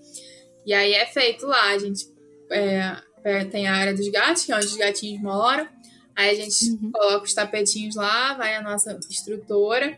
E 0.65 0.73
aí 0.73 0.93
é 0.93 1.07
feito 1.07 1.47
lá, 1.47 1.71
a 1.71 1.79
gente 1.79 2.07
é, 2.51 2.97
é, 3.25 3.45
tem 3.45 3.67
a 3.67 3.75
área 3.75 3.95
dos 3.95 4.09
gatos, 4.09 4.45
que 4.45 4.53
é 4.53 4.57
onde 4.57 4.67
os 4.67 4.77
gatinhos 4.77 5.23
moram. 5.23 5.69
Aí 6.15 6.31
a 6.31 6.35
gente 6.35 6.71
uhum. 6.71 6.91
coloca 6.93 7.25
os 7.25 7.35
tapetinhos 7.35 7.95
lá, 7.95 8.35
vai 8.35 8.55
a 8.55 8.63
nossa 8.63 8.99
instrutora. 9.09 9.97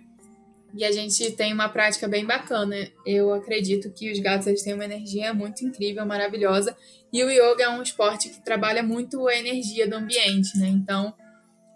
E 0.74 0.84
a 0.84 0.92
gente 0.92 1.32
tem 1.32 1.52
uma 1.52 1.68
prática 1.68 2.08
bem 2.08 2.24
bacana. 2.24 2.76
Eu 3.04 3.32
acredito 3.34 3.90
que 3.90 4.10
os 4.10 4.18
gatos 4.20 4.46
eles 4.46 4.62
têm 4.62 4.72
uma 4.72 4.84
energia 4.84 5.34
muito 5.34 5.64
incrível, 5.64 6.06
maravilhosa. 6.06 6.74
E 7.12 7.22
o 7.22 7.30
yoga 7.30 7.64
é 7.64 7.68
um 7.68 7.82
esporte 7.82 8.30
que 8.30 8.42
trabalha 8.42 8.82
muito 8.82 9.28
a 9.28 9.36
energia 9.36 9.86
do 9.86 9.96
ambiente, 9.96 10.56
né? 10.58 10.68
Então, 10.68 11.12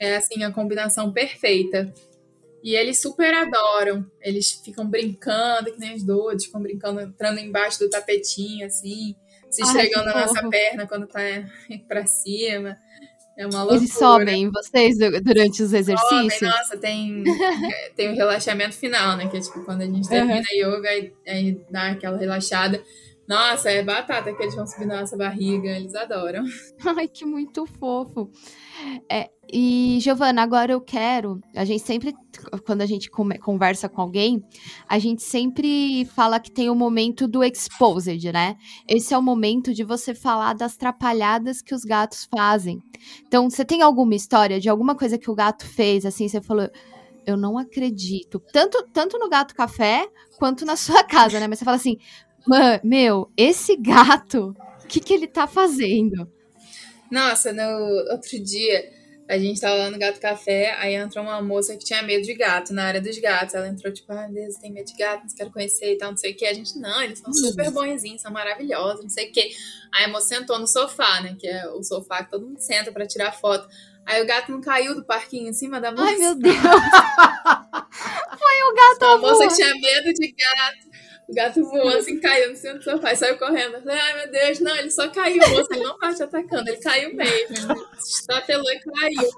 é 0.01 0.17
assim 0.17 0.43
a 0.45 0.51
combinação 0.51 1.13
perfeita. 1.13 1.93
E 2.67 2.75
eles 2.75 3.01
super 3.01 3.33
adoram. 3.33 4.05
Eles 4.21 4.51
ficam 4.51 4.85
brincando, 4.91 5.71
que 5.71 5.79
nem 5.79 5.95
os 5.95 6.03
doidos, 6.03 6.47
ficam 6.47 6.61
brincando, 6.61 7.01
entrando 7.01 7.39
embaixo 7.39 7.79
do 7.79 7.89
tapetinho, 7.89 8.67
assim, 8.67 9.15
se 9.49 9.63
esfregando 9.63 10.07
na 10.07 10.27
nossa 10.27 10.49
perna 10.49 10.85
quando 10.85 11.07
tá 11.07 11.21
pra 11.87 12.05
cima. 12.09 12.77
É 13.39 13.47
uma 13.47 13.61
loucura. 13.61 13.79
Eles 13.79 13.93
sobem 13.93 14.51
vocês 14.51 14.97
durante 14.99 15.63
os 15.63 15.73
exercícios? 15.73 16.33
Sobem, 16.33 16.49
nossa, 16.49 16.77
tem, 16.77 17.23
tem 17.95 18.09
o 18.09 18.13
um 18.13 18.17
relaxamento 18.17 18.75
final, 18.75 19.17
né? 19.17 19.29
Que 19.29 19.37
é 19.37 19.41
tipo 19.41 19.65
quando 19.65 19.83
a 19.83 19.87
gente 19.87 20.09
termina 20.09 20.41
uhum. 20.41 20.77
yoga 20.77 20.93
e 20.93 21.13
aí 21.25 21.61
dá 21.71 21.91
aquela 21.91 22.19
relaxada. 22.19 22.83
Nossa, 23.29 23.71
é 23.71 23.83
batata 23.83 24.33
que 24.33 24.43
eles 24.43 24.55
vão 24.55 24.67
subir 24.67 24.87
na 24.87 25.01
nossa 25.01 25.17
barriga, 25.17 25.69
eles 25.69 25.95
adoram. 25.95 26.45
Ai, 26.97 27.09
que 27.09 27.25
muito 27.25 27.67
fofo. 27.67 28.31
É, 29.11 29.29
e, 29.53 29.99
Giovana, 30.01 30.43
agora 30.43 30.73
eu 30.73 30.81
quero. 30.81 31.41
A 31.55 31.65
gente 31.65 31.83
sempre, 31.83 32.15
quando 32.65 32.83
a 32.83 32.87
gente 32.87 33.11
conversa 33.11 33.89
com 33.89 34.01
alguém, 34.01 34.45
a 34.89 34.99
gente 34.99 35.23
sempre 35.23 36.05
fala 36.05 36.39
que 36.39 36.53
tem 36.53 36.71
o 36.71 36.75
momento 36.75 37.27
do 37.27 37.43
exposed, 37.43 38.33
né? 38.33 38.57
Esse 38.89 39.13
é 39.13 39.19
o 39.19 39.23
momento 39.23 39.75
de 39.75 39.83
você 39.83 40.15
falar 40.15 40.55
das 40.55 40.77
trapalhadas 40.77 41.61
que 41.61 41.75
os 41.75 41.83
gatos 41.83 42.29
fazem. 42.33 42.81
Então, 43.27 43.51
você 43.51 43.65
tem 43.65 43.83
alguma 43.83 44.15
história 44.15 44.61
de 44.61 44.69
alguma 44.69 44.95
coisa 44.95 45.19
que 45.19 45.31
o 45.31 45.35
gato 45.35 45.67
fez, 45.67 46.07
assim, 46.07 46.29
você 46.29 46.41
falou. 46.41 46.69
Eu 47.27 47.37
não 47.37 47.59
acredito. 47.59 48.41
Tanto, 48.53 48.87
tanto 48.93 49.19
no 49.19 49.29
gato 49.29 49.53
café 49.53 50.09
quanto 50.39 50.65
na 50.65 50.77
sua 50.77 51.03
casa, 51.05 51.41
né? 51.41 51.49
Mas 51.49 51.59
você 51.59 51.65
fala 51.65 51.77
assim, 51.77 51.97
meu, 52.83 53.31
esse 53.37 53.77
gato, 53.77 54.55
o 54.83 54.87
que, 54.87 55.01
que 55.01 55.13
ele 55.13 55.27
tá 55.27 55.47
fazendo? 55.47 56.31
Nossa, 57.11 57.53
no 57.53 58.13
outro 58.13 58.39
dia 58.43 58.97
a 59.29 59.39
gente 59.39 59.61
tava 59.61 59.75
lá 59.75 59.91
no 59.91 59.99
Gato 59.99 60.21
Café, 60.21 60.73
aí 60.79 60.95
entrou 60.95 61.25
uma 61.25 61.43
moça 61.43 61.77
que 61.77 61.85
tinha 61.85 62.01
medo 62.03 62.25
de 62.25 62.35
gato, 62.35 62.73
na 62.73 62.85
área 62.85 63.01
dos 63.01 63.19
gatos. 63.19 63.55
Ela 63.55 63.69
entrou, 63.69 63.93
tipo, 63.93 64.13
ah, 64.13 64.29
Deus, 64.29 64.55
tem 64.57 64.73
medo 64.73 64.87
de 64.87 64.97
gato, 64.97 65.25
não 65.27 65.35
quero 65.35 65.51
conhecer 65.51 65.95
e 65.95 65.99
tal, 65.99 66.11
não 66.11 66.17
sei 66.17 66.33
o 66.33 66.37
que. 66.37 66.47
A 66.47 66.55
gente, 66.55 66.79
não, 66.79 67.03
eles 67.03 67.19
são 67.19 67.33
super 67.33 67.71
bonzinhos, 67.73 68.23
são 68.23 68.31
maravilhosos, 68.31 69.03
não 69.03 69.11
sei 69.11 69.29
o 69.29 69.33
que. 69.33 69.51
Aí 69.93 70.05
a 70.05 70.09
moça 70.09 70.29
sentou 70.29 70.59
no 70.59 70.67
sofá, 70.67 71.21
né, 71.23 71.37
que 71.39 71.49
é 71.49 71.67
o 71.69 71.83
sofá 71.83 72.23
que 72.23 72.31
todo 72.31 72.47
mundo 72.47 72.61
senta 72.61 72.93
para 72.93 73.07
tirar 73.07 73.33
foto. 73.33 73.69
Aí 74.05 74.23
o 74.23 74.27
gato 74.27 74.53
não 74.53 74.61
caiu 74.61 74.95
do 74.95 75.05
parquinho 75.05 75.49
em 75.49 75.53
cima 75.53 75.81
da 75.81 75.91
moça. 75.91 76.05
Ai, 76.05 76.17
meu 76.17 76.35
Deus! 76.37 76.55
Foi 78.39 78.63
o 78.63 78.75
gato 78.75 79.05
A 79.05 79.19
moça 79.19 79.49
que 79.49 79.55
tinha 79.57 79.75
medo 79.75 80.13
de 80.13 80.29
gato. 80.29 80.96
O 81.29 81.35
gato 81.35 81.65
voou 81.65 81.89
assim, 81.89 82.21
caiu 82.21 82.51
no 82.51 82.57
centro 82.57 82.79
do 82.79 82.85
sofá 82.85 83.13
e 83.13 83.17
saiu 83.17 83.37
correndo. 83.37 83.75
Eu 83.75 83.83
falei, 83.83 83.99
ai 83.99 84.15
meu 84.15 84.31
Deus, 84.31 84.61
não, 84.61 84.77
ele 84.77 84.91
só 84.91 85.09
caiu, 85.09 85.39
moça, 85.49 85.75
ele 85.75 85.83
não 85.83 85.99
tá 85.99 86.15
te 86.15 86.23
atacando, 86.23 86.69
ele 86.69 86.77
caiu 86.79 87.15
mesmo. 87.15 87.73
Ele 87.73 87.87
estatelou 87.99 88.71
e 88.71 88.81
caiu. 88.81 89.31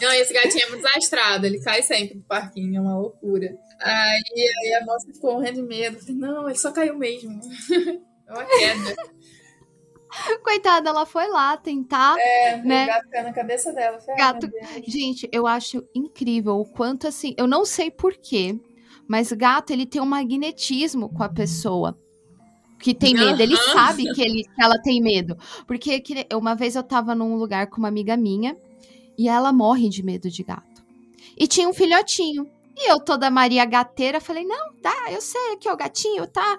Não, 0.00 0.12
esse 0.12 0.32
gatinho 0.32 0.66
é 0.66 0.68
muito 0.68 0.82
desastrado, 0.84 1.46
ele 1.46 1.60
cai 1.60 1.82
sempre 1.82 2.14
do 2.14 2.22
parquinho, 2.22 2.76
é 2.76 2.80
uma 2.80 2.96
loucura. 2.96 3.58
Aí, 3.80 4.22
aí 4.62 4.74
a 4.74 4.84
moça 4.84 5.06
ficou 5.12 5.34
morrendo 5.34 5.56
de 5.56 5.62
medo. 5.62 5.96
Eu 5.96 6.00
falei, 6.00 6.16
não, 6.16 6.48
ele 6.48 6.58
só 6.58 6.70
caiu 6.70 6.96
mesmo. 6.96 7.40
É 8.30 8.32
uma 8.32 8.44
queda. 8.44 8.96
Coitada, 10.44 10.88
ela 10.88 11.04
foi 11.04 11.28
lá 11.28 11.56
tentar. 11.56 12.16
É, 12.18 12.56
né? 12.58 12.84
o 12.84 12.86
gato 12.86 13.08
caiu 13.10 13.24
na 13.24 13.32
cabeça 13.32 13.72
dela. 13.72 13.98
Gato. 14.16 14.48
Gente, 14.86 15.28
eu 15.32 15.48
acho 15.48 15.84
incrível 15.92 16.56
o 16.60 16.64
quanto 16.64 17.08
assim. 17.08 17.34
Eu 17.36 17.48
não 17.48 17.64
sei 17.64 17.90
porquê, 17.90 18.56
mas 19.10 19.32
gato, 19.32 19.72
ele 19.72 19.86
tem 19.86 20.00
um 20.00 20.06
magnetismo 20.06 21.08
com 21.08 21.24
a 21.24 21.28
pessoa 21.28 21.98
que 22.78 22.94
tem 22.94 23.12
medo. 23.12 23.42
Ele 23.42 23.56
sabe 23.56 24.04
que, 24.14 24.22
ele, 24.22 24.44
que 24.44 24.62
ela 24.62 24.80
tem 24.80 25.02
medo. 25.02 25.36
Porque 25.66 26.00
uma 26.32 26.54
vez 26.54 26.76
eu 26.76 26.82
tava 26.84 27.12
num 27.12 27.34
lugar 27.34 27.66
com 27.66 27.78
uma 27.78 27.88
amiga 27.88 28.16
minha 28.16 28.56
e 29.18 29.28
ela 29.28 29.52
morre 29.52 29.88
de 29.88 30.00
medo 30.04 30.30
de 30.30 30.44
gato. 30.44 30.84
E 31.36 31.48
tinha 31.48 31.68
um 31.68 31.72
filhotinho. 31.72 32.48
E 32.76 32.88
eu, 32.88 33.00
toda 33.00 33.28
Maria 33.28 33.64
gateira, 33.64 34.20
falei: 34.20 34.44
Não, 34.44 34.72
tá, 34.74 35.10
eu 35.10 35.20
sei 35.20 35.56
que 35.56 35.68
é 35.68 35.72
o 35.72 35.76
gatinho, 35.76 36.24
tá. 36.28 36.56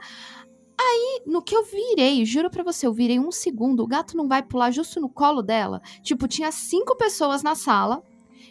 Aí, 0.78 1.22
no 1.26 1.42
que 1.42 1.56
eu 1.56 1.64
virei, 1.64 2.26
juro 2.26 2.50
pra 2.50 2.66
você, 2.66 2.86
eu 2.86 2.92
virei 2.92 3.18
um 3.18 3.32
segundo, 3.32 3.82
o 3.82 3.88
gato 3.88 4.18
não 4.18 4.28
vai 4.28 4.44
pular 4.44 4.72
justo 4.72 5.00
no 5.00 5.08
colo 5.08 5.42
dela. 5.42 5.82
Tipo, 6.04 6.28
tinha 6.28 6.52
cinco 6.52 6.98
pessoas 6.98 7.44
na 7.44 7.56
sala. 7.56 8.04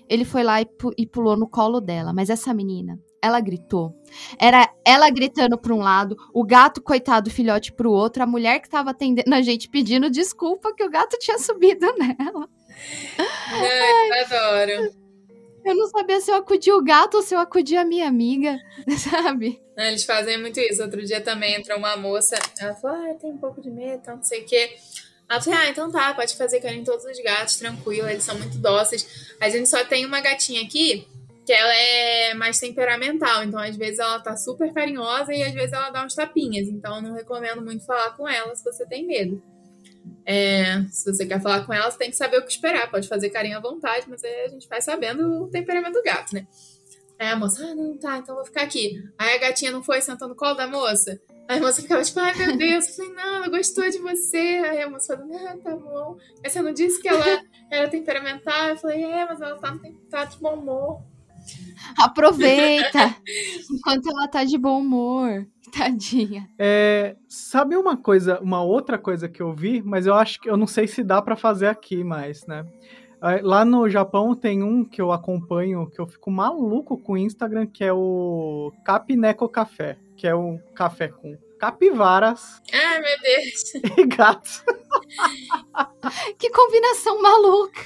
Ele 0.09 0.25
foi 0.25 0.43
lá 0.43 0.63
e, 0.63 0.67
e 0.97 1.07
pulou 1.07 1.37
no 1.37 1.47
colo 1.47 1.83
dela. 1.83 2.15
Mas 2.15 2.31
essa 2.31 2.55
menina, 2.55 2.99
ela 3.23 3.41
gritou. 3.41 3.95
Era 4.39 4.69
ela 4.85 5.11
gritando 5.11 5.57
para 5.59 5.75
um 5.75 5.79
lado, 5.79 6.17
o 6.33 6.45
gato, 6.45 6.81
coitado, 6.83 7.31
filhote 7.31 7.73
para 7.73 7.89
o 7.89 7.93
outro, 7.93 8.23
a 8.23 8.27
mulher 8.27 8.61
que 8.61 8.67
estava 8.67 8.91
atendendo 8.91 9.35
a 9.35 9.43
gente 9.43 9.69
pedindo 9.69 10.11
desculpa 10.11 10.75
que 10.75 10.85
o 10.85 10.91
gato 10.91 11.19
tinha 11.19 11.39
subido 11.39 11.87
nela. 11.99 12.49
É, 13.63 14.21
adoro. 14.23 15.01
Eu 15.65 15.77
não 15.77 15.89
sabia 15.89 16.21
se 16.21 16.31
eu 16.31 16.37
acudia 16.37 16.75
o 16.75 16.83
gato 16.83 17.19
ou 17.19 17.23
se 17.23 17.35
eu 17.35 17.39
acudia 17.39 17.83
a 17.83 17.85
minha 17.85 18.09
amiga, 18.09 18.59
sabe? 18.99 19.61
Eles 19.77 20.05
fazem 20.05 20.41
muito 20.41 20.59
isso. 20.59 20.83
Outro 20.83 21.05
dia 21.05 21.21
também 21.21 21.55
entrou 21.55 21.79
uma 21.79 21.97
moça, 21.97 22.39
ela 22.59 22.75
falou: 22.75 22.97
Ah, 22.97 23.15
tem 23.15 23.31
um 23.31 23.39
pouco 23.39 23.61
de 23.61 23.71
medo, 23.71 24.01
então 24.01 24.17
não 24.17 24.23
sei 24.23 24.41
o 24.41 24.45
quê. 24.47 24.77
Ela 25.29 25.41
falou: 25.41 25.59
Ah, 25.59 25.69
então 25.69 25.91
tá, 25.91 26.15
pode 26.15 26.35
fazer 26.35 26.61
carinho 26.61 26.81
em 26.81 26.85
todos 26.85 27.05
os 27.05 27.23
gatos, 27.23 27.57
tranquilo, 27.57 28.09
eles 28.09 28.25
são 28.25 28.39
muito 28.39 28.57
dóceis. 28.59 29.35
A 29.39 29.51
gente 29.51 29.69
só 29.69 29.85
tem 29.85 30.07
uma 30.07 30.21
gatinha 30.21 30.63
aqui 30.63 31.07
que 31.51 31.55
ela 31.55 31.75
é 31.75 32.33
mais 32.35 32.61
temperamental, 32.61 33.43
então 33.43 33.59
às 33.59 33.77
vezes 33.77 33.99
ela 33.99 34.21
tá 34.21 34.37
super 34.37 34.73
carinhosa 34.73 35.35
e 35.35 35.43
às 35.43 35.53
vezes 35.53 35.73
ela 35.73 35.91
dá 35.91 36.07
uns 36.07 36.15
tapinhas, 36.15 36.69
então 36.69 36.95
eu 36.95 37.03
não 37.03 37.13
recomendo 37.13 37.61
muito 37.61 37.85
falar 37.85 38.13
com 38.13 38.29
ela 38.29 38.55
se 38.55 38.63
você 38.63 38.87
tem 38.87 39.05
medo. 39.05 39.43
É, 40.25 40.81
se 40.93 41.13
você 41.13 41.27
quer 41.27 41.43
falar 41.43 41.67
com 41.67 41.75
ela, 41.75 41.91
você 41.91 41.99
tem 41.99 42.11
que 42.11 42.15
saber 42.15 42.39
o 42.39 42.45
que 42.45 42.53
esperar, 42.53 42.89
pode 42.89 43.09
fazer 43.09 43.31
carinho 43.31 43.59
à 43.59 43.61
vontade, 43.61 44.07
mas 44.09 44.23
aí 44.23 44.45
a 44.45 44.49
gente 44.49 44.69
vai 44.69 44.81
sabendo 44.81 45.43
o 45.43 45.51
temperamento 45.51 45.95
do 45.95 46.05
gato, 46.05 46.33
né? 46.37 46.47
Aí 47.19 47.27
a 47.27 47.37
moça, 47.37 47.67
ah, 47.67 47.75
não, 47.75 47.99
tá, 47.99 48.19
então 48.19 48.37
vou 48.37 48.45
ficar 48.45 48.63
aqui. 48.63 49.03
Aí 49.19 49.35
a 49.35 49.39
gatinha 49.39 49.73
não 49.73 49.83
foi, 49.83 50.01
sentou 50.01 50.29
no 50.29 50.37
colo 50.37 50.55
da 50.55 50.69
moça. 50.69 51.21
Aí 51.49 51.59
a 51.59 51.61
moça 51.61 51.83
ficava 51.83 52.05
tipo, 52.05 52.21
ai 52.21 52.33
meu 52.37 52.57
Deus. 52.57 52.87
Eu 52.87 52.95
falei, 52.95 53.13
não, 53.13 53.35
ela 53.35 53.49
gostou 53.49 53.91
de 53.91 53.99
você. 53.99 54.37
Aí 54.37 54.83
a 54.83 54.89
moça 54.89 55.17
falou, 55.17 55.37
ah, 55.49 55.57
tá 55.59 55.75
bom. 55.75 56.17
Mas 56.45 56.53
você 56.53 56.63
não 56.63 56.73
disse 56.73 57.03
que 57.03 57.09
ela 57.09 57.27
era 57.69 57.89
temperamental? 57.89 58.69
Eu 58.69 58.77
falei, 58.77 59.03
é, 59.03 59.27
mas 59.27 59.41
ela 59.41 59.59
tá, 59.59 59.77
tá 60.09 60.25
de 60.27 60.39
bom 60.39 60.55
humor. 60.55 61.11
Aproveita 61.99 63.17
enquanto 63.71 64.09
ela 64.09 64.29
tá 64.29 64.45
de 64.45 64.59
bom 64.59 64.81
humor. 64.81 65.47
Tadinha. 65.77 66.49
É, 66.59 67.17
sabe 67.29 67.77
uma 67.77 67.97
coisa, 67.97 68.41
uma 68.41 68.63
outra 68.63 68.99
coisa 68.99 69.29
que 69.29 69.41
eu 69.41 69.53
vi, 69.53 69.83
mas 69.83 70.07
eu 70.07 70.15
acho 70.15 70.41
que 70.41 70.51
eu 70.51 70.57
não 70.57 70.67
sei 70.67 70.87
se 70.87 71.03
dá 71.03 71.23
para 71.23 71.37
fazer 71.37 71.69
aqui 71.69 72.03
mais, 72.03 72.47
né? 72.47 72.67
Lá 73.43 73.67
no 73.67 73.89
Japão 73.89 74.35
tem 74.35 74.63
um 74.63 74.83
que 74.83 75.01
eu 75.01 75.13
acompanho, 75.13 75.91
que 75.91 76.01
eu 76.01 76.07
fico 76.07 76.31
maluco 76.31 76.97
com 76.97 77.13
o 77.13 77.19
Instagram, 77.19 77.67
que 77.67 77.85
é 77.85 77.93
o 77.93 78.73
Capineco 78.83 79.47
Café, 79.47 79.99
que 80.17 80.27
é 80.27 80.35
um 80.35 80.59
café 80.75 81.09
com 81.09 81.37
capivaras. 81.59 82.63
Ah, 82.73 82.99
meu 82.99 83.21
Deus. 83.21 83.73
E 83.99 84.07
gatos. 84.07 84.65
que 86.39 86.49
combinação 86.51 87.21
maluca. 87.21 87.81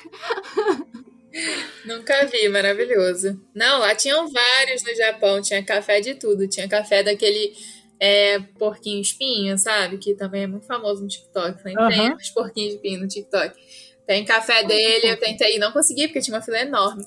Nunca 1.85 2.27
vi, 2.27 2.49
maravilhoso. 2.49 3.41
Não, 3.55 3.81
lá 3.81 3.95
tinham 3.95 4.29
vários 4.31 4.83
no 4.83 4.95
Japão, 4.95 5.43
tinha 5.43 5.63
café 5.65 6.01
de 6.01 6.15
tudo. 6.15 6.47
Tinha 6.49 6.69
café 6.69 7.03
daquele 7.03 7.53
é, 7.99 8.39
porquinho 8.59 9.01
espinho, 9.01 9.59
sabe? 9.59 9.99
Que 9.99 10.15
também 10.15 10.45
é 10.45 10.47
muito 10.47 10.67
famoso 10.67 11.03
no 11.03 11.09
TikTok. 11.09 11.59
Uhum. 11.67 11.89
Tem 11.89 12.15
os 12.15 12.31
porquinhos 12.31 12.75
espinho 12.75 13.01
no 13.01 13.09
TikTok. 13.09 13.55
Tem 14.07 14.25
café 14.25 14.63
dele, 14.65 15.11
eu 15.11 15.19
tentei, 15.19 15.59
não 15.59 15.73
consegui, 15.73 16.07
porque 16.07 16.21
tinha 16.21 16.37
uma 16.37 16.43
fila 16.43 16.61
enorme. 16.61 17.05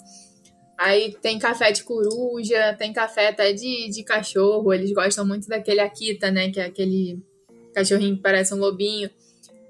Aí 0.78 1.16
tem 1.22 1.40
café 1.40 1.72
de 1.72 1.84
coruja, 1.84 2.76
tem 2.78 2.92
café 2.92 3.30
até 3.30 3.54
de, 3.54 3.90
de 3.90 4.04
cachorro. 4.04 4.74
Eles 4.74 4.92
gostam 4.92 5.26
muito 5.26 5.48
daquele 5.48 5.80
Akita, 5.80 6.30
né? 6.30 6.52
Que 6.52 6.60
é 6.60 6.66
aquele 6.66 7.20
cachorrinho 7.74 8.16
que 8.16 8.22
parece 8.22 8.54
um 8.54 8.58
lobinho. 8.58 9.10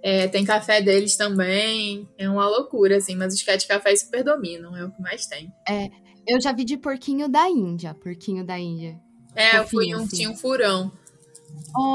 É, 0.04 0.28
tem 0.28 0.45
café 0.45 0.82
deles 0.82 1.16
também. 1.16 2.08
É 2.18 2.30
uma 2.30 2.48
loucura, 2.48 2.98
assim, 2.98 3.16
mas 3.16 3.34
os 3.34 3.43
cat 3.43 3.68
café 3.68 3.95
super 3.95 4.24
dominam, 4.24 4.76
é 4.76 4.86
o 4.86 4.91
que 4.91 5.02
mais 5.02 5.26
tem. 5.26 5.52
É, 5.68 5.89
eu 6.28 6.39
já 6.41 6.52
vi 6.52 6.64
de 6.64 6.78
porquinho 6.78 7.28
da 7.28 7.48
Índia, 7.50 7.93
porquinho 7.93 8.45
da 8.45 8.58
Índia. 8.60 9.00
É, 9.36 9.58
eu 9.58 9.68
fui 9.68 9.93
um, 9.93 10.00
assim. 10.04 10.18
tinha 10.18 10.30
um 10.30 10.36
furão. 10.36 10.91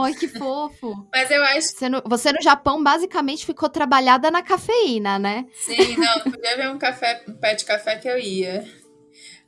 Ai, 0.05 0.15
que 0.15 0.29
fofo. 0.29 1.07
Mas 1.13 1.31
eu 1.31 1.43
acho. 1.45 1.69
Você 1.69 1.89
no, 1.89 2.03
você 2.07 2.33
no 2.33 2.43
Japão 2.43 2.83
basicamente 2.83 3.45
ficou 3.45 3.69
trabalhada 3.69 4.31
na 4.31 4.43
cafeína, 4.43 5.19
né? 5.19 5.47
Sim, 5.55 5.97
não, 5.97 6.21
podia 6.21 6.57
ver 6.57 6.71
um 6.71 6.79
café, 6.79 7.23
um 7.29 7.35
pé 7.35 7.55
de 7.55 7.65
café 7.65 7.97
que 7.97 8.09
eu 8.09 8.19
ia. 8.19 8.65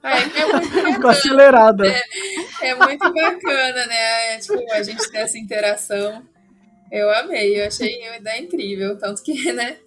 Ai, 0.03 0.31
é 0.37 0.47
muito 0.47 0.69
Ficou 0.95 1.11
acelerada. 1.11 1.87
É, 1.87 2.03
é, 2.69 2.75
muito 2.75 3.13
bacana, 3.13 3.87
né? 3.87 4.35
É, 4.35 4.39
tipo, 4.39 4.73
a 4.73 4.83
gente 4.83 5.11
ter 5.11 5.19
essa 5.19 5.39
interação. 5.39 6.23
Eu 6.95 7.11
amei, 7.11 7.61
eu 7.61 7.67
achei 7.67 8.07
uma 8.07 8.19
ideia 8.19 8.41
incrível, 8.41 8.97
tanto 8.97 9.21
que, 9.21 9.33
né? 9.53 9.79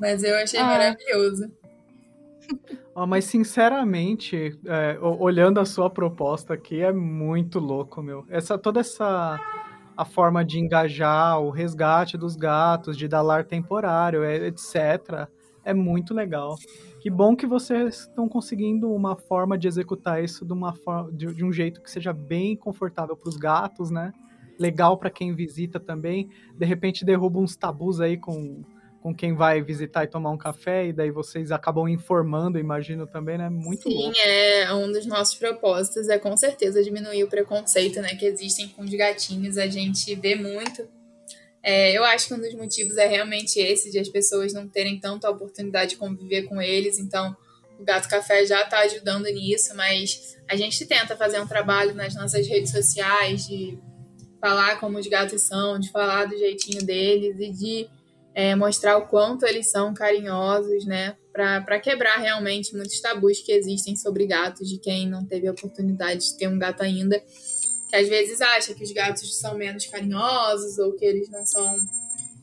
Mas 0.00 0.22
eu 0.22 0.36
achei 0.36 0.60
ah. 0.60 0.66
maravilhoso. 0.66 1.50
Oh, 2.94 3.06
mas 3.06 3.24
sinceramente, 3.24 4.60
é, 4.66 4.98
olhando 5.00 5.58
a 5.58 5.64
sua 5.64 5.88
proposta 5.88 6.52
aqui, 6.52 6.82
é 6.82 6.92
muito 6.92 7.58
louco, 7.58 8.02
meu. 8.02 8.26
Essa 8.28 8.58
toda 8.58 8.80
essa 8.80 9.40
a 9.96 10.04
forma 10.04 10.44
de 10.44 10.58
engajar 10.58 11.40
o 11.40 11.48
resgate 11.48 12.18
dos 12.18 12.36
gatos, 12.36 12.98
de 12.98 13.08
dar 13.08 13.22
lar 13.22 13.46
temporário, 13.46 14.22
etc. 14.22 15.26
É 15.64 15.72
muito 15.72 16.12
legal. 16.12 16.56
Que 17.00 17.08
bom 17.08 17.34
que 17.34 17.46
vocês 17.46 18.00
estão 18.00 18.28
conseguindo 18.28 18.92
uma 18.92 19.16
forma 19.16 19.56
de 19.56 19.66
executar 19.66 20.22
isso 20.22 20.44
de, 20.44 20.52
uma 20.52 20.74
forma, 20.74 21.10
de, 21.12 21.32
de 21.32 21.42
um 21.42 21.52
jeito 21.52 21.80
que 21.80 21.90
seja 21.90 22.12
bem 22.12 22.54
confortável 22.54 23.16
para 23.16 23.30
os 23.30 23.38
gatos, 23.38 23.90
né? 23.90 24.12
Legal 24.58 24.96
para 24.98 25.10
quem 25.10 25.34
visita 25.34 25.80
também. 25.80 26.28
De 26.56 26.66
repente 26.66 27.04
derruba 27.04 27.38
uns 27.38 27.56
tabus 27.56 28.00
aí 28.00 28.16
com 28.16 28.62
com 29.02 29.12
quem 29.12 29.34
vai 29.34 29.60
visitar 29.60 30.04
e 30.04 30.06
tomar 30.06 30.30
um 30.30 30.38
café, 30.38 30.86
e 30.86 30.92
daí 30.92 31.10
vocês 31.10 31.50
acabam 31.50 31.88
informando, 31.88 32.56
imagino 32.56 33.04
também, 33.04 33.36
né? 33.36 33.50
Muito 33.50 33.90
Sim, 33.90 33.96
bom. 33.96 34.12
é 34.24 34.72
um 34.72 34.92
dos 34.92 35.04
nossos 35.06 35.34
propósitos 35.34 36.08
é 36.08 36.18
com 36.18 36.36
certeza 36.36 36.84
diminuir 36.84 37.24
o 37.24 37.28
preconceito, 37.28 38.00
né, 38.00 38.14
que 38.14 38.24
existem 38.24 38.68
com 38.68 38.82
os 38.82 38.94
gatinhos, 38.94 39.58
a 39.58 39.66
gente 39.66 40.14
vê 40.14 40.36
muito. 40.36 40.88
É, 41.64 41.96
eu 41.96 42.04
acho 42.04 42.28
que 42.28 42.34
um 42.34 42.38
dos 42.38 42.54
motivos 42.54 42.96
é 42.96 43.06
realmente 43.06 43.58
esse, 43.58 43.90
de 43.90 43.98
as 43.98 44.08
pessoas 44.08 44.52
não 44.52 44.68
terem 44.68 45.00
tanta 45.00 45.28
oportunidade 45.28 45.90
de 45.90 45.96
conviver 45.96 46.42
com 46.42 46.62
eles, 46.62 46.98
então 47.00 47.36
o 47.80 47.84
Gato 47.84 48.08
Café 48.08 48.46
já 48.46 48.62
está 48.62 48.78
ajudando 48.80 49.24
nisso, 49.24 49.74
mas 49.74 50.38
a 50.48 50.54
gente 50.54 50.86
tenta 50.86 51.16
fazer 51.16 51.40
um 51.40 51.46
trabalho 51.46 51.92
nas 51.92 52.14
nossas 52.14 52.46
redes 52.46 52.70
sociais 52.70 53.48
de 53.48 53.76
falar 54.42 54.80
como 54.80 54.98
os 54.98 55.06
gatos 55.06 55.42
são, 55.42 55.78
de 55.78 55.88
falar 55.92 56.24
do 56.24 56.36
jeitinho 56.36 56.84
deles 56.84 57.36
e 57.38 57.52
de 57.52 57.88
é, 58.34 58.56
mostrar 58.56 58.98
o 58.98 59.06
quanto 59.06 59.46
eles 59.46 59.70
são 59.70 59.94
carinhosos, 59.94 60.84
né? 60.84 61.16
Para 61.32 61.78
quebrar 61.78 62.16
realmente 62.16 62.74
muitos 62.74 63.00
tabus 63.00 63.38
que 63.38 63.52
existem 63.52 63.94
sobre 63.94 64.26
gatos, 64.26 64.68
de 64.68 64.78
quem 64.78 65.08
não 65.08 65.24
teve 65.24 65.46
a 65.46 65.52
oportunidade 65.52 66.24
de 66.26 66.36
ter 66.36 66.48
um 66.48 66.58
gato 66.58 66.82
ainda, 66.82 67.22
que 67.88 67.94
às 67.94 68.08
vezes 68.08 68.40
acha 68.40 68.74
que 68.74 68.82
os 68.82 68.90
gatos 68.90 69.38
são 69.38 69.56
menos 69.56 69.86
carinhosos 69.86 70.76
ou 70.76 70.92
que 70.92 71.04
eles 71.04 71.30
não 71.30 71.46
são 71.46 71.76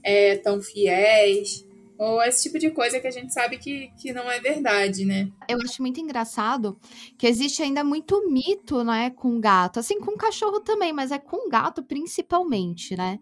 é, 0.01 0.37
tão 0.37 0.61
fiéis. 0.61 1.65
Ou 1.99 2.23
esse 2.23 2.43
tipo 2.43 2.57
de 2.57 2.71
coisa 2.71 2.97
que 2.97 3.07
a 3.07 3.11
gente 3.11 3.33
sabe 3.33 3.57
que, 3.57 3.91
que 3.99 4.13
não 4.13 4.31
é 4.31 4.39
verdade, 4.39 5.03
né? 5.03 5.29
Eu 5.49 5.59
acho 5.61 5.81
muito 5.81 5.99
engraçado 5.99 6.79
que 7.17 7.27
existe 7.27 7.61
ainda 7.61 7.83
muito 7.83 8.25
mito, 8.31 8.85
né, 8.85 9.09
com 9.09 9.37
gato. 9.37 9.81
Assim, 9.81 9.99
com 9.99 10.15
cachorro 10.15 10.61
também, 10.61 10.93
mas 10.93 11.11
é 11.11 11.19
com 11.19 11.49
gato 11.49 11.83
principalmente, 11.83 12.95
né? 12.95 13.19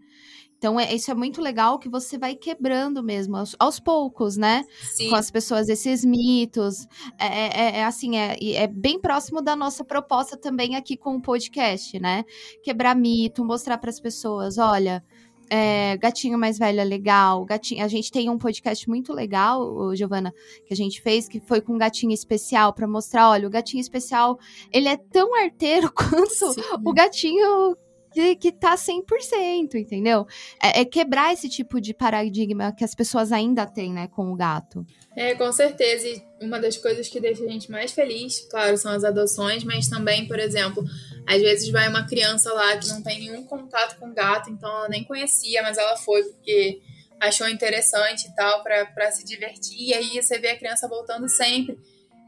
Então, 0.57 0.79
é, 0.79 0.93
isso 0.93 1.09
é 1.11 1.13
muito 1.13 1.39
legal 1.41 1.77
que 1.77 1.89
você 1.89 2.17
vai 2.17 2.35
quebrando 2.35 3.03
mesmo, 3.03 3.37
aos, 3.37 3.55
aos 3.59 3.79
poucos, 3.79 4.37
né? 4.37 4.63
Sim. 4.95 5.09
Com 5.09 5.15
as 5.15 5.29
pessoas, 5.29 5.69
esses 5.69 6.03
mitos. 6.03 6.87
É, 7.19 7.25
é, 7.25 7.47
é, 7.47 7.79
é 7.79 7.83
assim, 7.83 8.17
é, 8.17 8.35
é 8.39 8.67
bem 8.67 8.99
próximo 8.99 9.41
da 9.41 9.55
nossa 9.55 9.83
proposta 9.83 10.35
também 10.35 10.75
aqui 10.75 10.97
com 10.97 11.15
o 11.15 11.21
podcast, 11.21 11.99
né? 11.99 12.25
Quebrar 12.63 12.95
mito, 12.95 13.45
mostrar 13.45 13.77
para 13.77 13.89
as 13.89 13.99
pessoas: 13.99 14.57
olha. 14.57 15.03
É, 15.49 15.97
gatinho 15.97 16.37
mais 16.37 16.57
velho 16.57 16.79
é 16.79 16.83
legal. 16.83 17.45
Gatinho, 17.45 17.83
a 17.83 17.87
gente 17.87 18.11
tem 18.11 18.29
um 18.29 18.37
podcast 18.37 18.87
muito 18.87 19.13
legal, 19.13 19.95
Giovana, 19.95 20.33
que 20.65 20.73
a 20.73 20.77
gente 20.77 21.01
fez, 21.01 21.27
que 21.27 21.39
foi 21.39 21.61
com 21.61 21.73
um 21.73 21.77
gatinho 21.77 22.13
especial 22.13 22.73
para 22.73 22.87
mostrar, 22.87 23.29
olha, 23.29 23.47
o 23.47 23.51
gatinho 23.51 23.81
especial, 23.81 24.39
ele 24.71 24.87
é 24.87 24.97
tão 24.97 25.35
arteiro 25.35 25.91
quanto 25.95 26.53
Sim. 26.53 26.61
o 26.83 26.93
gatinho 26.93 27.77
que, 28.17 28.35
que 28.35 28.51
tá 28.51 28.75
100%, 28.75 29.75
entendeu? 29.75 30.25
É, 30.61 30.81
é, 30.81 30.85
quebrar 30.85 31.33
esse 31.33 31.47
tipo 31.47 31.79
de 31.79 31.93
paradigma 31.93 32.73
que 32.73 32.83
as 32.83 32.95
pessoas 32.95 33.31
ainda 33.31 33.65
têm, 33.65 33.93
né, 33.93 34.07
com 34.07 34.31
o 34.31 34.35
gato. 34.35 34.85
É, 35.15 35.35
com 35.35 35.51
certeza. 35.51 36.07
E 36.07 36.23
uma 36.41 36.59
das 36.59 36.77
coisas 36.77 37.07
que 37.07 37.19
deixa 37.19 37.43
a 37.43 37.47
gente 37.47 37.69
mais 37.69 37.91
feliz, 37.91 38.39
claro, 38.49 38.75
são 38.77 38.91
as 38.91 39.03
adoções, 39.03 39.63
mas 39.63 39.87
também, 39.87 40.27
por 40.27 40.39
exemplo, 40.39 40.83
às 41.27 41.41
vezes 41.41 41.69
vai 41.69 41.87
uma 41.87 42.07
criança 42.07 42.51
lá 42.53 42.75
que 42.77 42.87
não 42.87 43.03
tem 43.03 43.19
nenhum 43.19 43.43
contato 43.43 43.99
com 43.99 44.11
gato, 44.13 44.49
então 44.49 44.69
ela 44.69 44.89
nem 44.89 45.03
conhecia, 45.03 45.61
mas 45.61 45.77
ela 45.77 45.95
foi 45.97 46.23
porque 46.23 46.81
achou 47.19 47.47
interessante 47.47 48.27
e 48.27 48.35
tal, 48.35 48.63
para 48.63 49.11
se 49.11 49.23
divertir. 49.23 49.89
E 49.89 49.93
aí 49.93 50.21
você 50.21 50.39
vê 50.39 50.49
a 50.49 50.57
criança 50.57 50.87
voltando 50.87 51.29
sempre. 51.29 51.77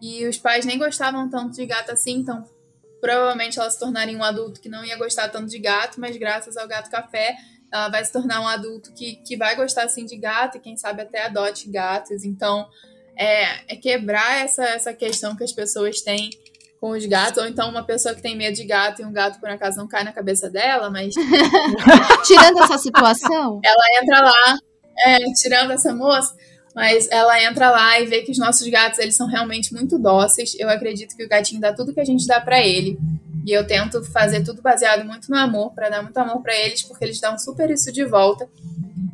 E 0.01 0.25
os 0.27 0.37
pais 0.37 0.65
nem 0.65 0.77
gostavam 0.77 1.29
tanto 1.29 1.55
de 1.55 1.65
gato 1.65 1.91
assim, 1.91 2.13
então 2.13 2.43
provavelmente 3.01 3.59
ela 3.59 3.69
se 3.69 3.79
tornaria 3.79 4.17
um 4.17 4.23
adulto 4.23 4.59
que 4.59 4.69
não 4.69 4.83
ia 4.83 4.97
gostar 4.97 5.29
tanto 5.29 5.47
de 5.47 5.59
gato, 5.59 5.99
mas 5.99 6.17
graças 6.17 6.57
ao 6.57 6.67
gato 6.67 6.89
café, 6.89 7.35
ela 7.71 7.89
vai 7.89 8.03
se 8.03 8.11
tornar 8.11 8.41
um 8.41 8.47
adulto 8.47 8.93
que, 8.93 9.15
que 9.17 9.37
vai 9.37 9.55
gostar 9.55 9.83
assim 9.83 10.05
de 10.05 10.17
gato 10.17 10.57
e 10.57 10.59
quem 10.59 10.75
sabe 10.75 11.01
até 11.01 11.25
adote 11.25 11.69
gatos. 11.69 12.23
Então, 12.23 12.67
é, 13.17 13.73
é 13.73 13.75
quebrar 13.75 14.43
essa, 14.43 14.63
essa 14.63 14.93
questão 14.93 15.35
que 15.35 15.43
as 15.43 15.51
pessoas 15.51 16.01
têm 16.01 16.29
com 16.79 16.91
os 16.91 17.05
gatos, 17.05 17.37
ou 17.37 17.47
então 17.47 17.69
uma 17.69 17.83
pessoa 17.83 18.15
que 18.15 18.21
tem 18.21 18.37
medo 18.37 18.55
de 18.55 18.63
gato 18.63 19.01
e 19.01 19.05
um 19.05 19.11
gato 19.11 19.39
por 19.39 19.49
acaso 19.49 19.77
não 19.77 19.87
cai 19.87 20.03
na 20.03 20.13
cabeça 20.13 20.49
dela, 20.49 20.89
mas. 20.89 21.13
tirando 22.25 22.63
essa 22.63 22.77
situação. 22.77 23.59
Ela 23.63 24.01
entra 24.01 24.21
lá, 24.21 24.57
é, 25.05 25.17
tirando 25.41 25.71
essa 25.71 25.93
moça, 25.93 26.33
mas 26.79 27.09
ela 27.11 27.43
entra 27.43 27.69
lá 27.69 27.99
e 27.99 28.05
vê 28.05 28.21
que 28.21 28.31
os 28.31 28.37
nossos 28.37 28.65
gatos, 28.69 28.99
eles 28.99 29.13
são 29.13 29.27
realmente 29.27 29.73
muito 29.73 29.99
dóceis. 29.99 30.55
Eu 30.57 30.69
acredito 30.69 31.13
que 31.13 31.25
o 31.25 31.27
gatinho 31.27 31.59
dá 31.59 31.73
tudo 31.73 31.93
que 31.93 31.99
a 31.99 32.05
gente 32.05 32.25
dá 32.25 32.39
para 32.39 32.65
ele. 32.65 32.97
E 33.45 33.51
eu 33.51 33.67
tento 33.67 34.01
fazer 34.01 34.45
tudo 34.45 34.61
baseado 34.61 35.03
muito 35.03 35.29
no 35.29 35.35
amor, 35.35 35.73
para 35.73 35.89
dar 35.89 36.01
muito 36.01 36.17
amor 36.17 36.41
para 36.41 36.55
eles, 36.55 36.81
porque 36.81 37.03
eles 37.03 37.19
dão 37.19 37.37
super 37.37 37.69
isso 37.69 37.91
de 37.91 38.05
volta. 38.05 38.47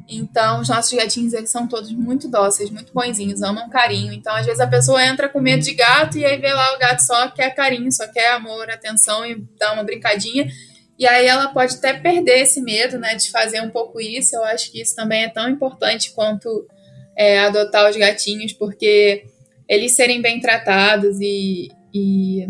Então, 0.08 0.62
os 0.62 0.70
nossos 0.70 0.94
gatinhos, 0.94 1.34
eles 1.34 1.50
são 1.50 1.68
todos 1.68 1.92
muito 1.92 2.28
dóceis, 2.28 2.70
muito 2.70 2.94
bonzinhos, 2.94 3.42
amam 3.42 3.68
carinho. 3.68 4.14
Então, 4.14 4.36
às 4.36 4.46
vezes 4.46 4.62
a 4.62 4.68
pessoa 4.68 5.04
entra 5.04 5.28
com 5.28 5.42
medo 5.42 5.64
de 5.64 5.74
gato 5.74 6.20
e 6.20 6.24
aí 6.24 6.38
vê 6.38 6.54
lá 6.54 6.76
o 6.76 6.78
gato 6.78 7.00
só 7.00 7.28
quer 7.32 7.50
carinho, 7.56 7.92
só 7.92 8.08
quer 8.08 8.34
amor, 8.34 8.70
atenção 8.70 9.26
e 9.26 9.44
dá 9.60 9.74
uma 9.74 9.84
brincadinha. 9.84 10.48
E 11.00 11.08
aí 11.08 11.26
ela 11.26 11.48
pode 11.48 11.78
até 11.78 11.94
perder 11.94 12.42
esse 12.42 12.62
medo, 12.62 13.00
né, 13.00 13.16
de 13.16 13.32
fazer 13.32 13.60
um 13.62 13.72
pouco 13.72 14.00
isso. 14.00 14.36
Eu 14.36 14.44
acho 14.44 14.72
que 14.72 14.80
isso 14.80 14.96
também 14.96 15.24
é 15.24 15.30
tão 15.30 15.50
importante 15.50 16.12
quanto 16.12 16.68
é, 17.18 17.40
adotar 17.40 17.90
os 17.90 17.96
gatinhos, 17.96 18.54
porque 18.54 19.26
eles 19.68 19.94
serem 19.94 20.22
bem 20.22 20.40
tratados 20.40 21.20
e, 21.20 21.70
e 21.94 22.48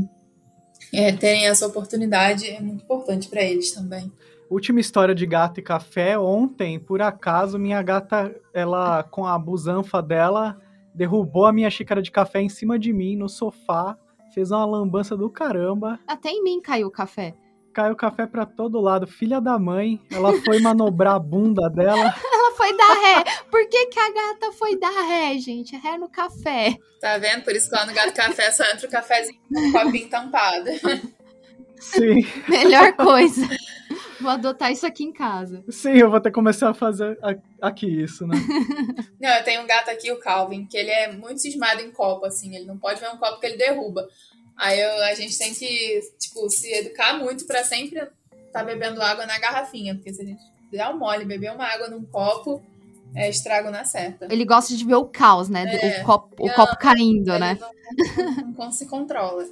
é, 0.93 1.11
terem 1.11 1.47
essa 1.47 1.67
oportunidade 1.67 2.49
é 2.49 2.59
muito 2.61 2.83
importante 2.83 3.27
para 3.27 3.43
eles 3.43 3.71
também. 3.71 4.11
Última 4.49 4.79
história 4.79 5.15
de 5.15 5.25
gato 5.25 5.59
e 5.59 5.63
café. 5.63 6.17
Ontem, 6.17 6.79
por 6.79 7.01
acaso, 7.01 7.57
minha 7.57 7.81
gata, 7.81 8.33
ela 8.53 9.03
com 9.03 9.25
a 9.25 9.37
busanfa 9.37 10.01
dela, 10.01 10.61
derrubou 10.93 11.45
a 11.45 11.53
minha 11.53 11.69
xícara 11.69 12.01
de 12.01 12.11
café 12.11 12.41
em 12.41 12.49
cima 12.49 12.77
de 12.77 12.93
mim 12.93 13.15
no 13.15 13.27
sofá, 13.27 13.97
fez 14.33 14.51
uma 14.51 14.65
lambança 14.65 15.17
do 15.17 15.29
caramba. 15.29 15.99
Até 16.07 16.29
em 16.29 16.43
mim 16.43 16.61
caiu 16.61 16.87
o 16.87 16.91
café. 16.91 17.33
Caiu 17.75 17.95
café 17.95 18.25
pra 18.25 18.45
todo 18.45 18.79
lado. 18.79 19.05
Filha 19.05 19.41
da 19.41 19.59
mãe, 19.59 19.99
ela 20.09 20.31
foi 20.43 20.59
manobrar 20.59 21.15
a 21.15 21.19
bunda 21.19 21.69
dela. 21.69 22.15
Ela 22.45 22.55
foi 22.55 22.77
dar 22.77 22.93
ré. 22.93 23.23
Por 23.51 23.67
que, 23.67 23.87
que 23.87 23.99
a 23.99 24.13
gata 24.13 24.51
foi 24.53 24.79
dar 24.79 25.07
ré, 25.09 25.37
gente? 25.37 25.75
Ré 25.75 25.97
no 25.97 26.07
café. 26.07 26.77
Tá 27.01 27.17
vendo? 27.17 27.43
Por 27.43 27.53
isso 27.53 27.69
que 27.69 27.75
lá 27.75 27.85
no 27.85 27.93
Gato 27.93 28.13
Café 28.13 28.49
só 28.51 28.63
entra 28.63 28.87
o 28.87 28.89
cafezinho 28.89 29.37
com 29.53 29.59
um 29.59 29.71
copinho 29.73 30.09
tampado. 30.09 30.69
Sim, 31.77 32.25
Melhor 32.47 32.93
coisa. 32.93 33.41
Vou 34.21 34.31
adotar 34.31 34.71
isso 34.71 34.85
aqui 34.85 35.03
em 35.03 35.11
casa. 35.11 35.63
sim, 35.69 35.97
eu 35.97 36.09
vou 36.09 36.21
ter 36.21 36.29
que 36.29 36.35
começar 36.35 36.69
a 36.69 36.73
fazer 36.73 37.17
aqui 37.61 37.87
isso, 38.03 38.25
né? 38.25 38.37
Não, 39.19 39.29
eu 39.29 39.43
tenho 39.43 39.61
um 39.61 39.67
gato 39.67 39.89
aqui, 39.89 40.11
o 40.11 40.19
Calvin, 40.19 40.65
que 40.65 40.77
ele 40.77 40.91
é 40.91 41.11
muito 41.11 41.41
cismado 41.41 41.81
em 41.81 41.91
copo, 41.91 42.25
assim. 42.25 42.55
Ele 42.55 42.65
não 42.65 42.77
pode 42.77 43.01
ver 43.01 43.09
um 43.09 43.17
copo 43.17 43.39
que 43.39 43.47
ele 43.47 43.57
derruba. 43.57 44.07
Aí 44.57 44.79
eu- 44.79 45.03
a 45.03 45.13
gente 45.15 45.37
tem 45.37 45.53
que, 45.53 46.01
tipo, 46.19 46.49
se 46.49 46.71
educar 46.73 47.17
muito 47.17 47.45
pra 47.45 47.63
sempre 47.63 48.07
estar 48.47 48.63
bebendo 48.63 49.01
água 49.01 49.25
na 49.25 49.37
garrafinha. 49.39 49.95
Porque 49.95 50.13
se 50.13 50.21
a 50.21 50.25
gente 50.25 50.41
der 50.71 50.87
um 50.89 50.97
mole, 50.97 51.25
beber 51.25 51.51
uma 51.53 51.65
água 51.65 51.89
num 51.89 52.03
copo, 52.05 52.63
é 53.13 53.29
estrago 53.29 53.69
na 53.69 53.83
certa. 53.85 54.27
Ele 54.31 54.45
gosta 54.45 54.75
de 54.75 54.85
ver 54.85 54.95
o 54.95 55.05
caos, 55.05 55.49
né? 55.49 55.63
É. 55.65 56.01
O, 56.01 56.05
copo, 56.05 56.43
o 56.43 56.47
Não, 56.47 56.53
copo 56.55 56.77
caindo, 56.77 57.37
né? 57.37 57.57
Não, 57.59 58.35
não- 58.35 58.53
não 58.65 58.71
se 58.71 58.85
controla. 58.85 59.45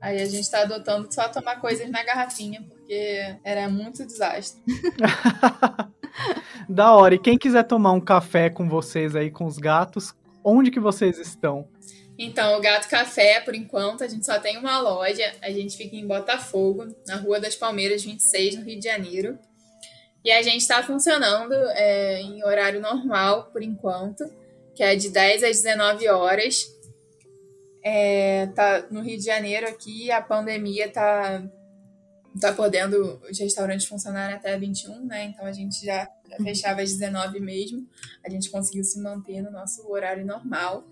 Aí 0.00 0.20
a 0.22 0.26
gente 0.26 0.48
tá 0.50 0.60
adotando 0.60 1.12
só 1.12 1.28
tomar 1.28 1.60
coisas 1.60 1.88
na 1.90 2.02
garrafinha, 2.04 2.62
porque 2.68 3.36
era 3.42 3.68
muito 3.68 4.06
desastre. 4.06 4.62
da 6.68 6.92
hora. 6.94 7.14
E 7.14 7.18
quem 7.18 7.38
quiser 7.38 7.64
tomar 7.64 7.92
um 7.92 8.00
café 8.00 8.50
com 8.50 8.68
vocês 8.68 9.16
aí, 9.16 9.30
com 9.30 9.46
os 9.46 9.58
gatos, 9.58 10.14
onde 10.44 10.70
que 10.70 10.80
vocês 10.80 11.18
estão? 11.18 11.66
Então, 12.18 12.58
o 12.58 12.60
Gato 12.60 12.88
Café, 12.88 13.40
por 13.40 13.54
enquanto, 13.54 14.02
a 14.02 14.08
gente 14.08 14.26
só 14.26 14.40
tem 14.40 14.58
uma 14.58 14.80
loja. 14.80 15.32
A 15.40 15.52
gente 15.52 15.76
fica 15.76 15.94
em 15.94 16.04
Botafogo, 16.04 16.88
na 17.06 17.14
Rua 17.14 17.38
das 17.38 17.54
Palmeiras 17.54 18.02
26, 18.02 18.56
no 18.56 18.64
Rio 18.64 18.80
de 18.80 18.84
Janeiro. 18.84 19.38
E 20.24 20.32
a 20.32 20.42
gente 20.42 20.62
está 20.62 20.82
funcionando 20.82 21.54
é, 21.54 22.20
em 22.20 22.44
horário 22.44 22.80
normal, 22.80 23.50
por 23.52 23.62
enquanto, 23.62 24.24
que 24.74 24.82
é 24.82 24.96
de 24.96 25.10
10 25.10 25.44
às 25.44 25.62
19 25.62 26.08
horas. 26.08 26.66
É, 27.84 28.46
tá 28.48 28.84
no 28.90 29.00
Rio 29.00 29.16
de 29.16 29.24
Janeiro 29.24 29.68
aqui, 29.68 30.10
a 30.10 30.20
pandemia 30.20 30.90
tá, 30.90 31.48
tá 32.40 32.52
podendo 32.52 33.22
os 33.30 33.38
restaurantes 33.38 33.86
funcionarem 33.86 34.34
até 34.34 34.58
21, 34.58 35.06
né? 35.06 35.24
Então 35.24 35.46
a 35.46 35.52
gente 35.52 35.86
já, 35.86 36.08
fechava 36.42 36.82
às 36.82 36.92
19 36.92 37.38
mesmo. 37.38 37.88
A 38.26 38.28
gente 38.28 38.50
conseguiu 38.50 38.82
se 38.82 39.00
manter 39.00 39.40
no 39.40 39.52
nosso 39.52 39.88
horário 39.88 40.26
normal. 40.26 40.84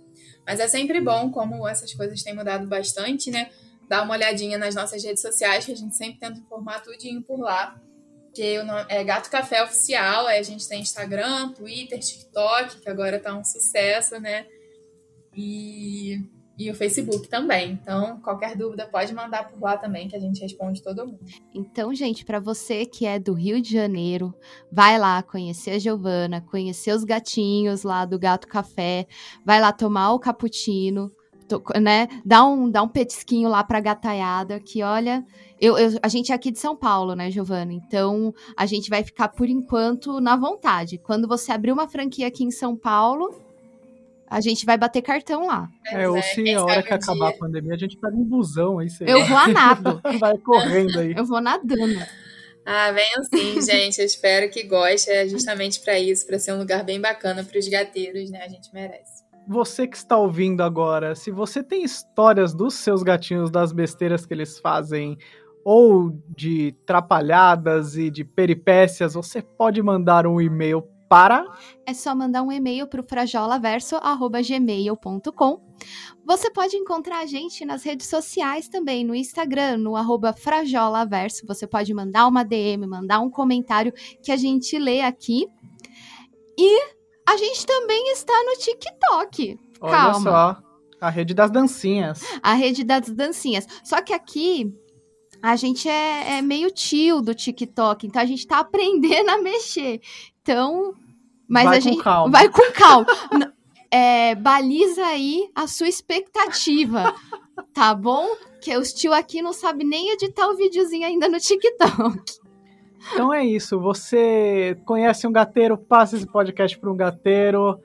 Mas 0.46 0.60
é 0.60 0.68
sempre 0.68 1.00
bom, 1.00 1.30
como 1.30 1.66
essas 1.66 1.92
coisas 1.94 2.22
têm 2.22 2.34
mudado 2.34 2.66
bastante, 2.66 3.30
né? 3.30 3.50
Dar 3.88 4.02
uma 4.02 4.14
olhadinha 4.14 4.58
nas 4.58 4.74
nossas 4.74 5.02
redes 5.02 5.22
sociais, 5.22 5.64
que 5.64 5.72
a 5.72 5.76
gente 5.76 5.94
sempre 5.94 6.18
tenta 6.18 6.38
informar 6.38 6.82
tudinho 6.82 7.22
por 7.22 7.38
lá. 7.38 7.80
Que 8.34 8.58
é 8.88 9.02
Gato 9.02 9.30
Café 9.30 9.62
Oficial, 9.62 10.26
a 10.26 10.42
gente 10.42 10.68
tem 10.68 10.82
Instagram, 10.82 11.52
Twitter, 11.52 11.98
TikTok, 11.98 12.80
que 12.80 12.88
agora 12.88 13.18
tá 13.18 13.34
um 13.34 13.44
sucesso, 13.44 14.20
né? 14.20 14.46
E, 15.34 16.20
e 16.58 16.70
o 16.70 16.74
Facebook 16.74 17.28
também. 17.28 17.72
Então, 17.72 18.18
qualquer 18.20 18.56
dúvida 18.56 18.86
pode 18.86 19.14
mandar 19.14 19.48
por 19.48 19.60
lá 19.60 19.76
também, 19.76 20.08
que 20.08 20.16
a 20.16 20.20
gente 20.20 20.40
responde 20.40 20.82
todo 20.82 21.06
mundo. 21.06 21.20
Então, 21.54 21.94
gente, 21.94 22.24
para 22.24 22.40
você 22.40 22.86
que 22.86 23.04
é 23.06 23.18
do 23.18 23.34
Rio 23.34 23.60
de 23.60 23.72
Janeiro, 23.72 24.34
vai 24.72 24.98
lá 24.98 25.22
conhecer 25.22 25.72
a 25.72 25.78
Giovana, 25.78 26.40
conhecer 26.40 26.92
os 26.92 27.04
gatinhos 27.04 27.82
lá 27.82 28.04
do 28.04 28.18
Gato 28.18 28.48
Café, 28.48 29.06
vai 29.44 29.60
lá 29.60 29.72
tomar 29.72 30.12
o 30.12 30.18
cappuccino, 30.18 31.10
né? 31.80 32.08
Dá 32.24 32.44
um, 32.44 32.68
dá 32.70 32.82
um 32.82 32.88
petisquinho 32.88 33.48
lá 33.48 33.62
pra 33.62 33.78
gataiada, 33.78 34.58
que 34.58 34.82
olha, 34.82 35.24
eu, 35.60 35.78
eu- 35.78 35.98
a 36.02 36.08
gente 36.08 36.32
é 36.32 36.34
aqui 36.34 36.50
de 36.50 36.58
São 36.58 36.74
Paulo, 36.76 37.14
né, 37.14 37.30
Giovana? 37.30 37.72
Então, 37.72 38.34
a 38.56 38.66
gente 38.66 38.90
vai 38.90 39.04
ficar 39.04 39.28
por 39.28 39.48
enquanto 39.48 40.20
na 40.20 40.36
vontade. 40.36 40.98
Quando 40.98 41.28
você 41.28 41.52
abrir 41.52 41.70
uma 41.72 41.86
franquia 41.86 42.26
aqui 42.26 42.42
em 42.44 42.50
São 42.50 42.76
Paulo, 42.76 43.45
a 44.28 44.40
gente 44.40 44.66
vai 44.66 44.76
bater 44.76 45.02
cartão 45.02 45.46
lá. 45.46 45.68
É, 45.92 46.08
ou 46.08 46.14
Pois 46.14 46.24
se 46.26 46.54
a 46.54 46.64
hora 46.64 46.82
que 46.82 46.92
um 46.92 46.96
acabar 46.96 47.26
a 47.26 47.30
dia- 47.30 47.38
pandemia, 47.38 47.74
a 47.74 47.78
gente 47.78 47.96
pega 47.96 48.16
um 48.16 48.24
busão 48.24 48.78
aí, 48.78 48.90
sei 48.90 49.06
Eu 49.10 49.18
lá. 49.20 49.24
vou 49.26 49.36
a 49.38 49.48
nado. 49.48 50.00
Vai 50.20 50.36
correndo 50.38 50.98
aí. 50.98 51.14
Eu 51.16 51.24
vou 51.24 51.40
nadando. 51.40 52.00
Ah, 52.64 52.90
venham 52.90 53.22
sim, 53.24 53.60
gente. 53.62 53.98
Eu 54.00 54.06
espero 54.06 54.50
que 54.50 54.64
goste. 54.64 55.08
É 55.10 55.28
justamente 55.28 55.80
para 55.80 55.98
isso, 56.00 56.26
para 56.26 56.38
ser 56.38 56.52
um 56.52 56.58
lugar 56.58 56.82
bem 56.82 57.00
bacana 57.00 57.44
para 57.44 57.58
os 57.58 57.68
gateiros, 57.68 58.28
né? 58.30 58.42
A 58.42 58.48
gente 58.48 58.68
merece. 58.74 59.24
Você 59.48 59.86
que 59.86 59.96
está 59.96 60.16
ouvindo 60.18 60.60
agora, 60.62 61.14
se 61.14 61.30
você 61.30 61.62
tem 61.62 61.84
histórias 61.84 62.52
dos 62.52 62.74
seus 62.74 63.04
gatinhos, 63.04 63.48
das 63.48 63.70
besteiras 63.70 64.26
que 64.26 64.34
eles 64.34 64.58
fazem, 64.58 65.16
ou 65.64 66.20
de 66.36 66.74
trapalhadas 66.84 67.96
e 67.96 68.10
de 68.10 68.24
peripécias, 68.24 69.14
você 69.14 69.40
pode 69.40 69.80
mandar 69.80 70.26
um 70.26 70.40
e-mail 70.40 70.82
para. 71.08 71.46
é 71.86 71.94
só 71.94 72.14
mandar 72.14 72.42
um 72.42 72.52
e-mail 72.52 72.86
para 72.86 73.00
o 73.00 73.04
frajolaverso.gmail.com. 73.06 75.60
Você 76.24 76.50
pode 76.50 76.76
encontrar 76.76 77.20
a 77.20 77.26
gente 77.26 77.64
nas 77.64 77.82
redes 77.82 78.06
sociais 78.08 78.68
também, 78.68 79.04
no 79.04 79.14
Instagram, 79.14 79.78
no 79.78 79.96
arroba 79.96 80.32
frajolaverso. 80.32 81.46
Você 81.46 81.66
pode 81.66 81.92
mandar 81.94 82.26
uma 82.26 82.44
DM, 82.44 82.86
mandar 82.86 83.20
um 83.20 83.30
comentário 83.30 83.92
que 84.22 84.32
a 84.32 84.36
gente 84.36 84.78
lê 84.78 85.00
aqui. 85.00 85.46
E 86.58 86.96
a 87.28 87.36
gente 87.36 87.66
também 87.66 88.12
está 88.12 88.32
no 88.44 88.56
TikTok, 88.58 89.58
Olha 89.80 89.92
Calma. 89.92 90.20
só, 90.20 90.56
a 91.00 91.10
rede 91.10 91.34
das 91.34 91.50
dancinhas. 91.50 92.22
a 92.42 92.54
rede 92.54 92.84
das 92.84 93.08
dancinhas. 93.10 93.66
Só 93.84 94.00
que 94.00 94.12
aqui 94.12 94.72
a 95.42 95.56
gente 95.56 95.88
é, 95.88 96.38
é 96.38 96.42
meio 96.42 96.70
tio 96.70 97.20
do 97.20 97.34
TikTok, 97.34 98.06
então 98.06 98.22
a 98.22 98.24
gente 98.24 98.46
tá 98.46 98.60
aprendendo 98.64 99.30
a 99.30 99.38
mexer. 99.38 100.00
Então, 100.46 100.94
mas 101.48 101.64
Vai 101.64 101.78
a 101.78 101.80
com 101.80 101.88
gente 101.88 102.02
calma. 102.04 102.30
vai 102.30 102.48
com 102.48 102.72
calma. 102.72 103.06
É, 103.88 104.34
baliza 104.34 105.06
aí 105.06 105.48
a 105.54 105.68
sua 105.68 105.86
expectativa, 105.88 107.14
tá 107.72 107.94
bom? 107.94 108.26
Que 108.60 108.76
os 108.76 108.92
tio 108.92 109.12
aqui 109.14 109.40
não 109.40 109.52
sabe 109.52 109.84
nem 109.84 110.10
editar 110.10 110.48
o 110.48 110.56
videozinho 110.56 111.06
ainda 111.06 111.28
no 111.28 111.38
TikTok. 111.38 112.20
Então 113.12 113.32
é 113.32 113.46
isso. 113.46 113.78
Você 113.78 114.76
conhece 114.84 115.24
um 115.26 115.32
gateiro? 115.32 115.78
Passa 115.78 116.16
esse 116.16 116.26
podcast 116.26 116.76
para 116.76 116.90
um 116.90 116.96
gateiro. 116.96 117.78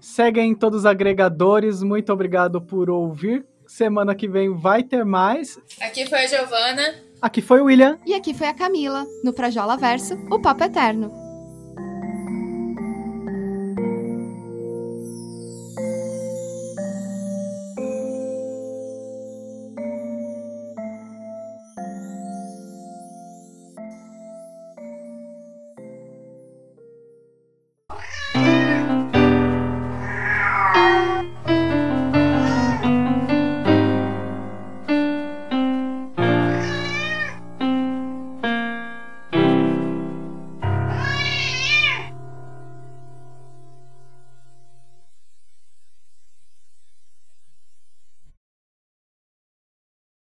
Segue 0.00 0.40
em 0.40 0.54
todos 0.54 0.80
os 0.80 0.86
agregadores. 0.86 1.82
Muito 1.82 2.12
obrigado 2.12 2.62
por 2.62 2.88
ouvir. 2.88 3.44
Semana 3.66 4.14
que 4.14 4.28
vem 4.28 4.54
vai 4.56 4.84
ter 4.84 5.04
mais. 5.04 5.58
Aqui 5.82 6.06
foi 6.06 6.20
a 6.20 6.26
Giovana. 6.28 6.94
Aqui 7.20 7.42
foi 7.42 7.60
o 7.60 7.64
William. 7.64 7.98
E 8.06 8.14
aqui 8.14 8.32
foi 8.32 8.46
a 8.46 8.54
Camila, 8.54 9.04
no 9.24 9.32
Frajola 9.32 9.76
Verso, 9.76 10.14
o 10.30 10.40
Papo 10.40 10.62
Eterno. 10.62 11.27